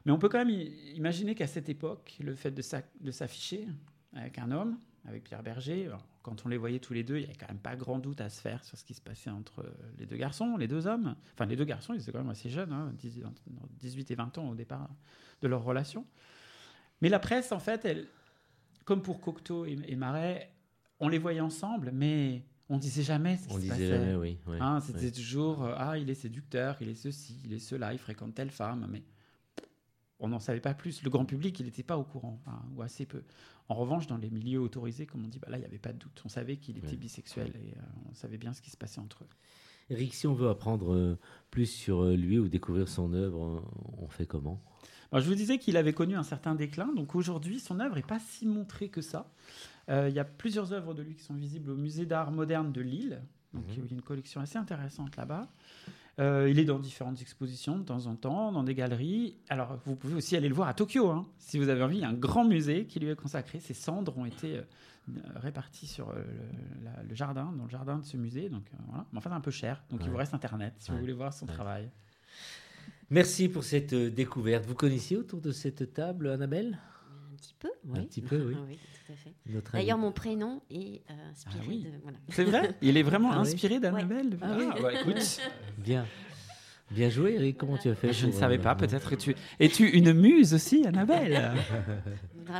Mais 0.06 0.12
on 0.12 0.17
peut 0.17 0.30
quand 0.30 0.43
même 0.43 0.67
imaginer 0.95 1.36
qu'à 1.36 1.47
cette 1.47 1.69
époque, 1.69 2.17
le 2.19 2.36
fait 2.36 2.52
de 2.52 3.12
s'afficher 3.12 3.67
avec 4.15 4.39
un 4.39 4.52
homme, 4.52 4.78
avec 5.06 5.24
Pierre 5.24 5.42
Berger, 5.44 5.90
quand 6.22 6.46
on 6.46 6.50
les 6.50 6.58
voyait 6.58 6.80
tous 6.80 6.94
les 6.94 7.04
deux, 7.04 7.16
il 7.18 7.20
n'y 7.22 7.26
avait 7.26 7.36
quand 7.36 7.48
même 7.48 7.58
pas 7.60 7.76
grand 7.76 7.98
doute 8.00 8.22
à 8.22 8.30
se 8.30 8.40
faire 8.42 8.64
sur 8.64 8.78
ce 8.78 8.84
qui 8.86 8.94
se 8.94 9.02
passait 9.02 9.30
entre 9.32 9.62
euh, 9.62 9.72
les 9.98 10.06
deux 10.06 10.18
garçons, 10.18 10.58
les 10.58 10.68
deux 10.68 10.86
hommes. 10.88 11.16
Enfin, 11.34 11.46
les 11.46 11.56
deux 11.56 11.66
garçons, 11.66 11.94
ils 11.94 12.02
étaient 12.02 12.12
quand 12.12 12.20
même 12.20 12.30
assez 12.30 12.50
jeunes, 12.50 12.72
hein, 12.72 12.94
18 13.00 13.26
18 13.80 14.12
et 14.12 14.16
20 14.16 14.38
ans 14.38 14.50
au 14.50 14.56
départ 14.56 14.90
de 15.42 15.48
leur 15.48 15.64
relation. 15.64 16.06
Mais 17.02 17.10
la 17.10 17.20
presse, 17.20 17.52
en 17.52 17.60
fait, 17.60 17.84
elle, 17.86 18.08
comme 18.86 19.02
pour 19.02 19.20
Cocteau 19.22 19.66
et, 19.66 19.78
et 19.88 19.96
Marais, 19.96 20.52
on 21.00 21.08
les 21.10 21.18
voyait 21.18 21.40
ensemble, 21.42 21.90
mais 21.92 22.44
on 22.70 22.78
disait 22.78 23.02
jamais 23.04 23.38
ce 23.38 23.48
qui 23.48 23.54
On 23.54 23.56
se 23.56 23.62
disait 23.62 23.70
passait. 23.72 23.88
jamais, 23.88 24.16
oui. 24.16 24.38
ouais, 24.46 24.58
Hein, 24.62 24.80
C'était 24.82 25.00
ouais. 25.06 25.12
toujours 25.12 25.64
euh, 25.64 25.74
ah 25.78 25.98
il 25.98 26.10
est 26.12 26.16
séducteur, 26.16 26.78
il 26.80 26.90
est 26.90 26.96
ceci, 26.96 27.42
il 27.44 27.54
est 27.54 27.60
cela, 27.60 27.92
il 27.92 27.98
fréquente 28.00 28.36
telle 28.36 28.52
femme, 28.52 28.88
mais 28.90 29.02
on 30.21 30.29
n'en 30.29 30.39
savait 30.39 30.60
pas 30.62 30.73
plus. 30.73 31.03
Le 31.03 31.10
grand 31.10 31.25
public, 31.25 31.60
il 31.60 31.65
n'était 31.65 31.84
pas 31.84 31.97
au 31.97 32.03
courant, 32.03 32.39
enfin, 32.41 32.62
ou 32.75 32.81
assez 32.81 33.05
peu. 33.05 33.23
En 33.69 33.75
revanche, 33.75 34.07
dans 34.07 34.17
les 34.17 34.29
milieux 34.29 34.60
autorisés, 34.62 35.05
comme 35.05 35.23
on 35.25 35.27
dit, 35.27 35.39
bah 35.39 35.47
là, 35.49 35.57
il 35.57 35.62
n'y 35.62 35.65
avait 35.65 35.77
pas 35.77 35.91
de 35.93 35.97
doute. 35.97 36.21
On 36.25 36.29
savait 36.29 36.57
qu'il 36.57 36.77
était 36.77 36.91
Ouais. 36.91 36.95
bisexuel 36.95 37.49
et 37.55 37.71
euh, 37.77 37.81
on 38.10 38.13
savait 38.13 38.38
bien 38.38 38.53
ce 38.53 38.62
qui 38.62 38.69
se 38.69 38.77
passait 38.77 38.99
entre 39.01 39.23
eux. 39.23 39.27
Eric, 39.89 40.13
si 40.13 40.25
on 40.27 40.34
veut 40.34 40.47
apprendre 40.49 40.93
euh, 40.93 41.17
plus 41.49 41.65
sur 41.65 42.03
euh, 42.03 42.15
lui 42.15 42.38
ou 42.39 42.47
découvrir 42.47 42.88
son 42.88 43.13
œuvre, 43.13 43.63
on 43.97 44.07
fait 44.07 44.25
comment? 44.25 44.62
Alors, 45.12 45.21
je 45.23 45.27
vous 45.29 45.36
disais 45.36 45.57
qu'il 45.57 45.75
avait 45.75 45.91
connu 45.93 46.15
un 46.15 46.23
certain 46.23 46.55
déclin, 46.55 46.93
donc 46.93 47.15
aujourd'hui, 47.15 47.60
son 47.60 47.79
œuvre 47.81 47.95
n'est 47.95 48.01
pas 48.01 48.19
si 48.19 48.45
montrée 48.45 48.88
que 48.89 49.01
ça. 49.01 49.29
Euh, 49.89 50.07
Il 50.07 50.15
y 50.15 50.19
a 50.19 50.23
plusieurs 50.23 50.71
œuvres 50.71 50.93
de 50.93 51.01
lui 51.01 51.15
qui 51.15 51.23
sont 51.23 51.34
visibles 51.34 51.71
au 51.71 51.75
musée 51.75 52.05
d'art 52.05 52.31
moderne 52.31 52.71
de 52.71 52.79
Lille, 52.79 53.21
donc 53.53 53.65
Mhm. 53.67 53.73
il 53.75 53.77
y 53.79 53.81
a 53.81 53.93
une 53.95 54.01
collection 54.01 54.39
assez 54.39 54.57
intéressante 54.57 55.17
là-bas. 55.17 55.49
Euh, 56.19 56.50
il 56.50 56.60
est 56.60 56.65
dans 56.65 56.78
différentes 56.78 57.21
expositions 57.21 57.78
de 57.80 57.84
temps 57.84 58.06
en 58.06 58.15
temps, 58.15 58.52
dans 58.52 58.63
des 58.63 58.76
galeries. 58.76 59.38
Alors, 59.50 59.80
vous 59.86 59.95
pouvez 59.95 60.13
aussi 60.15 60.36
aller 60.36 60.50
le 60.50 60.54
voir 60.56 60.67
à 60.67 60.74
Tokyo, 60.74 61.10
hein, 61.10 61.26
si 61.39 61.58
vous 61.58 61.69
avez 61.69 61.82
envie. 61.82 61.97
Il 61.97 62.02
y 62.02 62.06
a 62.06 62.10
un 62.10 62.13
grand 62.13 62.43
musée 62.45 62.86
qui 62.86 63.00
lui 63.00 63.08
est 63.10 63.15
consacré. 63.15 63.60
Ses 63.60 63.74
cendres 63.74 64.17
ont 64.17 64.26
été 64.26 64.58
euh, 64.58 64.62
réparties 65.36 65.88
sur 65.88 66.10
euh, 66.10 66.15
le, 66.15 66.84
la- 66.86 67.04
le 67.04 67.15
jardin, 67.15 67.52
dans 67.58 67.63
le 67.63 67.69
jardin 67.69 67.97
de 67.97 68.06
ce 68.06 68.17
musée. 68.17 68.50
Donc, 68.50 68.63
voilà. 68.88 69.06
Mais 69.13 69.17
enfin, 69.19 69.30
c'est 69.30 69.36
un 69.38 69.41
peu 69.41 69.52
cher. 69.52 69.82
Donc, 69.89 70.02
il 70.04 70.10
vous 70.12 70.17
reste 70.17 70.34
Internet 70.34 70.74
si 70.80 70.89
Ouais. 70.91 70.95
vous 70.95 71.02
voulez 71.02 71.13
voir 71.13 71.34
son 71.34 71.47
Ouais. 71.47 71.54
travail. 71.54 71.89
Merci 73.10 73.50
pour 73.50 73.63
cette 73.63 73.93
découverte. 73.93 74.65
Vous 74.65 74.76
connaissiez 74.76 75.17
autour 75.17 75.41
de 75.41 75.52
cette 75.52 75.93
table 75.93 76.30
Annabelle? 76.30 76.78
Peu, 77.62 77.69
oui. 77.86 78.00
Un 78.00 78.04
petit 78.04 78.21
peu, 78.21 78.43
oui. 78.47 78.56
oui, 78.67 78.78
tout 79.06 79.13
à 79.13 79.15
fait. 79.15 79.34
Notre 79.47 79.71
D'ailleurs, 79.74 79.95
ami- 79.97 80.06
mon 80.06 80.12
prénom 80.12 80.62
est 80.69 81.02
euh, 81.10 81.32
inspiré 81.32 81.58
Ah 81.62 81.65
oui. 81.69 81.84
de. 81.84 81.89
Voilà. 82.04 82.17
C'est 82.30 82.43
vrai? 82.43 82.76
Il 82.82 82.97
est 82.97 83.04
vraiment 83.04 83.30
Ah 83.32 83.41
oui. 83.41 83.47
inspiré 83.50 83.80
d'Annabelle 83.80 84.38
Ah 84.41 84.56
oui. 84.58 84.65
bah, 84.82 84.93
écoute. 84.93 85.39
Bien. 85.78 86.06
Bien 86.89 87.10
joué, 87.10 87.36
Eric. 87.36 87.58
Comment 87.58 87.78
tu 87.78 87.88
as 87.89 87.95
fait 87.95 88.12
Je 88.12 88.28
ne 88.28 88.34
savais 88.34 88.58
euh, 88.60 88.62
pas, 88.62 88.76
peut-être 88.76 89.10
que 89.12 89.15
tu... 89.15 89.34
Es-tu 89.62 89.88
une 89.91 90.12
muse 90.12 90.54
aussi, 90.54 90.86
Annabelle? 90.86 91.54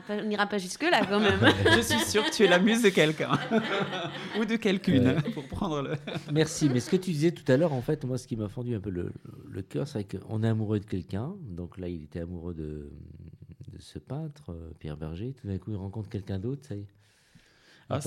On 0.10 0.24
n'ira 0.24 0.48
pas, 0.48 0.58
jusque-là 0.58 1.02
quand 1.06 1.20
même. 1.20 1.38
Je 1.76 1.82
suis 1.82 2.00
sûre 2.06 2.24
que 2.24 2.32
tu 2.34 2.46
es 2.46 2.48
la 2.48 2.60
muse 2.60 2.82
de 2.82 2.88
quelqu'un. 2.90 3.32
Ou 4.40 4.46
de 4.46 4.56
quelqu'une, 4.56 5.16
pour 5.34 5.46
prendre 5.50 5.82
le... 5.82 5.96
Merci. 6.32 6.70
Mais 6.70 6.80
ce 6.80 6.90
que 6.90 6.96
tu 6.96 7.12
disais 7.12 7.32
tout 7.32 7.44
à 7.52 7.58
l'heure, 7.58 7.74
en 7.74 7.82
fait, 7.82 8.06
moi, 8.06 8.18
ce 8.18 8.26
qui 8.26 8.38
m'a 8.38 8.48
fendu 8.48 8.74
un 8.74 8.80
peu 8.80 8.90
le, 8.90 9.12
le 9.50 9.62
cœur, 9.64 9.86
c'est 9.86 10.06
qu'on 10.06 10.44
est 10.44 10.48
amoureux 10.48 10.80
de 10.80 10.86
quelqu'un. 10.86 11.34
Donc 11.50 11.78
là, 11.78 11.90
il 11.90 12.04
était 12.04 12.22
amoureux 12.22 12.54
de 12.54 12.90
ce 13.82 14.00
peintre, 14.00 14.52
euh, 14.52 14.72
Pierre 14.80 14.98
Berger. 14.98 15.34
Tout 15.34 15.48
d'un 15.48 15.58
coup, 15.58 15.72
il 15.72 15.78
rencontre 15.78 16.10
quelqu'un 16.10 16.40
d'autre. 16.40 16.66
Ça 16.68 16.76
y 16.76 16.80
est. 16.82 16.88
Ah, 17.90 18.00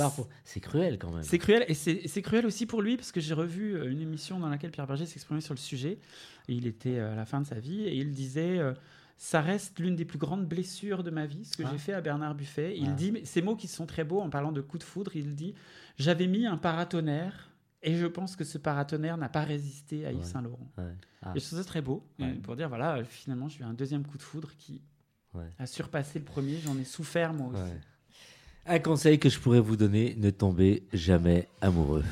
c'est- 0.44 0.60
cruel 0.60 0.98
quand 0.98 1.12
même. 1.12 1.22
C'est 1.22 1.36
cruel, 1.38 1.66
et 1.68 1.74
c'est 1.74 2.22
cruel 2.22 2.46
aussi 2.46 2.64
pour 2.64 2.80
lui, 2.80 2.96
parce 2.96 3.12
que 3.12 3.20
j'ai 3.20 3.34
revu 3.34 3.76
euh, 3.76 3.90
une 3.90 4.00
émission 4.00 4.40
dans 4.40 4.48
laquelle 4.48 4.70
Pierre 4.70 4.86
Berger 4.86 5.04
s'exprimait 5.04 5.42
sur 5.42 5.52
le 5.52 5.58
sujet. 5.58 5.98
Et 6.48 6.54
il 6.54 6.66
était 6.66 6.98
euh, 6.98 7.12
à 7.12 7.16
la 7.16 7.26
fin 7.26 7.42
de 7.42 7.46
sa 7.46 7.60
vie, 7.60 7.82
et 7.82 7.94
il 7.94 8.10
disait 8.12 8.58
euh, 8.58 8.72
Ça 9.18 9.42
reste 9.42 9.78
l'une 9.80 9.94
des 9.94 10.06
plus 10.06 10.16
grandes 10.18 10.46
blessures 10.46 11.02
de 11.02 11.10
ma 11.10 11.26
vie, 11.26 11.44
ce 11.44 11.56
que 11.58 11.64
Ah. 11.66 11.68
j'ai 11.70 11.76
fait 11.78 11.92
à 11.92 12.00
Bernard 12.00 12.34
Buffet. 12.34 12.78
Il 12.78 12.88
Ah. 12.88 12.92
dit 12.92 13.12
Ces 13.24 13.42
mots 13.42 13.56
qui 13.56 13.68
sont 13.68 13.84
très 13.84 14.04
beaux 14.04 14.20
en 14.22 14.30
parlant 14.30 14.52
de 14.52 14.62
coup 14.62 14.78
de 14.78 14.82
foudre, 14.84 15.14
il 15.16 15.34
dit 15.34 15.54
J'avais 15.98 16.28
mis 16.28 16.46
un 16.46 16.56
paratonnerre, 16.56 17.50
et 17.82 17.94
je 17.94 18.06
pense 18.06 18.36
que 18.36 18.44
ce 18.44 18.56
paratonnerre 18.56 19.18
n'a 19.18 19.28
pas 19.28 19.44
résisté 19.44 20.06
à 20.06 20.12
Yves 20.12 20.32
Ouais. 20.34 20.82
Ouais. 20.84 20.92
Ah. 21.20 21.32
Et 21.36 21.40
je 21.40 21.44
trouve 21.46 21.58
ça 21.58 21.64
très 21.64 21.82
beau, 21.82 22.02
Ouais. 22.18 22.32
pour 22.42 22.56
dire 22.56 22.70
voilà, 22.70 23.04
finalement, 23.04 23.48
j'ai 23.50 23.60
eu 23.60 23.64
un 23.64 23.74
deuxième 23.74 24.06
coup 24.06 24.16
de 24.16 24.22
foudre 24.22 24.52
qui 24.56 24.80
Ouais. 25.34 25.44
a 25.58 25.66
surpassé 25.66 26.18
le 26.18 26.24
premier. 26.24 26.58
J'en 26.64 26.78
ai 26.78 26.84
souffert 26.84 27.32
moi 27.32 27.48
aussi. 27.52 27.62
Ouais. 27.62 27.78
Un 28.66 28.78
conseil 28.78 29.18
que 29.18 29.28
je 29.28 29.38
pourrais 29.38 29.60
vous 29.60 29.76
donner, 29.76 30.14
ne 30.16 30.30
tombez 30.30 30.84
jamais 30.92 31.48
amoureux. 31.60 32.02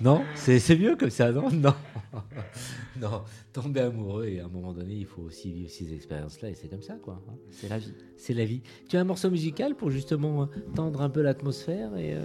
Non? 0.00 0.22
C'est 0.36 0.78
mieux 0.78 0.94
comme 0.94 1.10
ça, 1.10 1.32
non? 1.32 1.50
Non. 1.50 1.74
non, 3.00 3.22
tomber 3.52 3.80
amoureux 3.80 4.26
et 4.26 4.38
à 4.40 4.44
un 4.44 4.48
moment 4.48 4.72
donné, 4.72 4.94
il 4.94 5.06
faut 5.06 5.22
aussi 5.22 5.50
vivre 5.52 5.70
ces 5.70 5.92
expériences-là 5.92 6.50
et 6.50 6.54
c'est 6.54 6.68
comme 6.68 6.82
ça, 6.82 6.94
quoi. 6.94 7.20
hein. 7.28 7.34
C'est 7.50 7.68
la 7.68 7.78
vie. 7.78 7.92
C'est 8.16 8.34
la 8.34 8.44
vie. 8.44 8.62
Tu 8.88 8.96
as 8.96 9.00
un 9.00 9.04
morceau 9.04 9.30
musical 9.30 9.74
pour 9.74 9.90
justement 9.90 10.42
euh, 10.42 10.46
tendre 10.76 11.00
un 11.02 11.10
peu 11.10 11.22
l'atmosphère 11.22 11.96
et... 11.96 12.14
euh, 12.14 12.20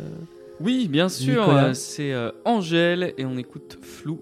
Oui, 0.60 0.88
bien 0.88 1.10
sûr, 1.10 1.74
c'est 1.76 2.14
euh, 2.14 2.32
Angèle 2.46 3.16
et 3.18 3.26
on 3.26 3.36
écoute 3.38 3.80
Flou. 3.82 4.22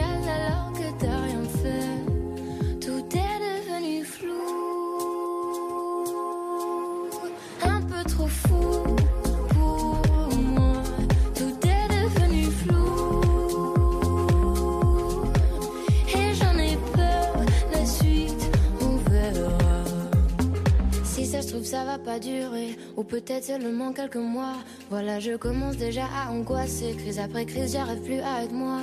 ça 21.63 21.83
va 21.83 21.97
pas 21.97 22.19
durer, 22.19 22.77
ou 22.95 23.03
peut-être 23.03 23.43
seulement 23.43 23.91
quelques 23.93 24.15
mois. 24.15 24.55
Voilà, 24.89 25.19
je 25.19 25.35
commence 25.35 25.77
déjà 25.77 26.05
à 26.05 26.31
angoisser. 26.31 26.95
Crise 26.97 27.19
après 27.19 27.45
crise, 27.45 27.73
j'arrive 27.73 28.01
plus 28.01 28.19
à 28.19 28.43
être 28.43 28.53
moi. 28.53 28.79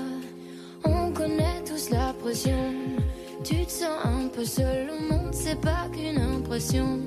On 0.85 1.12
connaît 1.12 1.62
tous 1.66 1.91
la 1.91 2.12
pression. 2.12 2.75
Tu 3.45 3.64
te 3.64 3.71
sens 3.71 4.05
un 4.05 4.29
peu 4.29 4.45
seul, 4.45 4.87
le 4.87 5.09
monde 5.09 5.33
c'est 5.33 5.61
pas 5.61 5.89
qu'une 5.93 6.21
impression. 6.21 6.99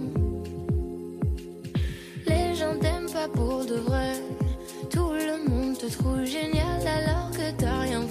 Les 2.27 2.55
gens 2.55 2.77
t'aiment 2.79 3.11
pas 3.11 3.27
pour 3.27 3.65
de 3.65 3.75
vrai. 3.75 4.13
Tout 4.89 5.11
le 5.11 5.49
monde 5.49 5.77
te 5.77 5.87
trouve 5.87 6.23
génial 6.25 6.81
alors 6.87 7.31
que 7.31 7.51
t'as 7.57 7.79
rien 7.81 8.01
fait. 8.01 8.10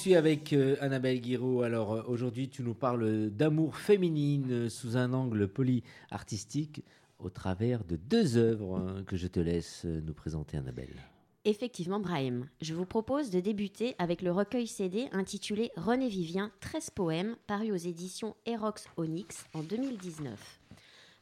poursuit 0.00 0.14
avec 0.14 0.54
euh, 0.54 0.76
Annabelle 0.80 1.20
Guiraud. 1.20 1.60
Alors 1.60 1.92
euh, 1.92 2.02
aujourd'hui, 2.06 2.48
tu 2.48 2.62
nous 2.62 2.72
parles 2.72 3.28
d'amour 3.28 3.76
féminine 3.76 4.50
euh, 4.50 4.68
sous 4.70 4.96
un 4.96 5.12
angle 5.12 5.46
polyartistique 5.46 6.82
au 7.18 7.28
travers 7.28 7.84
de 7.84 7.96
deux 7.96 8.38
œuvres 8.38 8.78
hein, 8.78 9.02
que 9.06 9.18
je 9.18 9.26
te 9.26 9.40
laisse 9.40 9.84
nous 9.84 10.14
présenter, 10.14 10.56
Annabelle. 10.56 10.96
Effectivement, 11.44 12.00
Brahim, 12.00 12.48
je 12.62 12.72
vous 12.72 12.86
propose 12.86 13.28
de 13.28 13.40
débuter 13.40 13.94
avec 13.98 14.22
le 14.22 14.32
recueil 14.32 14.66
CD 14.66 15.06
intitulé 15.12 15.70
René 15.76 16.08
Vivien, 16.08 16.50
13 16.60 16.88
poèmes, 16.90 17.36
paru 17.46 17.70
aux 17.70 17.76
éditions 17.76 18.36
Erox 18.46 18.86
Onyx 18.96 19.44
en 19.52 19.62
2019. 19.62 20.60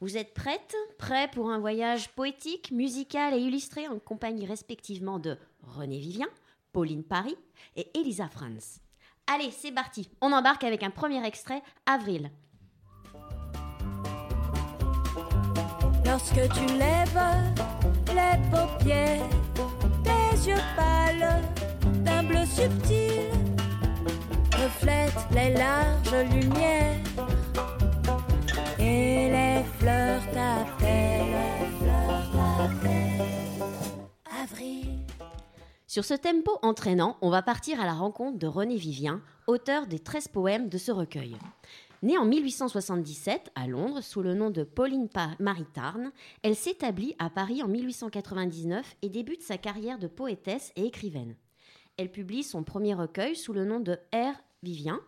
Vous 0.01 0.17
êtes 0.17 0.35
prêtes 0.35 0.77
Prêts 0.99 1.29
pour 1.33 1.51
un 1.51 1.59
voyage 1.59 2.11
poétique, 2.11 2.71
musical 2.71 3.35
et 3.35 3.41
illustré 3.41 3.89
en 3.89 3.99
compagnie 3.99 4.47
respectivement 4.47 5.19
de 5.19 5.37
René 5.65 5.99
Vivien, 5.99 6.29
Pauline 6.71 7.03
Paris 7.03 7.35
et 7.77 7.91
Elisa 7.99 8.29
Franz. 8.29 8.81
Allez, 9.27 9.51
c'est 9.51 9.73
parti 9.73 10.11
On 10.21 10.33
embarque 10.33 10.65
avec 10.65 10.83
un 10.83 10.91
premier 10.91 11.25
extrait, 11.27 11.63
Avril. 11.87 12.31
Lorsque 16.05 16.49
tu 16.55 16.67
lèves 16.79 17.21
les 18.09 18.51
paupières, 18.51 19.29
tes 20.03 20.49
yeux 20.49 20.63
pâles 20.75 21.43
d'un 22.05 22.23
bleu 22.23 22.47
subtil 22.47 23.29
reflètent 24.57 25.29
les 25.33 25.53
larges 25.55 26.15
lumières 26.33 26.97
et 28.79 29.29
les 29.31 29.65
fleurs 29.79 30.23
t'appellent, 30.33 31.58
Sur 35.99 36.05
ce 36.05 36.15
tempo 36.15 36.53
entraînant, 36.63 37.17
on 37.23 37.29
va 37.29 37.43
partir 37.43 37.81
à 37.81 37.85
la 37.85 37.93
rencontre 37.93 38.39
de 38.39 38.47
René 38.47 38.77
Vivien, 38.77 39.21
auteur 39.49 39.89
des 39.89 39.99
13 39.99 40.29
poèmes 40.29 40.69
de 40.69 40.79
ce 40.79 40.93
recueil. 40.93 41.37
Née 42.05 42.17
en 42.17 42.25
1877 42.25 43.51
à 43.57 43.67
Londres 43.67 44.01
sous 44.01 44.23
le 44.23 44.35
nom 44.35 44.51
de 44.51 44.63
Pauline 44.63 45.09
Pa- 45.09 45.33
Marie 45.41 45.65
Tarn, 45.75 46.13
elle 46.45 46.55
s'établit 46.55 47.17
à 47.19 47.31
Paris 47.31 47.65
en 47.65 47.67
1899 47.67 48.95
et 49.03 49.09
débute 49.09 49.43
sa 49.43 49.59
carrière 49.59 49.99
de 49.99 50.07
poétesse 50.07 50.71
et 50.77 50.87
écrivaine. 50.87 51.35
Elle 51.97 52.13
publie 52.13 52.45
son 52.45 52.63
premier 52.63 52.95
recueil 52.95 53.35
sous 53.35 53.53
le 53.53 53.65
nom 53.65 53.81
de 53.81 53.99
R. 54.15 54.35
Vivien, 54.63 55.01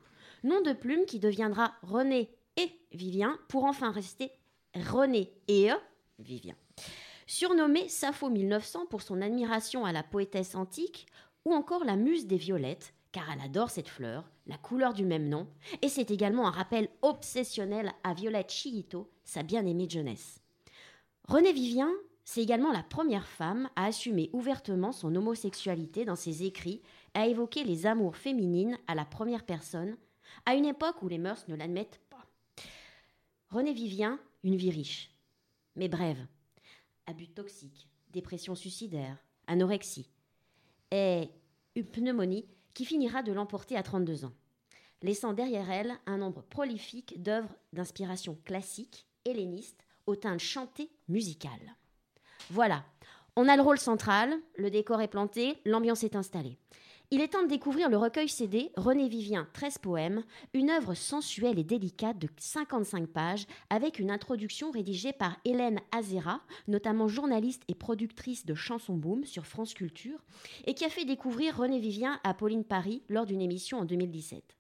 nom 0.43 0.61
de 0.61 0.73
plume 0.73 1.05
qui 1.07 1.21
deviendra 1.21 1.75
René 1.85 2.31
et 2.57 2.69
Vivien 2.91 3.39
pour 3.47 3.63
enfin 3.63 3.93
rester 3.93 4.33
René 4.75 5.31
et 5.47 5.71
E. 5.71 5.75
Vivien. 6.19 6.57
Surnommée 7.33 7.89
Sappho 7.89 8.29
1900 8.29 8.87
pour 8.87 9.03
son 9.03 9.23
admiration 9.23 9.85
à 9.85 9.93
la 9.93 10.03
poétesse 10.03 10.57
antique, 10.57 11.07
ou 11.45 11.55
encore 11.55 11.85
la 11.85 11.95
muse 11.95 12.27
des 12.27 12.37
violettes, 12.37 12.93
car 13.13 13.31
elle 13.31 13.41
adore 13.41 13.71
cette 13.71 13.89
fleur, 13.89 14.29
la 14.49 14.59
couleur 14.59 14.95
du 14.95 15.05
même 15.05 15.29
nom, 15.29 15.47
et 15.81 15.89
c'est 15.89 16.11
également 16.11 16.49
un 16.49 16.51
rappel 16.51 16.89
obsessionnel 17.03 17.93
à 18.03 18.15
Violette 18.15 18.51
Chihito, 18.51 19.09
sa 19.23 19.45
bien-aimée 19.45 19.87
de 19.87 19.93
jeunesse. 19.93 20.41
Renée 21.29 21.53
Vivien, 21.53 21.89
c'est 22.25 22.43
également 22.43 22.73
la 22.73 22.83
première 22.83 23.29
femme 23.29 23.71
à 23.77 23.87
assumer 23.87 24.29
ouvertement 24.33 24.91
son 24.91 25.15
homosexualité 25.15 26.05
dans 26.05 26.17
ses 26.17 26.43
écrits, 26.43 26.83
à 27.15 27.29
évoquer 27.29 27.63
les 27.63 27.87
amours 27.87 28.17
féminines 28.17 28.77
à 28.89 28.97
la 28.97 29.05
première 29.05 29.47
personne, 29.47 29.97
à 30.47 30.57
une 30.57 30.67
époque 30.67 31.01
où 31.01 31.07
les 31.07 31.19
mœurs 31.19 31.47
ne 31.47 31.55
l'admettent 31.55 32.01
pas. 32.11 32.27
Renée 33.51 33.73
Vivien, 33.73 34.19
une 34.43 34.57
vie 34.57 34.73
riche, 34.73 35.13
mais 35.77 35.87
brève, 35.87 36.27
abus 37.07 37.29
toxiques, 37.29 37.89
dépression 38.11 38.55
suicidaire, 38.55 39.17
anorexie, 39.47 40.11
et 40.91 41.29
une 41.77 41.87
pneumonie 41.87 42.47
qui 42.75 42.85
finira 42.85 43.23
de 43.23 43.33
l'emporter 43.33 43.77
à 43.77 43.83
32 43.83 44.25
ans, 44.25 44.33
laissant 45.03 45.33
derrière 45.33 45.71
elle 45.71 45.93
un 46.07 46.19
nombre 46.19 46.43
prolifique 46.43 47.23
d'œuvres 47.23 47.55
d'inspiration 47.73 48.39
classique, 48.45 49.07
helléniste, 49.25 49.85
au 50.07 50.17
teinte 50.17 50.41
chanté 50.41 50.91
musical. 51.09 51.61
Voilà, 52.51 52.85
on 53.37 53.49
a 53.49 53.57
le 53.57 53.63
rôle 53.63 53.79
central, 53.79 54.35
le 54.57 54.71
décor 54.71 55.01
est 55.01 55.09
planté, 55.09 55.59
l'ambiance 55.65 56.05
est 56.05 56.17
installée. 56.17 56.59
Il 57.13 57.21
est 57.21 57.33
temps 57.33 57.43
de 57.43 57.49
découvrir 57.49 57.89
le 57.89 57.97
recueil 57.97 58.29
CD 58.29 58.71
René 58.77 59.09
Vivien 59.09 59.49
13 59.53 59.79
poèmes, 59.79 60.23
une 60.55 60.71
œuvre 60.71 60.95
sensuelle 60.95 61.59
et 61.59 61.65
délicate 61.65 62.21
de 62.21 62.29
55 62.37 63.09
pages 63.09 63.49
avec 63.69 63.99
une 63.99 64.13
introduction 64.13 64.71
rédigée 64.71 65.13
par 65.13 65.37
Hélène 65.45 65.81
Azera, 65.91 66.41
notamment 66.69 67.09
journaliste 67.09 67.65
et 67.67 67.75
productrice 67.75 68.47
de 68.47 68.55
Chansons 68.55 68.97
Boom 68.97 69.25
sur 69.25 69.45
France 69.45 69.75
Culture, 69.75 70.25
et 70.67 70.75
qui 70.75 70.85
a 70.85 70.89
fait 70.89 71.05
découvrir 71.05 71.57
René 71.57 71.81
Vivien 71.81 72.21
à 72.23 72.33
Pauline 72.33 72.65
Paris 72.65 73.03
lors 73.09 73.27
d'une 73.27 73.43
émission 73.43 73.79
en 73.79 73.85
2017. 73.85 74.60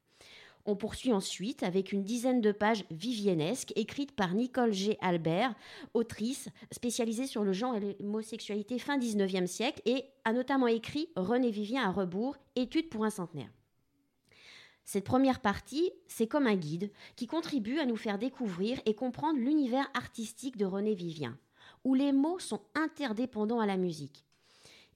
On 0.71 0.77
poursuit 0.77 1.13
ensuite 1.13 1.65
avec 1.65 1.91
une 1.91 2.05
dizaine 2.05 2.41
de 2.41 2.53
pages 2.53 2.85
vivienesques 2.93 3.73
écrites 3.75 4.15
par 4.15 4.35
Nicole 4.35 4.73
G. 4.73 4.99
Albert, 5.01 5.53
autrice 5.95 6.49
spécialisée 6.71 7.27
sur 7.27 7.43
le 7.43 7.53
genre 7.53 7.75
et 7.75 7.97
l'homosexualité 7.99 8.79
fin 8.79 8.97
19e 8.97 9.49
siècle 9.49 9.83
et 9.85 10.05
a 10.25 10.33
notamment 10.33 10.69
écrit 10.69 11.09
René 11.17 11.51
Vivien 11.51 11.83
à 11.83 11.91
rebours, 11.91 12.37
étude 12.55 12.89
pour 12.89 13.05
un 13.05 13.11
centenaire. 13.11 13.51
Cette 14.85 15.03
première 15.03 15.41
partie, 15.41 15.91
c'est 16.07 16.29
comme 16.29 16.47
un 16.47 16.55
guide 16.55 16.93
qui 17.17 17.27
contribue 17.27 17.81
à 17.81 17.87
nous 17.87 17.97
faire 17.97 18.19
découvrir 18.19 18.79
et 18.87 18.95
comprendre 18.95 19.41
l'univers 19.41 19.91
artistique 19.95 20.57
de 20.57 20.67
René 20.67 20.95
Vivien, 20.95 21.37
où 21.83 21.95
les 21.95 22.13
mots 22.13 22.39
sont 22.39 22.63
interdépendants 22.77 23.59
à 23.59 23.67
la 23.67 23.77
musique. 23.77 24.25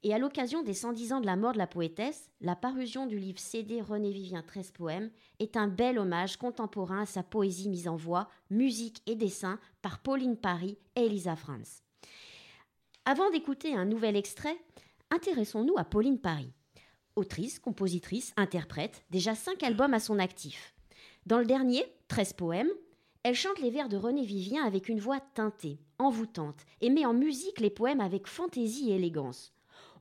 Et 0.07 0.12
à 0.12 0.18
l'occasion 0.18 0.62
des 0.62 0.74
110 0.74 1.14
ans 1.14 1.20
de 1.22 1.26
la 1.26 1.34
mort 1.34 1.55
de 1.55 1.59
la 1.59 1.66
poétesse, 1.66 2.30
la 2.42 2.55
parution 2.55 3.07
du 3.07 3.18
livre 3.18 3.38
CD 3.38 3.80
René 3.80 4.11
Vivien 4.11 4.42
13 4.42 4.70
poèmes 4.72 5.11
est 5.38 5.57
un 5.57 5.66
bel 5.66 5.98
hommage 5.98 6.36
contemporain 6.36 7.00
à 7.00 7.07
sa 7.07 7.22
poésie 7.22 7.70
mise 7.70 7.88
en 7.88 7.96
voix, 7.96 8.28
musique 8.50 9.00
et 9.07 9.14
dessin 9.14 9.59
par 9.80 10.00
Pauline 10.00 10.36
Paris 10.36 10.76
et 10.94 11.07
Elisa 11.07 11.36
Franz. 11.36 11.82
Avant 13.07 13.30
d'écouter 13.30 13.74
un 13.74 13.86
nouvel 13.86 14.14
extrait, 14.14 14.59
intéressons-nous 15.11 15.78
à 15.78 15.84
Pauline 15.84 16.20
Paris. 16.20 16.52
Autrice, 17.16 17.59
compositrice, 17.59 18.34
interprète, 18.36 19.07
déjà 19.11 19.34
cinq 19.34 19.62
albums 19.62 19.94
à 19.94 20.00
son 20.00 20.18
actif. 20.18 20.74
Dans 21.24 21.38
le 21.38 21.46
dernier, 21.46 21.82
13 22.09 22.34
poèmes, 22.34 22.70
elle 23.22 23.34
chante 23.34 23.59
les 23.59 23.70
vers 23.70 23.88
de 23.88 23.96
René 23.96 24.26
Vivien 24.26 24.66
avec 24.66 24.90
une 24.90 25.00
voix 25.00 25.20
teintée, 25.20 25.78
envoûtante, 25.98 26.66
et 26.82 26.90
met 26.90 27.07
en 27.07 27.14
musique 27.14 27.61
les 27.61 27.70
poèmes 27.70 28.02
avec 28.02 28.26
fantaisie 28.26 28.90
et 28.90 28.96
élégance. 28.96 29.53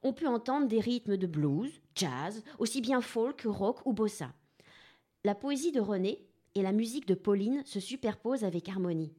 On 0.03 0.11
peut 0.13 0.27
entendre 0.27 0.67
des 0.67 0.81
rythmes 0.81 1.15
de 1.15 1.27
blues, 1.27 1.81
jazz, 1.95 2.43
aussi 2.59 2.81
bien 2.81 2.99
folk 2.99 3.43
rock 3.45 3.79
ou 3.85 3.93
bossa. 3.93 4.33
La 5.23 5.33
poésie 5.33 5.71
de 5.71 5.79
René 5.79 6.27
et 6.55 6.61
la 6.61 6.73
musique 6.73 7.07
de 7.07 7.15
Pauline 7.15 7.63
se 7.65 7.79
superposent 7.79 8.43
avec 8.43 8.67
harmonie. 8.67 9.13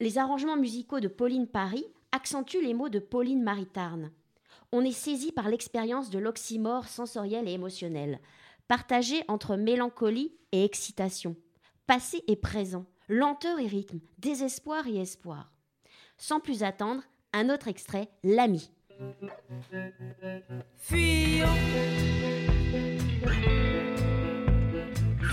Les 0.00 0.16
arrangements 0.16 0.56
musicaux 0.56 1.00
de 1.00 1.08
Pauline 1.08 1.46
Paris 1.46 1.84
accentuent 2.12 2.62
les 2.62 2.72
mots 2.72 2.88
de 2.88 2.98
Pauline 2.98 3.42
Maritarne. 3.42 4.10
On 4.72 4.84
est 4.84 4.92
saisi 4.92 5.30
par 5.30 5.48
l'expérience 5.48 6.08
de 6.08 6.18
l'oxymore 6.18 6.88
sensoriel 6.88 7.46
et 7.46 7.52
émotionnel, 7.52 8.20
partagé 8.66 9.22
entre 9.28 9.56
mélancolie 9.56 10.32
et 10.52 10.64
excitation, 10.64 11.36
passé 11.86 12.22
et 12.28 12.36
présent, 12.36 12.86
lenteur 13.08 13.58
et 13.58 13.66
rythme, 13.66 14.00
désespoir 14.18 14.86
et 14.86 14.96
espoir. 14.96 15.52
Sans 16.16 16.40
plus 16.40 16.62
attendre, 16.62 17.02
un 17.32 17.50
autre 17.50 17.68
extrait, 17.68 18.08
L'ami. 18.24 18.70
Fuyons. 20.76 21.46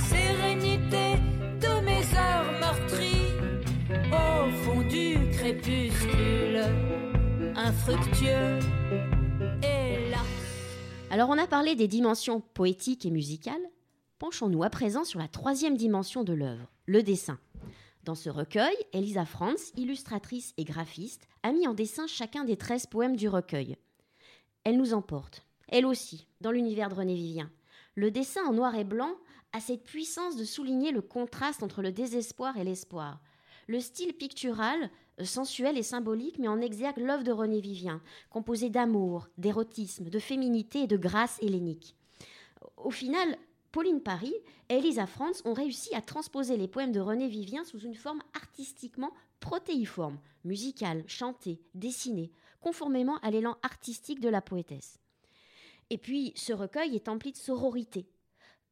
Sérénité 0.07 1.15
de 1.61 1.83
mes 1.83 2.03
heures 2.15 2.51
meurtries 2.59 3.31
au 4.11 4.51
fond 4.63 4.81
du 4.87 5.29
crépuscule, 5.31 6.61
infructueux 7.55 8.59
et 9.63 10.09
là. 10.11 10.19
Alors 11.09 11.29
on 11.29 11.37
a 11.37 11.47
parlé 11.47 11.75
des 11.75 11.87
dimensions 11.87 12.41
poétiques 12.41 13.05
et 13.05 13.11
musicales. 13.11 13.55
Penchons-nous 14.19 14.63
à 14.63 14.69
présent 14.69 15.03
sur 15.03 15.19
la 15.19 15.27
troisième 15.27 15.75
dimension 15.75 16.23
de 16.23 16.33
l'œuvre, 16.33 16.71
le 16.85 17.01
dessin. 17.01 17.39
Dans 18.05 18.13
ce 18.13 18.29
recueil, 18.29 18.75
Elisa 18.93 19.25
Franz, 19.25 19.73
illustratrice 19.75 20.53
et 20.57 20.63
graphiste, 20.63 21.27
a 21.41 21.51
mis 21.51 21.67
en 21.67 21.73
dessin 21.73 22.05
chacun 22.05 22.43
des 22.43 22.55
13 22.55 22.85
poèmes 22.85 23.15
du 23.15 23.27
recueil. 23.27 23.77
Elle 24.63 24.77
nous 24.77 24.93
emporte, 24.93 25.43
elle 25.69 25.87
aussi, 25.87 26.27
dans 26.39 26.51
l'univers 26.51 26.89
de 26.89 26.93
René 26.93 27.15
Vivien. 27.15 27.49
Le 27.95 28.11
dessin 28.11 28.45
en 28.45 28.53
noir 28.53 28.75
et 28.75 28.83
blanc 28.83 29.15
a 29.53 29.59
cette 29.59 29.83
puissance 29.83 30.37
de 30.37 30.43
souligner 30.43 30.91
le 30.91 31.01
contraste 31.01 31.63
entre 31.63 31.81
le 31.81 31.91
désespoir 31.91 32.57
et 32.57 32.63
l'espoir. 32.63 33.21
Le 33.65 33.79
style 33.79 34.13
pictural, 34.13 34.91
euh, 35.19 35.25
sensuel 35.25 35.75
et 35.75 35.83
symbolique, 35.83 36.37
met 36.37 36.47
en 36.47 36.61
exergue 36.61 36.99
l'œuvre 36.99 37.23
de 37.23 37.31
René 37.31 37.59
Vivien, 37.59 38.03
composée 38.29 38.69
d'amour, 38.69 39.29
d'érotisme, 39.39 40.11
de 40.11 40.19
féminité 40.19 40.83
et 40.83 40.87
de 40.87 40.97
grâce 40.97 41.41
hellénique. 41.41 41.95
Au 42.77 42.91
final, 42.91 43.35
Pauline 43.75 44.01
Paris 44.01 44.33
et 44.69 44.75
Elisa 44.75 45.05
Franz 45.05 45.41
ont 45.43 45.51
réussi 45.51 45.93
à 45.93 46.01
transposer 46.01 46.55
les 46.55 46.69
poèmes 46.69 46.93
de 46.93 47.01
René 47.01 47.27
Vivien 47.27 47.65
sous 47.65 47.79
une 47.79 47.93
forme 47.93 48.21
artistiquement 48.33 49.11
protéiforme, 49.41 50.17
musicale, 50.45 51.03
chantée, 51.07 51.59
dessinée, 51.73 52.31
conformément 52.61 53.17
à 53.17 53.31
l'élan 53.31 53.57
artistique 53.63 54.21
de 54.21 54.29
la 54.29 54.39
poétesse. 54.39 54.97
Et 55.89 55.97
puis, 55.97 56.31
ce 56.37 56.53
recueil 56.53 56.95
est 56.95 57.09
empli 57.09 57.33
de 57.33 57.37
sororité. 57.37 58.07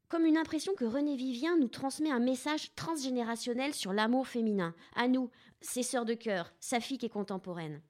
Comme 0.08 0.26
une 0.26 0.38
impression 0.38 0.74
que 0.74 0.86
René 0.86 1.18
Vivien 1.18 1.58
nous 1.58 1.68
transmet 1.68 2.10
un 2.10 2.22
message 2.22 2.74
transgénérationnel 2.76 3.74
sur 3.74 3.92
l'amour 3.92 4.26
féminin. 4.26 4.74
À 4.96 5.10
nous, 5.10 5.30
ses 5.60 5.84
sœurs 5.84 6.06
de 6.06 6.14
cœur, 6.14 6.54
sa 6.62 6.80
fille 6.80 6.98
qui 6.98 7.08
est 7.08 7.10
contemporaine. 7.10 7.82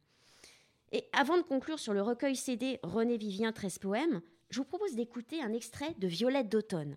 Et 0.91 1.05
avant 1.14 1.38
de 1.38 1.43
conclure 1.43 1.78
sur 1.78 1.93
le 1.93 2.01
recueil 2.01 2.36
CD 2.36 2.80
René 2.82 3.18
Vivien 3.18 3.51
13 3.51 3.78
poèmes, 3.78 4.24
je 4.54 4.60
vous 4.60 4.66
propose 4.66 4.93
d'écouter 4.93 5.41
un 5.41 5.51
extrait 5.51 5.95
de 5.97 6.08
Violette 6.08 6.47
d'automne. 6.47 6.95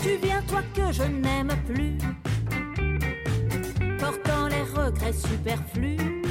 Tu 0.00 0.16
viens, 0.22 0.40
toi 0.44 0.62
que 0.74 0.90
je 0.90 1.02
n'aime 1.02 1.52
plus, 1.66 1.98
portant 3.98 4.48
les 4.48 4.62
regrets 4.62 5.12
superflus, 5.12 6.22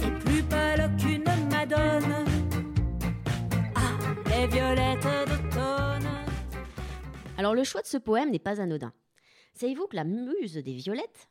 et 0.00 0.18
plus 0.24 0.42
pâle 0.42 0.90
qu'une 0.96 1.22
madone. 1.50 2.24
Ah, 3.76 3.96
les 4.26 4.48
violettes 4.48 5.06
d'automne. 5.28 6.08
Alors 7.38 7.54
le 7.54 7.62
choix 7.62 7.82
de 7.82 7.86
ce 7.86 7.96
poème 7.96 8.32
n'est 8.32 8.40
pas 8.40 8.60
anodin. 8.60 8.92
Savez-vous 9.54 9.86
que 9.86 9.94
la 9.94 10.02
muse 10.02 10.54
des 10.54 10.74
violettes 10.74 11.28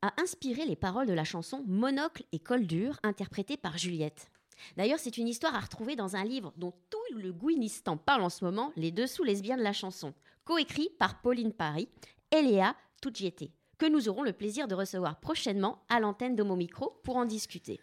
a 0.00 0.14
inspiré 0.22 0.64
les 0.64 0.76
paroles 0.76 1.06
de 1.06 1.12
la 1.12 1.24
chanson 1.24 1.64
Monocle 1.66 2.24
et 2.32 2.38
col 2.38 2.66
dur 2.66 2.98
interprétée 3.02 3.58
par 3.58 3.76
Juliette? 3.76 4.30
D'ailleurs, 4.76 4.98
c'est 4.98 5.18
une 5.18 5.28
histoire 5.28 5.54
à 5.54 5.60
retrouver 5.60 5.96
dans 5.96 6.16
un 6.16 6.24
livre 6.24 6.52
dont 6.56 6.72
tout 6.90 6.98
le 7.16 7.32
Gouinistan 7.32 7.96
parle 7.96 8.22
en 8.22 8.28
ce 8.28 8.44
moment, 8.44 8.72
Les 8.76 8.90
dessous 8.90 9.24
lesbiens 9.24 9.56
de 9.56 9.62
la 9.62 9.72
chanson, 9.72 10.14
coécrit 10.44 10.90
par 10.98 11.20
Pauline 11.20 11.52
Paris 11.52 11.88
et 12.30 12.42
Léa 12.42 12.74
Toudjieté, 13.00 13.52
que 13.78 13.86
nous 13.86 14.08
aurons 14.08 14.22
le 14.22 14.32
plaisir 14.32 14.68
de 14.68 14.74
recevoir 14.74 15.20
prochainement 15.20 15.82
à 15.88 16.00
l'antenne 16.00 16.40
mon 16.42 16.56
micro 16.56 17.00
pour 17.04 17.16
en 17.16 17.24
discuter. 17.24 17.80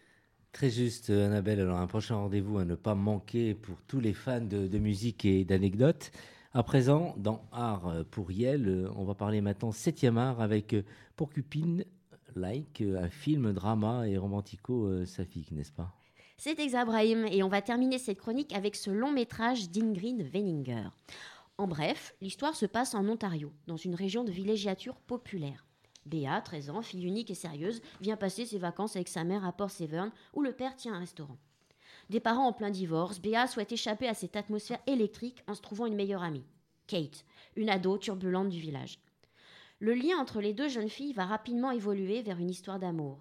Très 0.51 0.69
juste, 0.69 1.09
euh, 1.09 1.25
Annabelle. 1.25 1.59
Alors, 1.59 1.79
un 1.79 1.87
prochain 1.87 2.15
rendez-vous 2.15 2.59
à 2.59 2.65
ne 2.65 2.75
pas 2.75 2.95
manquer 2.95 3.55
pour 3.55 3.75
tous 3.87 3.99
les 3.99 4.13
fans 4.13 4.39
de, 4.39 4.67
de 4.67 4.79
musique 4.79 5.25
et 5.25 5.43
d'anecdotes. 5.43 6.11
À 6.53 6.63
présent, 6.63 7.13
dans 7.17 7.43
Art 7.51 8.05
pour 8.11 8.31
Yel, 8.31 8.69
euh, 8.69 8.89
on 8.95 9.03
va 9.03 9.15
parler 9.15 9.41
maintenant 9.41 9.71
7e 9.71 10.15
art 10.15 10.39
avec 10.39 10.73
euh, 10.73 10.83
Porcupine 11.17 11.83
Like, 12.37 12.81
un 12.81 13.09
film 13.09 13.51
drama 13.51 14.07
et 14.07 14.17
romantico-saphique, 14.17 15.51
n'est-ce 15.51 15.71
pas? 15.71 15.93
C'est 16.37 16.59
exact, 16.59 16.85
Brahim, 16.85 17.25
et 17.25 17.43
on 17.43 17.47
va 17.47 17.61
terminer 17.61 17.97
cette 17.97 18.19
chronique 18.19 18.53
avec 18.53 18.75
ce 18.75 18.89
long 18.89 19.11
métrage 19.11 19.69
d'Ingrid 19.69 20.21
Veninger. 20.21 20.89
En 21.57 21.67
bref, 21.67 22.13
l'histoire 22.21 22.55
se 22.55 22.65
passe 22.65 22.93
en 22.93 23.07
Ontario, 23.07 23.53
dans 23.67 23.77
une 23.77 23.95
région 23.95 24.23
de 24.25 24.31
villégiature 24.31 24.97
populaire. 24.97 25.65
Béa, 26.05 26.41
13 26.41 26.69
ans, 26.69 26.81
fille 26.81 27.05
unique 27.05 27.31
et 27.31 27.35
sérieuse, 27.35 27.81
vient 28.01 28.17
passer 28.17 28.45
ses 28.45 28.59
vacances 28.59 28.95
avec 28.95 29.07
sa 29.07 29.23
mère 29.23 29.45
à 29.45 29.53
Port 29.53 29.71
Severn, 29.71 30.11
où 30.33 30.41
le 30.41 30.51
père 30.51 30.75
tient 30.75 30.93
un 30.93 30.99
restaurant. 30.99 31.37
Des 32.09 32.19
parents 32.19 32.47
en 32.47 32.53
plein 32.53 32.69
divorce, 32.69 33.19
Béa 33.19 33.47
souhaite 33.47 33.71
échapper 33.71 34.07
à 34.07 34.13
cette 34.13 34.35
atmosphère 34.35 34.81
électrique 34.85 35.41
en 35.47 35.55
se 35.55 35.61
trouvant 35.61 35.87
une 35.87 35.95
meilleure 35.95 36.21
amie, 36.21 36.45
Kate, 36.85 37.25
une 37.55 37.69
ado 37.69 37.97
turbulente 37.97 38.49
du 38.49 38.59
village. 38.59 38.99
Le 39.79 39.93
lien 39.93 40.17
entre 40.17 40.41
les 40.41 40.53
deux 40.53 40.67
jeunes 40.67 40.89
filles 40.89 41.13
va 41.13 41.25
rapidement 41.25 41.71
évoluer 41.71 42.21
vers 42.21 42.37
une 42.37 42.49
histoire 42.49 42.79
d'amour. 42.79 43.19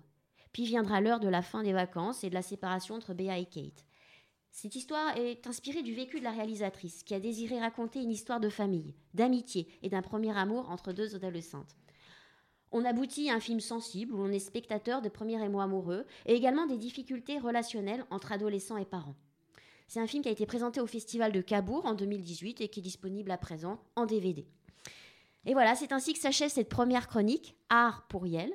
Puis 0.54 0.64
viendra 0.64 1.00
l'heure 1.00 1.18
de 1.18 1.28
la 1.28 1.42
fin 1.42 1.64
des 1.64 1.72
vacances 1.72 2.22
et 2.22 2.30
de 2.30 2.34
la 2.34 2.40
séparation 2.40 2.94
entre 2.94 3.12
Béa 3.12 3.38
et 3.38 3.44
Kate. 3.44 3.84
Cette 4.52 4.76
histoire 4.76 5.16
est 5.16 5.48
inspirée 5.48 5.82
du 5.82 5.94
vécu 5.94 6.20
de 6.20 6.24
la 6.24 6.30
réalisatrice, 6.30 7.02
qui 7.02 7.12
a 7.12 7.18
désiré 7.18 7.58
raconter 7.58 8.00
une 8.00 8.12
histoire 8.12 8.38
de 8.38 8.48
famille, 8.48 8.94
d'amitié 9.14 9.66
et 9.82 9.88
d'un 9.88 10.00
premier 10.00 10.30
amour 10.38 10.70
entre 10.70 10.92
deux 10.92 11.16
adolescentes. 11.16 11.74
On 12.70 12.84
aboutit 12.84 13.30
à 13.30 13.34
un 13.34 13.40
film 13.40 13.58
sensible 13.58 14.14
où 14.14 14.20
on 14.20 14.30
est 14.30 14.38
spectateur 14.38 15.02
de 15.02 15.08
premiers 15.08 15.44
émois 15.44 15.64
amoureux 15.64 16.06
et 16.24 16.36
également 16.36 16.66
des 16.66 16.78
difficultés 16.78 17.40
relationnelles 17.40 18.06
entre 18.10 18.30
adolescents 18.30 18.76
et 18.76 18.84
parents. 18.84 19.16
C'est 19.88 20.00
un 20.00 20.06
film 20.06 20.22
qui 20.22 20.28
a 20.28 20.32
été 20.32 20.46
présenté 20.46 20.80
au 20.80 20.86
Festival 20.86 21.32
de 21.32 21.40
Cabourg 21.40 21.84
en 21.84 21.94
2018 21.94 22.60
et 22.60 22.68
qui 22.68 22.78
est 22.78 22.82
disponible 22.82 23.32
à 23.32 23.38
présent 23.38 23.80
en 23.96 24.06
DVD. 24.06 24.46
Et 25.46 25.52
voilà, 25.52 25.74
c'est 25.74 25.90
ainsi 25.90 26.12
que 26.12 26.20
s'achève 26.20 26.50
cette 26.50 26.68
première 26.68 27.08
chronique, 27.08 27.56
Art 27.70 28.06
pour 28.06 28.24
Yel. 28.28 28.52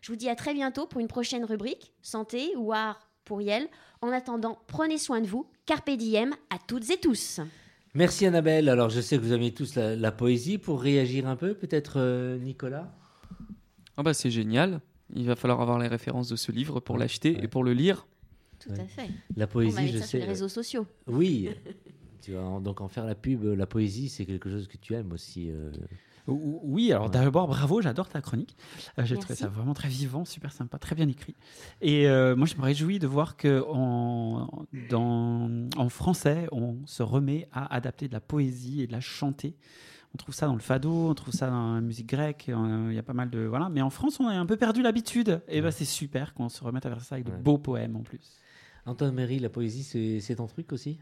Je 0.00 0.12
vous 0.12 0.16
dis 0.16 0.28
à 0.28 0.36
très 0.36 0.54
bientôt 0.54 0.86
pour 0.86 1.00
une 1.00 1.08
prochaine 1.08 1.44
rubrique, 1.44 1.92
Santé 2.02 2.52
ou 2.56 2.72
Art 2.72 3.08
pour 3.24 3.42
Yel. 3.42 3.66
En 4.00 4.08
attendant, 4.10 4.58
prenez 4.68 4.96
soin 4.98 5.20
de 5.20 5.26
vous. 5.26 5.46
Carpe 5.66 5.90
diem 5.90 6.34
à 6.50 6.56
toutes 6.66 6.88
et 6.90 6.98
tous. 6.98 7.40
Merci 7.94 8.26
Annabelle. 8.26 8.68
Alors, 8.68 8.90
je 8.90 9.00
sais 9.00 9.16
que 9.16 9.22
vous 9.22 9.32
aimez 9.32 9.52
tous 9.52 9.74
la, 9.74 9.96
la 9.96 10.12
poésie. 10.12 10.58
Pour 10.58 10.80
réagir 10.80 11.26
un 11.26 11.36
peu, 11.36 11.54
peut-être 11.54 11.94
euh, 11.96 12.38
Nicolas? 12.38 12.92
Ah 13.96 14.02
bah 14.02 14.14
c'est 14.14 14.30
génial. 14.30 14.80
Il 15.14 15.26
va 15.26 15.34
falloir 15.36 15.60
avoir 15.60 15.78
les 15.78 15.88
références 15.88 16.28
de 16.28 16.36
ce 16.36 16.52
livre 16.52 16.80
pour 16.80 16.96
l'acheter 16.98 17.34
Ouais. 17.34 17.44
et 17.44 17.48
pour 17.48 17.64
le 17.64 17.72
lire. 17.72 18.06
Tout 18.60 18.70
Ouais. 18.70 18.80
à 18.80 18.84
fait. 18.86 19.08
La 19.36 19.36
On 19.36 19.38
va 19.40 19.46
poésie, 19.48 19.88
je 19.88 19.98
ça 19.98 20.04
sur 20.04 20.10
sais. 20.12 20.18
les 20.18 20.24
réseaux 20.26 20.48
sociaux. 20.48 20.86
Oui. 21.06 21.48
tu 22.22 22.32
vas 22.34 22.42
en- 22.42 22.60
donc 22.60 22.80
en 22.80 22.88
faire 22.88 23.04
la 23.04 23.14
pub. 23.16 23.42
La 23.44 23.66
poésie, 23.66 24.08
c'est 24.08 24.26
quelque 24.26 24.48
chose 24.50 24.68
que 24.68 24.76
tu 24.76 24.94
aimes 24.94 25.12
aussi. 25.12 25.50
euh. 25.50 25.72
Ou- 26.32 26.60
Oui, 26.62 26.92
alors 26.92 27.06
Ouais. 27.06 27.10
d'abord, 27.10 27.48
bravo, 27.48 27.80
j'adore 27.82 28.08
ta 28.08 28.20
chronique. 28.20 28.56
Euh, 28.98 29.04
J'ai 29.04 29.14
Merci. 29.14 29.26
trouvé 29.26 29.34
ça 29.34 29.48
vraiment 29.48 29.74
très 29.74 29.88
vivant, 29.88 30.24
super 30.24 30.52
sympa, 30.52 30.78
très 30.78 30.94
bien 30.94 31.08
écrit. 31.08 31.34
Et 31.80 32.08
euh, 32.08 32.36
moi, 32.36 32.46
je 32.46 32.56
me 32.56 32.62
réjouis 32.62 32.98
de 32.98 33.06
voir 33.06 33.36
que 33.36 33.64
en, 33.68 34.64
dans, 34.90 35.50
en 35.76 35.88
français, 35.88 36.48
on 36.52 36.76
se 36.86 37.02
remet 37.02 37.48
à 37.52 37.74
adapter 37.74 38.08
de 38.08 38.12
la 38.12 38.20
poésie 38.20 38.82
et 38.82 38.86
de 38.86 38.92
la 38.92 39.00
chanter. 39.00 39.56
On 40.14 40.16
trouve 40.16 40.34
ça 40.34 40.46
dans 40.46 40.54
le 40.54 40.60
fado, 40.60 40.90
on 41.10 41.14
trouve 41.14 41.34
ça 41.34 41.48
dans 41.50 41.74
la 41.74 41.80
musique 41.82 42.08
grecque. 42.08 42.46
euh, 42.48 42.86
Il 42.90 42.94
y 42.94 42.98
a 42.98 43.02
pas 43.02 43.12
mal 43.12 43.28
de 43.30 43.40
voilà. 43.40 43.68
Mais 43.68 43.82
en 43.82 43.90
France, 43.90 44.18
on 44.20 44.26
a 44.26 44.32
un 44.32 44.46
peu 44.46 44.56
perdu 44.56 44.80
l'habitude. 44.82 45.42
Et 45.48 45.60
ben, 45.60 45.70
c'est 45.70 45.84
super 45.84 46.32
qu'on 46.34 46.48
se 46.48 46.64
remette 46.64 46.86
à 46.86 46.88
faire 46.90 47.02
ça 47.02 47.16
avec 47.16 47.26
de 47.26 47.32
Ouais. 47.32 47.38
beaux 47.38 47.58
poèmes 47.58 47.94
en 47.96 48.02
plus. 48.02 48.38
Antoine 48.86 49.12
Méry, 49.14 49.38
la 49.38 49.50
poésie, 49.50 49.82
c'est 49.82 50.20
c'est 50.20 50.36
ton 50.36 50.46
truc 50.46 50.72
aussi? 50.72 50.98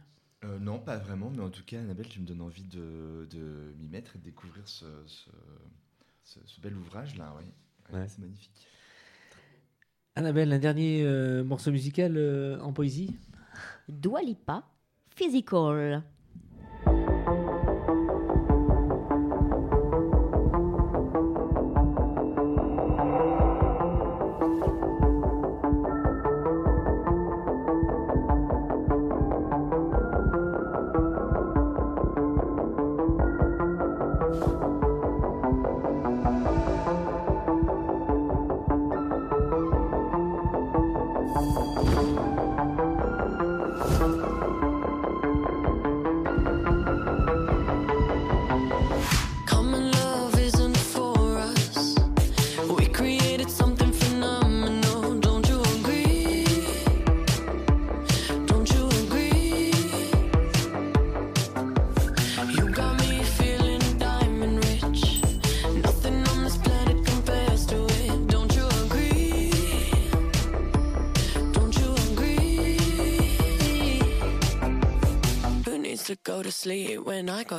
Euh, 0.46 0.58
non, 0.60 0.78
pas 0.78 0.96
vraiment, 0.96 1.30
mais 1.30 1.42
en 1.42 1.50
tout 1.50 1.64
cas, 1.64 1.78
Annabelle, 1.80 2.08
tu 2.08 2.20
me 2.20 2.26
donnes 2.26 2.40
envie 2.42 2.62
de, 2.64 3.26
de 3.30 3.74
m'y 3.78 3.88
mettre 3.88 4.16
et 4.16 4.18
de 4.18 4.24
découvrir 4.24 4.66
ce, 4.68 4.86
ce, 5.06 5.30
ce- 6.24 6.40
ce 6.46 6.60
bel 6.60 6.76
ouvrage-là. 6.76 7.34
Oui. 7.38 7.44
Ouais, 7.92 8.00
Ouais. 8.00 8.08
C'est 8.08 8.20
magnifique. 8.20 8.66
Annabelle, 10.14 10.52
un 10.52 10.58
dernier 10.58 11.02
euh, 11.04 11.44
morceau 11.44 11.70
musical 11.70 12.16
euh, 12.16 12.58
en 12.60 12.72
poésie? 12.72 13.16
Dua 13.88 14.22
Lipa, 14.22 14.62
Physical. 15.14 16.02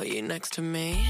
you 0.06 0.22
next 0.22 0.52
to 0.54 0.62
me. 0.62 1.06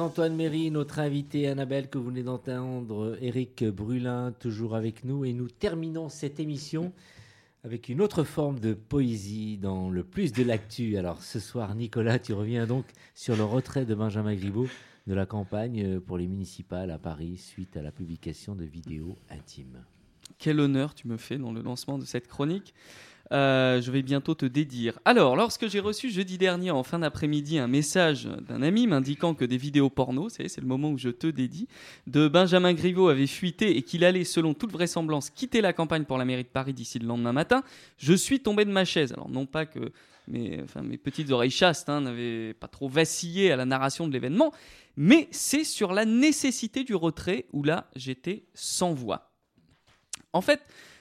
Antoine 0.00 0.34
Méry, 0.34 0.70
notre 0.70 0.98
invité 0.98 1.46
Annabelle 1.46 1.90
que 1.90 1.98
vous 1.98 2.06
venez 2.06 2.22
d'entendre, 2.22 3.18
Eric 3.20 3.64
Brulin 3.64 4.32
toujours 4.32 4.74
avec 4.74 5.04
nous 5.04 5.26
et 5.26 5.34
nous 5.34 5.48
terminons 5.48 6.08
cette 6.08 6.40
émission 6.40 6.92
avec 7.64 7.90
une 7.90 8.00
autre 8.00 8.24
forme 8.24 8.58
de 8.58 8.72
poésie 8.72 9.58
dans 9.58 9.90
le 9.90 10.02
plus 10.02 10.32
de 10.32 10.42
l'actu. 10.42 10.96
Alors 10.96 11.22
ce 11.22 11.38
soir 11.38 11.74
Nicolas, 11.74 12.18
tu 12.18 12.32
reviens 12.32 12.66
donc 12.66 12.86
sur 13.14 13.36
le 13.36 13.44
retrait 13.44 13.84
de 13.84 13.94
Benjamin 13.94 14.34
Griveaux 14.34 14.68
de 15.06 15.12
la 15.12 15.26
campagne 15.26 16.00
pour 16.00 16.16
les 16.16 16.28
municipales 16.28 16.90
à 16.90 16.98
Paris 16.98 17.36
suite 17.36 17.76
à 17.76 17.82
la 17.82 17.92
publication 17.92 18.54
de 18.54 18.64
vidéos 18.64 19.18
intimes. 19.28 19.84
Quel 20.38 20.60
honneur 20.60 20.94
tu 20.94 21.08
me 21.08 21.18
fais 21.18 21.36
dans 21.36 21.52
le 21.52 21.60
lancement 21.60 21.98
de 21.98 22.06
cette 22.06 22.26
chronique. 22.26 22.72
Euh, 23.32 23.80
je 23.80 23.92
vais 23.92 24.02
bientôt 24.02 24.34
te 24.34 24.44
dédire. 24.44 24.98
Alors, 25.04 25.36
lorsque 25.36 25.68
j'ai 25.68 25.78
reçu 25.78 26.10
jeudi 26.10 26.36
dernier 26.36 26.72
en 26.72 26.82
fin 26.82 26.98
d'après-midi 26.98 27.58
un 27.58 27.68
message 27.68 28.28
d'un 28.48 28.60
ami 28.60 28.88
m'indiquant 28.88 29.34
que 29.34 29.44
des 29.44 29.56
vidéos 29.56 29.88
porno, 29.88 30.28
c'est 30.28 30.56
le 30.56 30.66
moment 30.66 30.90
où 30.90 30.98
je 30.98 31.10
te 31.10 31.28
dédie, 31.28 31.68
de 32.08 32.26
Benjamin 32.26 32.72
Griveaux 32.72 33.08
avaient 33.08 33.28
fuité 33.28 33.76
et 33.76 33.82
qu'il 33.82 34.04
allait, 34.04 34.24
selon 34.24 34.52
toute 34.52 34.72
vraisemblance, 34.72 35.30
quitter 35.30 35.60
la 35.60 35.72
campagne 35.72 36.04
pour 36.04 36.18
la 36.18 36.24
mairie 36.24 36.42
de 36.42 36.48
Paris 36.48 36.74
d'ici 36.74 36.98
le 36.98 37.06
lendemain 37.06 37.32
matin, 37.32 37.62
je 37.98 38.14
suis 38.14 38.40
tombé 38.40 38.64
de 38.64 38.72
ma 38.72 38.84
chaise. 38.84 39.12
Alors, 39.12 39.28
non 39.28 39.46
pas 39.46 39.64
que 39.64 39.92
mes 40.26 40.98
petites 40.98 41.30
oreilles 41.30 41.50
chastes 41.50 41.88
hein, 41.88 42.00
n'avaient 42.00 42.54
pas 42.54 42.68
trop 42.68 42.88
vacillé 42.88 43.52
à 43.52 43.56
la 43.56 43.64
narration 43.64 44.08
de 44.08 44.12
l'événement, 44.12 44.52
mais 44.96 45.28
c'est 45.30 45.64
sur 45.64 45.92
la 45.92 46.04
nécessité 46.04 46.82
du 46.82 46.96
retrait 46.96 47.46
où 47.52 47.62
là, 47.62 47.88
j'étais 47.94 48.44
sans 48.54 48.92
voix. 48.92 49.30
En 50.32 50.40
fait, 50.40 50.60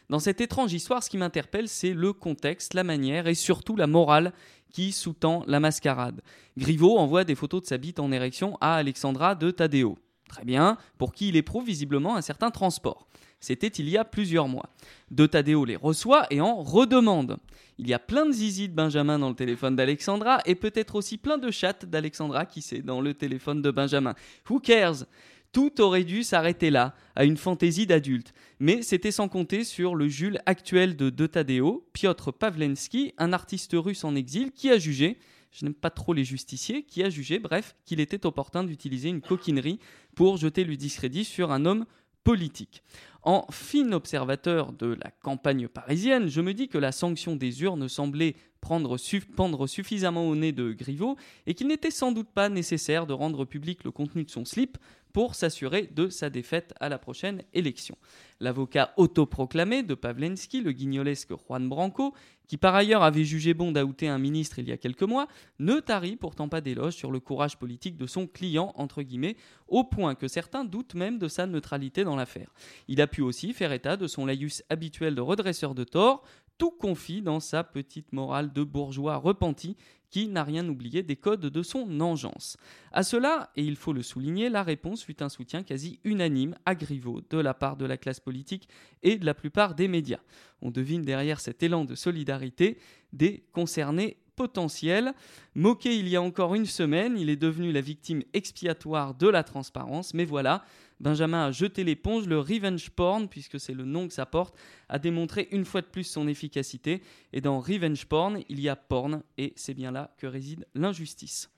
dans 0.10 0.20
cette 0.20 0.42
étrange 0.42 0.74
histoire, 0.74 1.04
ce 1.04 1.10
qui 1.10 1.18
m'interpelle, 1.18 1.68
c'est 1.68 1.94
le 1.94 2.14
contexte, 2.14 2.74
la 2.74 2.84
manière 2.84 3.28
et 3.28 3.36
surtout 3.36 3.76
la 3.76 3.88
morale 3.88 4.34
qui 4.72 4.92
sous-tend 4.92 5.44
la 5.48 5.60
mascarade. 5.60 6.22
Griveaux 6.58 6.98
envoie 6.98 7.24
des 7.24 7.36
photos 7.36 7.62
de 7.62 7.68
sa 7.68 7.78
bite 7.78 8.00
en 8.00 8.12
érection 8.12 8.58
à 8.60 8.76
Alexandra 8.76 9.36
de 9.36 9.52
Tadeo. 9.52 9.98
Très 10.28 10.46
bien, 10.46 10.78
pour 10.98 11.14
qui 11.14 11.30
il 11.30 11.36
éprouve 11.36 11.66
visiblement 11.66 12.16
un 12.16 12.22
certain 12.22 12.52
transport. 12.52 13.08
C'était 13.40 13.68
il 13.68 13.88
y 13.88 13.98
a 13.98 14.04
plusieurs 14.04 14.48
mois. 14.48 14.70
De 15.12 15.26
Tadeo 15.26 15.64
les 15.64 15.76
reçoit 15.76 16.26
et 16.30 16.42
en 16.42 16.62
redemande. 16.62 17.38
Il 17.78 17.88
y 17.88 17.94
a 17.94 18.00
plein 18.00 18.26
de 18.26 18.32
zizi 18.32 18.68
de 18.68 18.74
Benjamin 18.74 19.18
dans 19.18 19.30
le 19.30 19.36
téléphone 19.36 19.76
d'Alexandra 19.76 20.40
et 20.46 20.56
peut-être 20.56 20.96
aussi 20.96 21.18
plein 21.18 21.38
de 21.38 21.50
chattes 21.50 21.86
d'Alexandra 21.86 22.46
qui 22.46 22.62
c'est 22.62 22.82
dans 22.82 23.00
le 23.00 23.14
téléphone 23.14 23.62
de 23.62 23.72
Benjamin. 23.72 24.14
Who 24.50 24.60
cares? 24.60 25.06
Tout 25.52 25.82
aurait 25.82 26.04
dû 26.04 26.24
s'arrêter 26.24 26.70
là, 26.70 26.96
à 27.16 27.26
une 27.26 27.38
fantaisie 27.38 27.88
d'adulte. 27.88 28.34
Mais 28.60 28.82
c'était 28.82 29.12
sans 29.12 29.28
compter 29.28 29.64
sur 29.64 29.96
le 29.96 30.08
Jules 30.08 30.40
actuel 30.46 30.96
de 30.96 31.10
De 31.10 31.28
Tadeo, 31.28 31.88
Piotr 31.94 32.34
Pavlensky, 32.34 33.14
un 33.18 33.34
artiste 33.34 33.72
russe 33.74 34.04
en 34.04 34.16
exil, 34.16 34.52
qui 34.52 34.70
a 34.70 34.78
jugé, 34.78 35.18
je 35.52 35.66
n'aime 35.66 35.74
pas 35.74 35.90
trop 35.90 36.14
les 36.14 36.26
justiciers, 36.26 36.84
qui 36.84 37.04
a 37.04 37.10
jugé, 37.10 37.40
bref, 37.40 37.76
qu'il 37.86 38.00
était 38.00 38.26
opportun 38.26 38.64
d'utiliser 38.64 39.10
une 39.10 39.22
coquinerie 39.22 39.80
pour 40.16 40.38
jeter 40.38 40.64
le 40.64 40.76
discrédit 40.76 41.26
sur 41.26 41.52
un 41.52 41.66
homme 41.66 41.86
politique. 42.24 42.84
En 43.24 43.46
fin 43.50 43.92
observateur 43.92 44.72
de 44.72 44.98
la 45.04 45.12
campagne 45.12 45.68
parisienne, 45.68 46.28
je 46.28 46.42
me 46.42 46.54
dis 46.54 46.68
que 46.68 46.78
la 46.78 46.92
sanction 46.92 47.36
des 47.36 47.64
urnes 47.64 47.90
semblait 47.90 48.36
prendre 48.62 48.98
pendre 49.36 49.68
suffisamment 49.68 50.28
au 50.28 50.36
nez 50.36 50.52
de 50.52 50.72
Griveaux 50.72 51.18
et 51.48 51.54
qu'il 51.54 51.68
n'était 51.68 51.92
sans 51.92 52.12
doute 52.12 52.30
pas 52.30 52.50
nécessaire 52.50 53.08
de 53.08 53.14
rendre 53.14 53.46
public 53.46 53.84
le 53.84 53.92
contenu 53.92 54.24
de 54.24 54.30
son 54.30 54.46
slip 54.46 54.78
pour 55.14 55.36
s'assurer 55.36 55.90
de 55.94 56.10
sa 56.10 56.30
défaite 56.30 56.74
à 56.80 56.90
la 56.90 56.98
prochaine 56.98 57.44
élection. 57.54 57.98
L'avocat 58.40 58.94
autoproclamé 58.98 59.84
de 59.84 59.96
Pavlensky, 59.96 60.62
le 60.62 60.72
guignolesque 60.72 61.34
Juan 61.48 61.68
Branco, 61.68 62.14
qui 62.48 62.58
par 62.58 62.74
ailleurs 62.74 63.04
avait 63.04 63.26
jugé 63.26 63.54
bon 63.54 63.72
d'outer 63.72 64.08
un 64.08 64.18
ministre 64.18 64.60
il 64.60 64.68
y 64.68 64.72
a 64.72 64.78
quelques 64.78 65.04
mois, 65.04 65.28
ne 65.60 65.80
tarit 65.80 66.16
pourtant 66.16 66.50
pas 66.50 66.62
d'éloge 66.62 66.96
sur 66.96 67.12
le 67.12 67.20
courage 67.20 67.58
politique 67.58 67.98
de 67.98 68.08
son 68.08 68.28
client, 68.28 68.74
entre 68.76 69.04
guillemets, 69.04 69.36
au 69.68 69.84
point 69.84 70.16
que 70.16 70.28
certains 70.28 70.66
doutent 70.66 70.96
même 70.96 71.20
de 71.20 71.28
sa 71.28 71.46
neutralité 71.46 72.04
dans 72.04 72.16
l'affaire. 72.16 72.52
Il 72.88 73.02
a 73.02 73.08
pu 73.08 73.22
aussi 73.22 73.54
faire 73.54 73.72
état 73.72 73.98
de 73.98 74.08
son 74.08 74.26
laïus 74.26 74.64
habituel 74.70 75.16
de 75.16 75.22
redresseur 75.22 75.76
de 75.76 75.84
tort, 75.84 76.24
tout 76.58 76.72
confit 76.72 77.22
dans 77.22 77.40
sa 77.40 77.64
petite 77.64 78.12
morale 78.14 78.52
de 78.52 78.64
bourgeois 78.64 79.18
repenti 79.18 79.78
qui 80.10 80.28
n'a 80.28 80.44
rien 80.44 80.68
oublié 80.68 81.04
des 81.04 81.16
codes 81.16 81.46
de 81.46 81.64
son 81.64 82.00
engeance. 82.02 82.58
À 82.92 83.04
cela, 83.04 83.52
et 83.56 83.64
il 83.64 83.76
faut 83.76 83.94
le 83.94 84.02
souligner, 84.02 84.50
la 84.50 84.64
réponse 84.64 85.04
fut 85.04 85.22
un 85.22 85.30
soutien 85.30 85.64
quasi 85.64 86.00
unanime 86.04 86.56
à 86.66 86.76
Griveaux 86.76 87.22
de 87.30 87.38
la 87.38 87.54
part 87.54 87.78
de 87.78 87.86
la 87.86 87.98
classe 87.98 88.20
politique 88.20 88.68
et 89.04 89.18
de 89.18 89.26
la 89.26 89.34
plupart 89.34 89.76
des 89.76 89.88
médias. 89.88 90.20
On 90.62 90.72
devine 90.72 91.04
derrière 91.04 91.40
cet 91.40 91.64
élan 91.64 91.86
de 91.86 91.96
solidarité 91.96 92.78
des 93.14 93.44
concernés 93.52 94.18
potentiels. 94.36 95.14
Moqué 95.54 95.98
il 95.98 96.08
y 96.08 96.16
a 96.16 96.22
encore 96.22 96.56
une 96.56 96.66
semaine, 96.66 97.18
il 97.18 97.30
est 97.30 97.36
devenu 97.36 97.72
la 97.74 97.82
victime 97.82 98.24
expiatoire 98.34 99.14
de 99.14 99.28
la 99.28 99.44
transparence, 99.44 100.14
mais 100.14 100.24
voilà, 100.24 100.64
Benjamin 101.00 101.46
a 101.46 101.52
jeté 101.52 101.84
l'éponge, 101.84 102.28
le 102.28 102.40
revenge 102.40 102.90
porn, 102.90 103.28
puisque 103.30 103.60
c'est 103.60 103.74
le 103.74 103.86
nom 103.86 104.08
que 104.08 104.14
ça 104.14 104.26
porte, 104.26 104.56
a 104.90 105.00
démontré 105.00 105.48
une 105.52 105.66
fois 105.66 105.82
de 105.82 105.88
plus 105.88 106.04
son 106.04 106.28
efficacité. 106.28 107.02
Et 107.32 107.42
dans 107.42 107.60
revenge 107.60 108.06
porn, 108.06 108.40
il 108.50 108.60
y 108.60 108.68
a 108.68 108.76
porn, 108.76 109.24
et 109.38 109.54
c'est 109.56 109.74
bien 109.74 109.92
là 109.92 110.14
que 110.18 110.28
réside 110.28 110.68
l'injustice. 110.76 111.50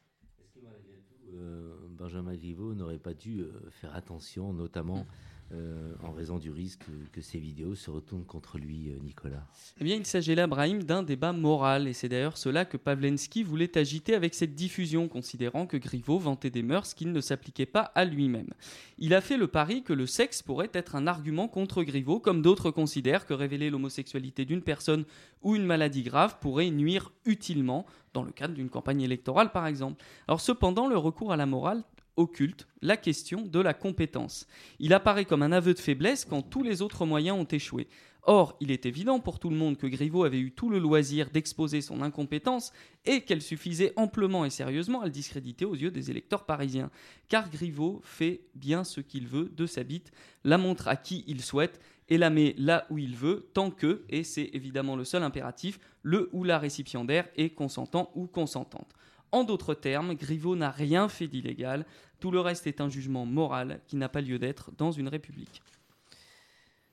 Euh, 1.34 1.76
Benjamin 1.90 2.36
Griveaux 2.36 2.74
n'aurait 2.74 3.00
pas 3.00 3.14
dû 3.14 3.42
euh, 3.42 3.52
faire 3.72 3.96
attention, 3.96 4.54
notamment 4.54 5.08
euh, 5.54 5.94
en 6.04 6.12
raison 6.12 6.38
du 6.38 6.50
risque 6.50 6.86
que, 7.12 7.22
ces 7.22 7.38
vidéos 7.38 7.76
se 7.76 7.90
retournent 7.90 8.26
contre 8.26 8.58
lui, 8.58 8.90
euh, 8.90 8.98
Nicolas 9.04 9.46
Eh 9.80 9.84
bien, 9.84 9.96
il 9.96 10.06
s'agit 10.06 10.34
là, 10.34 10.48
Brahim, 10.48 10.84
d'un 10.84 11.04
débat 11.04 11.34
moral, 11.34 11.88
et 11.88 11.94
c'est 11.94 12.08
d'ailleurs 12.08 12.38
cela 12.38 12.64
que 12.64 12.78
Pavlensky 12.78 13.44
voulait 13.44 13.78
agiter 13.78 14.16
avec 14.16 14.34
cette 14.34 14.56
diffusion, 14.56 15.10
considérant 15.10 15.68
que 15.68 15.76
Griveaux 15.76 16.20
vantait 16.20 16.50
des 16.50 16.64
mœurs 16.64 16.94
qu'il 16.94 17.12
ne 17.12 17.20
s'appliquait 17.20 17.66
pas 17.66 17.82
à 17.96 18.06
lui-même. 18.06 18.50
Il 18.98 19.14
a 19.14 19.20
fait 19.20 19.36
le 19.36 19.48
pari 19.48 19.84
que 19.84 19.94
le 19.94 20.06
sexe 20.06 20.42
pourrait 20.42 20.72
être 20.74 20.96
un 20.96 21.06
argument 21.06 21.50
contre 21.50 21.84
Griveaux, 21.84 22.20
comme 22.20 22.42
d'autres 22.42 22.72
considèrent 22.72 23.26
que 23.26 23.34
révéler 23.34 23.70
l'homosexualité 23.70 24.46
d'une 24.46 24.62
personne 24.62 25.04
ou 25.42 25.56
une 25.56 25.66
maladie 25.66 26.04
grave 26.04 26.38
pourrait 26.40 26.70
nuire 26.70 27.12
utilement, 27.26 27.86
dans 28.14 28.24
le 28.24 28.32
cadre 28.32 28.54
d'une 28.54 28.70
campagne 28.70 29.02
électorale 29.02 29.52
par 29.52 29.68
exemple. 29.68 30.04
Alors 30.28 30.40
cependant, 30.40 30.88
le 30.88 30.98
recours 30.98 31.34
à 31.34 31.38
la 31.38 31.46
morale 31.46 31.84
occulte 32.18 32.68
la 32.82 32.98
question 32.98 33.42
de 33.42 33.60
la 33.60 33.74
compétence. 33.74 34.48
Il 34.80 34.94
apparaît 34.94 35.26
comme 35.26 35.44
un 35.44 35.52
aveu 35.52 35.74
de 35.74 35.80
faiblesse 35.80 36.26
quand 36.26 36.42
tous 36.42 36.64
les 36.64 36.82
autres 36.82 37.06
moyens 37.06 37.38
ont 37.38 37.46
échoué. 37.46 37.88
Or, 38.24 38.56
il 38.60 38.70
est 38.70 38.86
évident 38.86 39.20
pour 39.20 39.40
tout 39.40 39.50
le 39.50 39.56
monde 39.56 39.78
que 39.78 39.88
Griveaux 39.88 40.26
avait 40.26 40.40
eu 40.40 40.52
tout 40.52 40.70
le 40.70 40.78
loisir 40.78 41.32
d'exposer 41.32 41.82
son 41.82 42.04
incompétence 42.04 42.72
et 43.06 43.22
qu'elle 43.22 43.42
suffisait 43.42 43.94
amplement 43.96 44.46
et 44.46 44.52
sérieusement 44.52 45.02
à 45.02 45.06
le 45.06 45.12
discréditer 45.12 45.66
aux 45.66 45.74
yeux 45.74 45.90
des 45.90 46.12
électeurs 46.12 46.46
parisiens. 46.46 46.92
Car 47.30 47.50
Griveaux 47.50 48.00
fait 48.04 48.42
bien 48.54 48.84
ce 48.84 49.02
qu'il 49.02 49.28
veut 49.28 49.50
de 49.50 49.66
sa 49.66 49.84
bite, 49.84 50.12
la 50.44 50.60
montre 50.60 50.88
à 50.88 50.96
qui 50.98 51.24
il 51.26 51.42
souhaite 51.42 51.80
et 52.10 52.20
la 52.20 52.30
met 52.30 52.54
là 52.58 52.86
où 52.92 53.00
il 53.00 53.16
veut, 53.16 53.50
tant 53.54 53.72
que, 53.72 54.04
et 54.10 54.24
c'est 54.24 54.52
évidemment 54.54 54.96
le 54.96 55.06
seul 55.06 55.24
impératif, 55.24 55.80
le 56.04 56.30
ou 56.32 56.44
la 56.44 56.60
récipiendaire 56.60 57.28
est 57.38 57.52
consentant 57.52 58.12
ou 58.14 58.28
consentante. 58.28 58.94
En 59.32 59.44
d'autres 59.44 59.74
termes, 59.74 60.14
Griveaux 60.16 60.56
n'a 60.56 60.72
rien 60.72 61.08
fait 61.08 61.28
d'illégal, 61.28 61.86
tout 62.20 62.32
le 62.32 62.40
reste 62.40 62.68
est 62.68 62.82
un 62.82 62.90
jugement 62.90 63.26
moral 63.26 63.82
qui 63.88 63.96
n'a 63.96 64.10
pas 64.10 64.22
lieu 64.22 64.40
d'être 64.40 64.72
dans 64.78 64.92
une 64.92 65.08
république. 65.08 65.62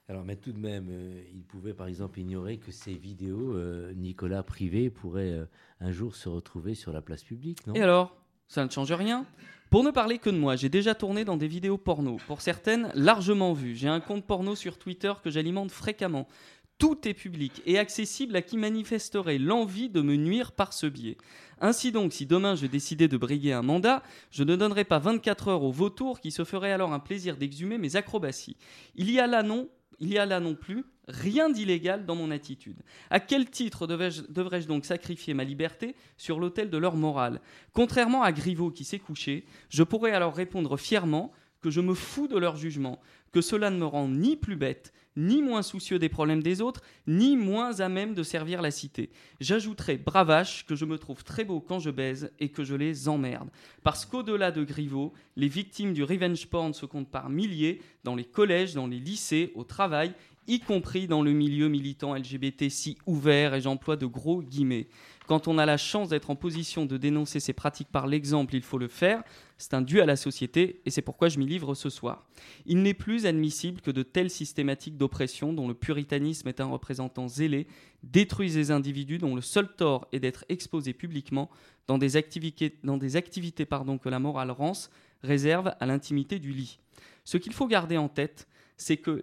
Alors, 0.08 0.24
mais 0.24 0.36
tout 0.36 0.52
de 0.52 0.58
même, 0.58 0.88
euh, 0.90 1.22
il 1.34 1.42
pouvait 1.42 1.74
par 1.74 1.86
exemple 1.86 2.18
ignorer 2.18 2.56
que 2.56 2.72
ces 2.72 2.94
vidéos, 2.94 3.54
euh, 3.54 3.92
Nicolas 3.94 4.42
privé, 4.42 4.88
pourraient 4.88 5.32
euh, 5.32 5.44
un 5.80 5.92
jour 5.92 6.16
se 6.16 6.30
retrouver 6.30 6.74
sur 6.74 6.94
la 6.94 7.02
place 7.02 7.22
publique, 7.22 7.66
non? 7.66 7.74
Et 7.74 7.82
alors? 7.82 8.16
Ça 8.48 8.64
ne 8.64 8.70
change 8.70 8.90
rien 8.92 9.26
Pour 9.68 9.84
ne 9.84 9.90
parler 9.90 10.16
que 10.18 10.30
de 10.30 10.38
moi, 10.38 10.56
j'ai 10.56 10.70
déjà 10.70 10.94
tourné 10.94 11.26
dans 11.26 11.36
des 11.36 11.46
vidéos 11.46 11.76
porno, 11.76 12.16
pour 12.26 12.40
certaines 12.40 12.90
largement 12.94 13.52
vues. 13.52 13.76
J'ai 13.76 13.88
un 13.88 14.00
compte 14.00 14.24
porno 14.24 14.54
sur 14.54 14.78
Twitter 14.78 15.12
que 15.22 15.30
j'alimente 15.30 15.70
fréquemment. 15.70 16.26
Tout 16.78 17.08
est 17.08 17.14
public 17.14 17.60
et 17.66 17.76
accessible 17.76 18.36
à 18.36 18.42
qui 18.42 18.56
manifesterait 18.56 19.38
l'envie 19.38 19.90
de 19.90 20.00
me 20.00 20.14
nuire 20.14 20.52
par 20.52 20.72
ce 20.72 20.86
biais. 20.86 21.16
Ainsi 21.60 21.90
donc, 21.90 22.12
si 22.12 22.24
demain 22.24 22.54
je 22.54 22.66
décidais 22.66 23.08
de 23.08 23.16
briguer 23.16 23.52
un 23.52 23.62
mandat, 23.62 24.04
je 24.30 24.44
ne 24.44 24.54
donnerais 24.54 24.84
pas 24.84 25.00
24 25.00 25.48
heures 25.48 25.64
au 25.64 25.72
vautour 25.72 26.20
qui 26.20 26.30
se 26.30 26.44
ferait 26.44 26.70
alors 26.70 26.92
un 26.92 27.00
plaisir 27.00 27.36
d'exhumer 27.36 27.78
mes 27.78 27.96
acrobaties. 27.96 28.56
Il 28.94 29.10
y 29.10 29.18
a 29.18 29.26
là 29.26 29.42
non, 29.42 29.68
il 29.98 30.12
y 30.12 30.18
a 30.18 30.26
là 30.26 30.38
non 30.38 30.54
plus 30.54 30.84
rien 31.08 31.50
d'illégal 31.50 32.06
dans 32.06 32.14
mon 32.14 32.30
attitude. 32.30 32.82
À 33.10 33.18
quel 33.18 33.50
titre 33.50 33.86
devrais-je 33.86 34.68
donc 34.68 34.84
sacrifier 34.84 35.34
ma 35.34 35.42
liberté 35.42 35.96
sur 36.16 36.38
l'autel 36.38 36.70
de 36.70 36.78
leur 36.78 36.94
morale? 36.94 37.40
Contrairement 37.72 38.22
à 38.22 38.30
Griveaux 38.30 38.70
qui 38.70 38.84
s'est 38.84 38.98
couché, 38.98 39.46
je 39.68 39.82
pourrais 39.82 40.12
alors 40.12 40.34
répondre 40.34 40.76
fièrement 40.76 41.32
que 41.60 41.70
je 41.70 41.80
me 41.80 41.94
fous 41.94 42.28
de 42.28 42.38
leur 42.38 42.56
jugement, 42.56 43.00
que 43.32 43.40
cela 43.40 43.70
ne 43.70 43.78
me 43.78 43.86
rend 43.86 44.06
ni 44.08 44.36
plus 44.36 44.56
bête, 44.56 44.92
ni 45.18 45.42
moins 45.42 45.62
soucieux 45.62 45.98
des 45.98 46.08
problèmes 46.08 46.42
des 46.42 46.62
autres, 46.62 46.80
ni 47.08 47.36
moins 47.36 47.80
à 47.80 47.88
même 47.88 48.14
de 48.14 48.22
servir 48.22 48.62
la 48.62 48.70
cité. 48.70 49.10
J'ajouterai 49.40 49.98
bravache 49.98 50.64
que 50.64 50.76
je 50.76 50.84
me 50.84 50.96
trouve 50.96 51.24
très 51.24 51.44
beau 51.44 51.60
quand 51.60 51.80
je 51.80 51.90
baise 51.90 52.30
et 52.38 52.50
que 52.50 52.62
je 52.62 52.76
les 52.76 53.08
emmerde. 53.08 53.50
Parce 53.82 54.06
qu'au-delà 54.06 54.52
de 54.52 54.62
Griveaux, 54.62 55.12
les 55.36 55.48
victimes 55.48 55.92
du 55.92 56.04
revenge 56.04 56.46
porn 56.46 56.72
se 56.72 56.86
comptent 56.86 57.10
par 57.10 57.30
milliers 57.30 57.82
dans 58.04 58.14
les 58.14 58.24
collèges, 58.24 58.74
dans 58.74 58.86
les 58.86 59.00
lycées, 59.00 59.52
au 59.56 59.64
travail, 59.64 60.14
y 60.46 60.60
compris 60.60 61.08
dans 61.08 61.22
le 61.22 61.32
milieu 61.32 61.68
militant 61.68 62.14
LGBT 62.14 62.68
si 62.70 62.96
ouvert, 63.06 63.54
et 63.54 63.60
j'emploie 63.60 63.96
de 63.96 64.06
gros 64.06 64.40
guillemets. 64.40 64.86
Quand 65.28 65.46
on 65.46 65.58
a 65.58 65.66
la 65.66 65.76
chance 65.76 66.08
d'être 66.08 66.30
en 66.30 66.36
position 66.36 66.86
de 66.86 66.96
dénoncer 66.96 67.38
ces 67.38 67.52
pratiques 67.52 67.90
par 67.92 68.06
l'exemple, 68.06 68.54
il 68.54 68.62
faut 68.62 68.78
le 68.78 68.88
faire. 68.88 69.22
C'est 69.58 69.74
un 69.74 69.82
dû 69.82 70.00
à 70.00 70.06
la 70.06 70.16
société 70.16 70.80
et 70.86 70.90
c'est 70.90 71.02
pourquoi 71.02 71.28
je 71.28 71.38
m'y 71.38 71.46
livre 71.46 71.74
ce 71.74 71.90
soir. 71.90 72.26
Il 72.64 72.80
n'est 72.82 72.94
plus 72.94 73.26
admissible 73.26 73.82
que 73.82 73.90
de 73.90 74.02
telles 74.02 74.30
systématiques 74.30 74.96
d'oppression, 74.96 75.52
dont 75.52 75.68
le 75.68 75.74
puritanisme 75.74 76.48
est 76.48 76.62
un 76.62 76.64
représentant 76.64 77.28
zélé, 77.28 77.66
détruisent 78.02 78.56
les 78.56 78.70
individus 78.70 79.18
dont 79.18 79.34
le 79.34 79.42
seul 79.42 79.68
tort 79.76 80.08
est 80.12 80.20
d'être 80.20 80.46
exposés 80.48 80.94
publiquement 80.94 81.50
dans 81.88 81.98
des 81.98 82.16
activités, 82.16 82.78
dans 82.82 82.96
des 82.96 83.16
activités 83.16 83.66
pardon, 83.66 83.98
que 83.98 84.08
la 84.08 84.20
morale 84.20 84.50
rance 84.50 84.90
réserve 85.22 85.74
à 85.78 85.84
l'intimité 85.84 86.38
du 86.38 86.52
lit. 86.52 86.78
Ce 87.24 87.36
qu'il 87.36 87.52
faut 87.52 87.66
garder 87.66 87.98
en 87.98 88.08
tête, 88.08 88.48
c'est 88.78 88.96
que, 88.96 89.22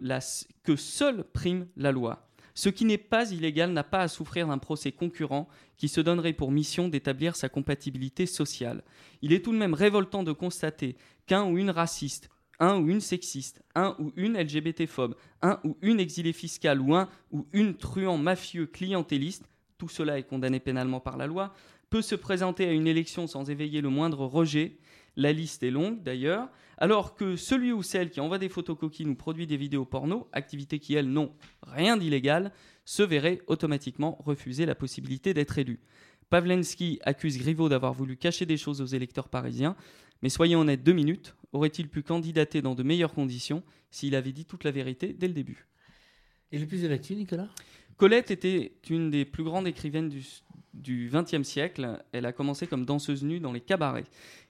que 0.63 0.75
seule 0.75 1.23
prime 1.23 1.65
la 1.75 1.91
loi. 1.91 2.27
Ce 2.55 2.69
qui 2.69 2.85
n'est 2.85 2.97
pas 2.97 3.31
illégal 3.31 3.71
n'a 3.71 3.83
pas 3.83 3.99
à 3.99 4.07
souffrir 4.07 4.47
d'un 4.47 4.57
procès 4.57 4.93
concurrent 4.93 5.47
qui 5.77 5.89
se 5.89 5.99
donnerait 5.99 6.33
pour 6.33 6.51
mission 6.51 6.87
d'établir 6.87 7.35
sa 7.35 7.49
compatibilité 7.49 8.25
sociale. 8.25 8.81
Il 9.21 9.33
est 9.33 9.43
tout 9.43 9.51
de 9.51 9.57
même 9.57 9.73
révoltant 9.73 10.23
de 10.23 10.31
constater 10.31 10.95
qu'un 11.27 11.43
ou 11.43 11.57
une 11.57 11.69
raciste, 11.69 12.29
un 12.59 12.79
ou 12.79 12.89
une 12.89 13.01
sexiste, 13.01 13.61
un 13.75 13.97
ou 13.99 14.13
une 14.15 14.37
LGBT-phobe, 14.37 15.15
un 15.41 15.59
ou 15.65 15.77
une 15.81 15.99
exilée 15.99 16.31
fiscale 16.31 16.79
ou 16.79 16.95
un 16.95 17.09
ou 17.31 17.45
une 17.51 17.75
truand 17.75 18.17
mafieux 18.17 18.67
clientéliste, 18.67 19.49
tout 19.77 19.89
cela 19.89 20.17
est 20.17 20.23
condamné 20.23 20.61
pénalement 20.61 21.01
par 21.01 21.17
la 21.17 21.27
loi, 21.27 21.53
peut 21.89 22.01
se 22.01 22.15
présenter 22.15 22.65
à 22.65 22.71
une 22.71 22.87
élection 22.87 23.27
sans 23.27 23.49
éveiller 23.49 23.81
le 23.81 23.89
moindre 23.89 24.25
rejet. 24.25 24.77
La 25.15 25.31
liste 25.31 25.63
est 25.63 25.71
longue 25.71 26.03
d'ailleurs, 26.03 26.49
alors 26.77 27.15
que 27.15 27.35
celui 27.35 27.71
ou 27.71 27.83
celle 27.83 28.09
qui 28.09 28.19
envoie 28.19 28.37
des 28.37 28.49
photos 28.49 28.77
coquines 28.77 29.09
ou 29.09 29.15
produit 29.15 29.47
des 29.47 29.57
vidéos 29.57 29.85
porno, 29.85 30.27
activité 30.33 30.79
qui 30.79 30.93
elles 30.93 31.09
n'ont 31.09 31.33
rien 31.63 31.95
d'illégal, 31.95 32.51
se 32.83 33.01
verrait 33.01 33.41
automatiquement 33.47 34.17
refuser 34.25 34.65
la 34.65 34.75
possibilité 34.75 35.33
d'être 35.33 35.57
élu. 35.57 35.79
Pavlensky 36.29 36.99
accuse 37.03 37.37
Griveaux 37.37 37.69
d'avoir 37.69 37.93
voulu 37.93 38.17
cacher 38.17 38.45
des 38.45 38.57
choses 38.57 38.81
aux 38.81 38.85
électeurs 38.85 39.29
parisiens, 39.29 39.75
mais 40.21 40.29
soyons 40.29 40.61
honnêtes 40.61 40.83
deux 40.83 40.93
minutes, 40.93 41.35
aurait-il 41.53 41.87
pu 41.87 42.01
candidater 42.03 42.61
dans 42.61 42.75
de 42.75 42.83
meilleures 42.83 43.13
conditions 43.13 43.63
s'il 43.91 44.15
avait 44.15 44.31
dit 44.31 44.45
toute 44.45 44.63
la 44.63 44.71
vérité 44.71 45.13
dès 45.13 45.27
le 45.27 45.33
début? 45.33 45.67
Et 46.51 46.59
le 46.59 46.65
plus 46.67 46.81
de 46.81 46.87
l'actu, 46.87 47.15
Nicolas? 47.15 47.49
Colette 47.97 48.31
était 48.31 48.73
une 48.89 49.09
des 49.09 49.23
plus 49.23 49.43
grandes 49.43 49.67
écrivaines 49.67 50.09
du, 50.09 50.23
du 50.73 51.09
XXe 51.11 51.43
siècle. 51.43 52.03
Elle 52.11 52.25
a 52.25 52.33
commencé 52.33 52.67
comme 52.67 52.85
danseuse 52.85 53.23
nue 53.23 53.39
dans 53.39 53.53
les 53.53 53.61
cabarets. 53.61 54.05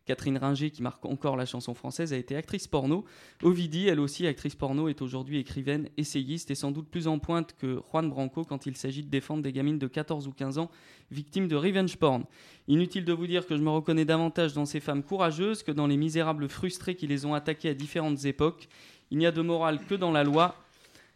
Catherine 0.06 0.38
Ringer, 0.38 0.70
qui 0.70 0.84
marque 0.84 1.04
encore 1.06 1.36
la 1.36 1.46
chanson 1.46 1.74
française, 1.74 2.14
a 2.14 2.18
été 2.18 2.36
actrice 2.36 2.68
porno. 2.68 3.06
Ovidie, 3.42 3.88
elle 3.88 4.00
aussi 4.00 4.28
actrice 4.28 4.56
porno, 4.56 4.88
est 4.88 5.02
aujourd'hui 5.02 5.40
écrivaine, 5.40 5.90
essayiste 5.98 6.52
et 6.52 6.56
sans 6.56 6.72
doute 6.72 6.88
plus 6.88 7.08
en 7.08 7.18
pointe 7.18 7.56
que 7.58 7.80
Juan 7.92 8.10
Branco 8.10 8.44
quand 8.44 8.68
il 8.68 8.78
s'agit 8.78 9.04
de 9.04 9.10
défendre 9.10 9.42
des 9.42 9.52
gamines 9.52 9.80
de 9.80 9.88
14 9.88 10.28
ou 10.28 10.32
15 10.32 10.60
ans 10.60 10.70
victimes 11.12 11.48
de 11.48 11.56
revenge 11.56 11.98
porn. 11.98 12.26
Inutile 12.68 13.06
de 13.06 13.14
vous 13.14 13.28
dire 13.28 13.48
que 13.48 13.58
je 13.58 13.62
me 13.62 13.70
reconnais 13.70 14.06
davantage 14.06 14.54
dans 14.54 14.66
ces 14.66 14.80
femmes 14.80 15.04
courageuses 15.04 15.64
que 15.64 15.72
dans 15.72 15.88
les 15.88 15.98
misérables 15.98 16.50
frustrés 16.50 16.96
qui 16.96 17.08
les 17.08 17.26
ont 17.26 17.34
attaquées 17.34 17.70
à 17.70 17.74
différentes 17.74 18.26
époques. 18.26 18.68
Il 19.12 19.18
n'y 19.18 19.26
a 19.26 19.32
de 19.32 19.42
morale 19.42 19.80
que 19.88 19.96
dans 19.96 20.12
la 20.12 20.24
loi. 20.24 20.56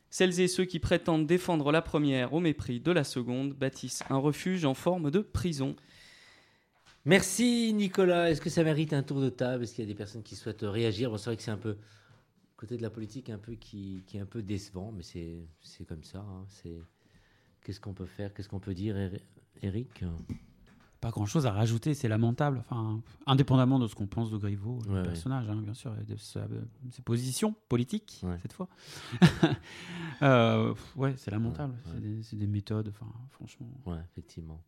Celles 0.09 0.39
et 0.39 0.47
ceux 0.47 0.65
qui 0.65 0.79
prétendent 0.79 1.27
défendre 1.27 1.71
la 1.71 1.83
première 1.83 2.33
au 2.33 2.39
mépris 2.39 2.79
de 2.79 2.91
la 2.91 3.03
seconde 3.03 3.53
bâtissent 3.53 4.03
un 4.09 4.17
refuge 4.17 4.65
en 4.65 4.73
forme 4.73 5.11
de 5.11 5.19
prison. 5.19 5.75
Merci 7.09 7.73
Nicolas. 7.73 8.29
Est-ce 8.29 8.39
que 8.39 8.51
ça 8.51 8.63
mérite 8.63 8.93
un 8.93 9.01
tour 9.01 9.19
de 9.19 9.29
table? 9.29 9.63
Est-ce 9.63 9.73
qu'il 9.73 9.83
y 9.83 9.87
a 9.87 9.91
des 9.91 9.97
personnes 9.97 10.21
qui 10.21 10.35
souhaitent 10.35 10.61
réagir? 10.61 11.09
Bon, 11.09 11.17
C'est 11.17 11.25
vrai 11.31 11.37
que 11.37 11.41
c'est 11.41 11.49
un 11.49 11.57
peu 11.57 11.75
côté 12.55 12.77
de 12.77 12.83
la 12.83 12.91
politique 12.91 13.31
un 13.31 13.39
peu 13.39 13.53
qui, 13.53 14.03
qui 14.05 14.17
est 14.17 14.19
un 14.19 14.27
peu 14.27 14.43
décevant, 14.43 14.91
mais 14.95 15.01
c'est 15.01 15.47
c'est 15.61 15.85
comme 15.85 16.03
ça. 16.03 16.19
hein. 16.19 16.45
C'est 16.49 16.79
qu'est-ce 17.63 17.79
qu'on 17.79 17.95
peut 17.95 18.05
faire? 18.05 18.31
Qu'est-ce 18.33 18.47
qu'on 18.47 18.59
peut 18.59 18.75
dire, 18.75 18.95
Eri- 18.95 19.23
Eric 19.63 20.03
Pas 21.01 21.09
grand-chose 21.09 21.47
à 21.47 21.51
rajouter, 21.51 21.95
c'est 21.95 22.09
lamentable. 22.09 22.59
Enfin, 22.59 23.01
indépendamment 23.25 23.79
de 23.79 23.87
ce 23.87 23.95
qu'on 23.95 24.05
pense 24.05 24.29
de 24.29 24.37
Griveaux, 24.37 24.77
le 24.85 24.91
Ouais, 24.91 24.97
ouais. 24.99 25.03
personnage, 25.03 25.49
hein, 25.49 25.55
bien 25.63 25.73
sûr, 25.73 25.95
et 25.99 26.03
de 26.03 26.15
sa- 26.15 26.47
ses 26.91 27.01
positions 27.01 27.55
politiques 27.69 28.21
Ouais. 28.23 28.37
cette 28.43 28.53
fois. 28.53 28.69
Euh, 30.21 30.75
ouais, 30.97 31.13
c'est 31.17 31.31
lamentable. 31.31 31.75
C'est 31.85 32.01
des, 32.01 32.21
c'est 32.23 32.35
des 32.35 32.45
méthodes. 32.47 32.89
Enfin, 32.89 33.07
franchement. 33.31 33.71
Ouais, 33.85 33.95
effectivement. 34.11 34.61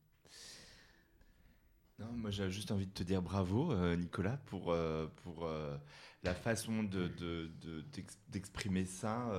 Non, 2.02 2.12
moi 2.18 2.32
j'ai 2.32 2.50
juste 2.50 2.72
envie 2.72 2.88
de 2.88 2.92
te 2.92 3.04
dire 3.04 3.22
bravo, 3.22 3.72
euh, 3.74 3.96
Nicolas, 3.96 4.38
pour, 4.48 4.72
euh, 4.72 5.06
pour 5.24 5.46
euh, 5.46 5.78
la 6.24 6.34
façon 6.34 6.82
de, 6.84 7.08
de- 7.08 7.52
de- 7.62 7.86
d'exprimer 8.30 8.86
ça 8.86 9.30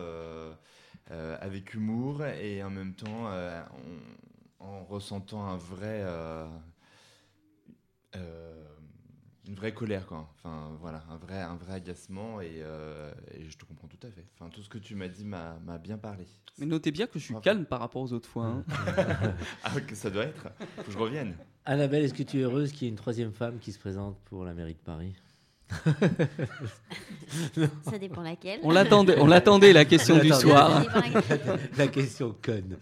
avec 1.40 1.74
humour 1.74 2.24
et 2.24 2.62
en 2.62 2.70
même 2.70 2.94
temps 2.94 3.26
en, 4.60 4.64
en 4.64 4.84
ressentant 4.84 5.44
un 5.44 5.56
vrai, 5.56 6.04
une 9.48 9.54
vraie 9.54 9.72
colère, 9.74 10.06
quoi. 10.06 10.28
Enfin 10.38 10.70
voilà, 10.80 11.02
un 11.10 11.16
vrai, 11.16 11.40
un 11.40 11.56
vrai 11.56 11.74
agacement 11.74 12.40
et, 12.40 12.56
euh, 12.58 13.12
et 13.34 13.48
je 13.48 13.56
te 13.58 13.64
comprends 13.64 13.88
tout 13.88 14.06
à 14.06 14.10
fait. 14.10 14.24
Enfin 14.38 14.48
tout 14.50 14.62
ce 14.62 14.68
que 14.68 14.78
tu 14.78 14.94
m'as 14.94 15.08
dit 15.08 15.24
m'a, 15.24 15.56
bien 15.82 15.98
parlé. 15.98 16.26
Mais 16.58 16.66
notez 16.66 16.90
bien 16.92 17.06
que 17.06 17.18
je 17.18 17.24
suis 17.24 17.32
Bravo. 17.34 17.42
calme 17.44 17.64
par 17.64 17.80
rapport 17.80 18.02
aux 18.02 18.12
autres 18.12 18.28
fois. 18.28 18.46
hein. 18.46 18.64
Ah 19.64 19.80
que 19.80 19.94
ça 19.94 20.10
doit 20.10 20.24
être. 20.24 20.48
Faut 20.76 20.82
que 20.84 20.92
je 20.92 20.98
revienne. 20.98 21.34
Annabelle, 21.64 22.04
est-ce 22.04 22.14
que 22.14 22.22
tu 22.22 22.38
es 22.38 22.42
heureuse 22.42 22.72
qu'il 22.72 22.82
y 22.82 22.86
ait 22.86 22.90
une 22.90 22.96
troisième 22.96 23.32
femme 23.32 23.58
qui 23.58 23.72
se 23.72 23.78
présente 23.78 24.18
pour 24.26 24.44
la 24.44 24.52
mairie 24.54 24.74
de 24.74 24.78
Paris? 24.80 25.14
Ça 27.90 27.98
dépend 27.98 28.22
laquelle. 28.22 28.60
On 28.62 28.70
l'attendait, 28.70 29.18
on 29.18 29.26
l'attendait 29.26 29.72
la 29.72 29.84
question 29.84 30.18
du 30.18 30.28
soir. 30.30 30.84
La 31.78 31.88
question 31.88 32.34
conne. 32.42 32.76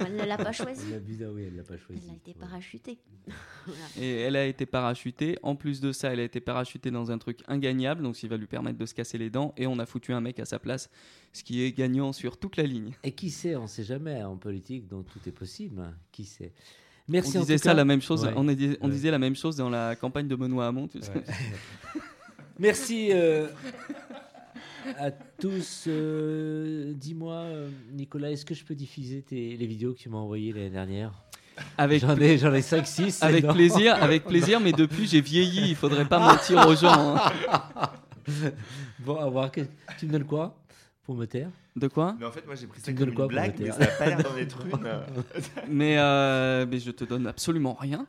Elle 0.00 0.16
ne 0.16 0.24
l'a 0.24 0.36
pas 0.38 0.52
choisi. 0.52 0.90
La 0.90 0.98
bise, 0.98 1.22
ah 1.26 1.30
oui, 1.32 1.44
elle 1.46 1.56
l'a 1.56 1.62
pas 1.62 1.76
choisi. 1.76 2.00
Elle 2.04 2.12
a 2.12 2.16
été 2.16 2.34
parachutée. 2.34 2.98
Voilà. 3.64 3.80
Et 4.00 4.16
elle 4.22 4.34
a 4.34 4.44
été 4.46 4.66
parachutée. 4.66 5.38
En 5.44 5.54
plus 5.54 5.80
de 5.80 5.92
ça, 5.92 6.12
elle 6.12 6.18
a 6.18 6.24
été 6.24 6.40
parachutée 6.40 6.90
dans 6.90 7.12
un 7.12 7.18
truc 7.18 7.38
ingagnable, 7.46 8.02
donc 8.02 8.16
ce 8.16 8.22
qui 8.22 8.26
va 8.28 8.36
lui 8.36 8.48
permettre 8.48 8.76
de 8.78 8.86
se 8.86 8.92
casser 8.94 9.18
les 9.18 9.30
dents. 9.30 9.54
Et 9.56 9.68
on 9.68 9.78
a 9.78 9.86
foutu 9.86 10.12
un 10.12 10.20
mec 10.20 10.40
à 10.40 10.44
sa 10.44 10.58
place, 10.58 10.90
ce 11.32 11.44
qui 11.44 11.62
est 11.62 11.70
gagnant 11.70 12.12
sur 12.12 12.38
toute 12.38 12.56
la 12.56 12.64
ligne. 12.64 12.90
Et 13.04 13.12
qui 13.12 13.30
sait, 13.30 13.54
on 13.54 13.62
ne 13.62 13.66
sait 13.68 13.84
jamais 13.84 14.20
en 14.24 14.36
politique, 14.36 14.88
donc 14.88 15.06
tout 15.06 15.20
est 15.28 15.32
possible. 15.32 15.80
hein. 15.80 15.94
Qui 16.10 16.24
sait 16.24 16.52
Merci 17.08 17.36
on 17.36 17.40
disait 17.42 17.58
ça 17.58 17.70
cas. 17.70 17.74
la 17.74 17.84
même 17.84 18.00
chose. 18.02 18.24
Ouais. 18.24 18.32
On, 18.34 18.46
Ouais. 18.48 18.56
disait 18.56 19.10
la 19.12 19.18
même 19.18 19.36
chose 19.36 19.54
dans 19.56 19.70
la 19.70 19.94
campagne 19.96 20.26
de 20.28 20.34
Benoît 20.34 20.66
Hamon. 20.66 20.88
tu 20.88 21.00
sais. 21.00 21.12
Ouais. 21.12 21.22
Merci 22.58 23.08
euh, 23.12 23.48
à 24.98 25.10
tous. 25.10 25.84
euh, 25.88 26.92
Dis-moi, 26.94 27.34
euh, 27.34 27.68
Nicolas, 27.92 28.30
est-ce 28.30 28.44
que 28.44 28.54
je 28.54 28.64
peux 28.64 28.74
diffuser 28.74 29.22
tes- 29.22 29.56
les 29.56 29.66
vidéos 29.66 29.92
que 29.94 29.98
tu 29.98 30.08
m'as 30.08 30.18
envoyées 30.18 30.52
l'année 30.52 30.70
dernière? 30.70 31.12
J'en 31.78 32.16
ai, 32.18 32.38
j'en 32.38 32.52
ai 32.54 32.62
5, 32.62 32.86
6. 32.86 33.22
Avec 33.22 33.46
plaisir, 33.46 33.94
avec 34.02 34.24
plaisir, 34.24 34.58
mais 34.60 34.72
depuis 34.72 35.06
j'ai 35.06 35.20
vieilli, 35.20 35.70
il 35.70 35.76
faudrait 35.76 36.06
pas 36.08 36.18
mentir 36.18 36.66
aux 36.66 36.74
gens. 36.76 37.16
hein. 37.16 37.20
Bon, 39.00 39.16
à 39.16 39.28
voir. 39.28 39.50
que- 39.50 39.62
Tu 39.98 40.06
me 40.06 40.12
donnes 40.12 40.24
quoi 40.24 40.56
pour 41.04 41.16
me 41.16 41.26
taire? 41.26 41.50
De 41.74 41.88
quoi? 41.88 42.14
Mais 42.20 42.24
en 42.26 42.30
fait, 42.30 42.46
moi 42.46 42.54
j'ai 42.54 42.66
pris 42.68 42.78
Tu 42.80 42.84
ça 42.86 42.92
me 42.92 42.96
comme 42.96 43.06
donnes 43.06 43.14
quoi 43.16 43.26
blague, 43.26 43.54
mais 43.58 43.72
ça 43.72 43.78
n'a 43.80 43.86
pas 43.86 44.06
l'air 44.06 44.22
d'en 44.22 44.36
être 44.36 44.64
une. 44.66 45.74
mais, 45.74 45.96
euh, 45.98 46.66
mais 46.70 46.78
je 46.78 46.90
te 46.92 47.04
donne 47.04 47.26
absolument 47.26 47.74
rien. 47.74 48.06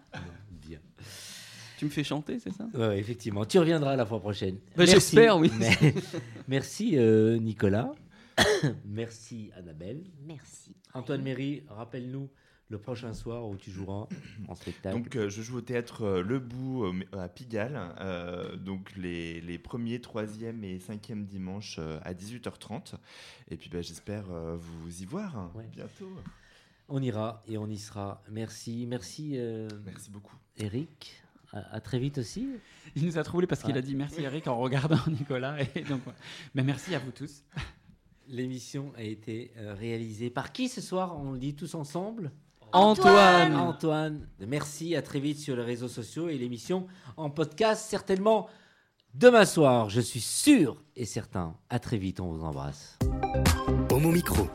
Tu 1.83 1.87
me 1.87 1.91
fais 1.91 2.03
chanter, 2.05 2.39
c'est 2.39 2.53
ça? 2.53 2.65
Ouais, 2.73 2.87
ouais, 2.87 2.97
effectivement. 2.99 3.43
Tu 3.43 3.59
reviendras 3.59 3.97
la 3.97 4.05
fois 4.05 4.21
prochaine. 4.21 4.55
Bah, 4.55 4.85
Merci. 4.85 4.93
j'espère, 4.93 5.37
oui. 5.37 5.51
Mais- 5.59 5.93
Merci, 6.47 6.97
euh, 6.97 7.37
Nicolas. 7.39 7.91
Merci, 8.85 9.51
Annabelle. 9.57 10.05
Merci. 10.25 10.77
Antoine 10.93 11.21
Méry, 11.21 11.63
rappelle-nous 11.67 12.29
le 12.69 12.77
prochain 12.77 13.13
soir 13.13 13.45
où 13.49 13.57
tu 13.57 13.69
joueras 13.69 14.07
en 14.47 14.55
spectacle. 14.55 14.95
Donc 14.97 15.15
euh, 15.17 15.27
je 15.29 15.41
joue 15.41 15.57
au 15.57 15.61
théâtre 15.61 16.03
euh, 16.03 16.21
Le 16.23 16.39
Bout 16.39 16.85
euh, 16.85 16.93
à 17.19 17.27
Pigalle, 17.27 17.77
euh, 17.99 18.55
donc 18.55 18.95
les, 18.95 19.41
les 19.41 19.57
premiers, 19.59 19.99
troisième 19.99 20.63
et 20.63 20.79
cinquième 20.79 21.25
dimanches 21.25 21.75
euh, 21.79 21.99
à 22.03 22.13
18h30. 22.13 22.93
Et 23.51 23.57
puis 23.57 23.69
bah, 23.69 23.81
j'espère 23.81 24.23
euh, 24.31 24.55
vous 24.57 25.01
y 25.01 25.05
voir 25.05 25.51
Ouais. 25.53 25.67
bientôt. 25.71 26.09
On 26.87 27.01
ira 27.01 27.43
et 27.47 27.57
on 27.57 27.67
y 27.67 27.77
sera. 27.77 28.23
Merci, 28.31 28.85
merci, 28.87 29.33
euh, 29.35 29.67
Merci 29.85 30.09
beaucoup. 30.09 30.37
Eric. 30.57 31.22
À, 31.53 31.75
à 31.75 31.79
très 31.79 31.99
vite 31.99 32.17
aussi. 32.17 32.49
Il 32.95 33.05
nous 33.05 33.17
a 33.17 33.23
troublé 33.23 33.47
parce 33.47 33.61
qu'il 33.63 33.77
a 33.77 33.81
dit 33.81 33.95
merci 33.95 34.21
Eric 34.23 34.47
en 34.47 34.57
regardant 34.57 34.99
Nicolas. 35.07 35.55
Et 35.75 35.81
donc. 35.83 36.01
Ben, 36.53 36.65
merci 36.65 36.93
à 36.95 36.99
vous 36.99 37.11
tous. 37.11 37.43
L'émission 38.27 38.91
a 38.97 39.03
été 39.03 39.51
euh, 39.57 39.73
réalisée 39.73 40.29
par 40.29 40.51
qui 40.51 40.67
ce 40.69 40.81
soir? 40.81 41.17
On 41.19 41.31
le 41.33 41.37
dit 41.39 41.55
tous 41.55 41.75
ensemble? 41.75 42.31
Antoine 42.71 43.55
Antoine. 43.55 44.27
Merci, 44.47 44.95
à 44.95 45.03
très 45.03 45.19
vite 45.19 45.37
sur 45.37 45.55
les 45.55 45.61
réseaux 45.63 45.87
sociaux 45.87 46.29
et 46.29 46.37
l'émission 46.37 46.87
en 47.17 47.29
podcast 47.29 47.85
certainement 47.87 48.49
demain 49.13 49.45
soir. 49.45 49.89
Je 49.89 50.01
suis 50.01 50.21
sûr 50.21 50.81
et 50.95 51.05
certain. 51.05 51.55
À 51.69 51.77
très 51.77 51.97
vite, 51.97 52.19
on 52.19 52.31
vous 52.31 52.43
embrasse. 52.43 52.97
Homo 53.91 54.11
Micro. 54.11 54.47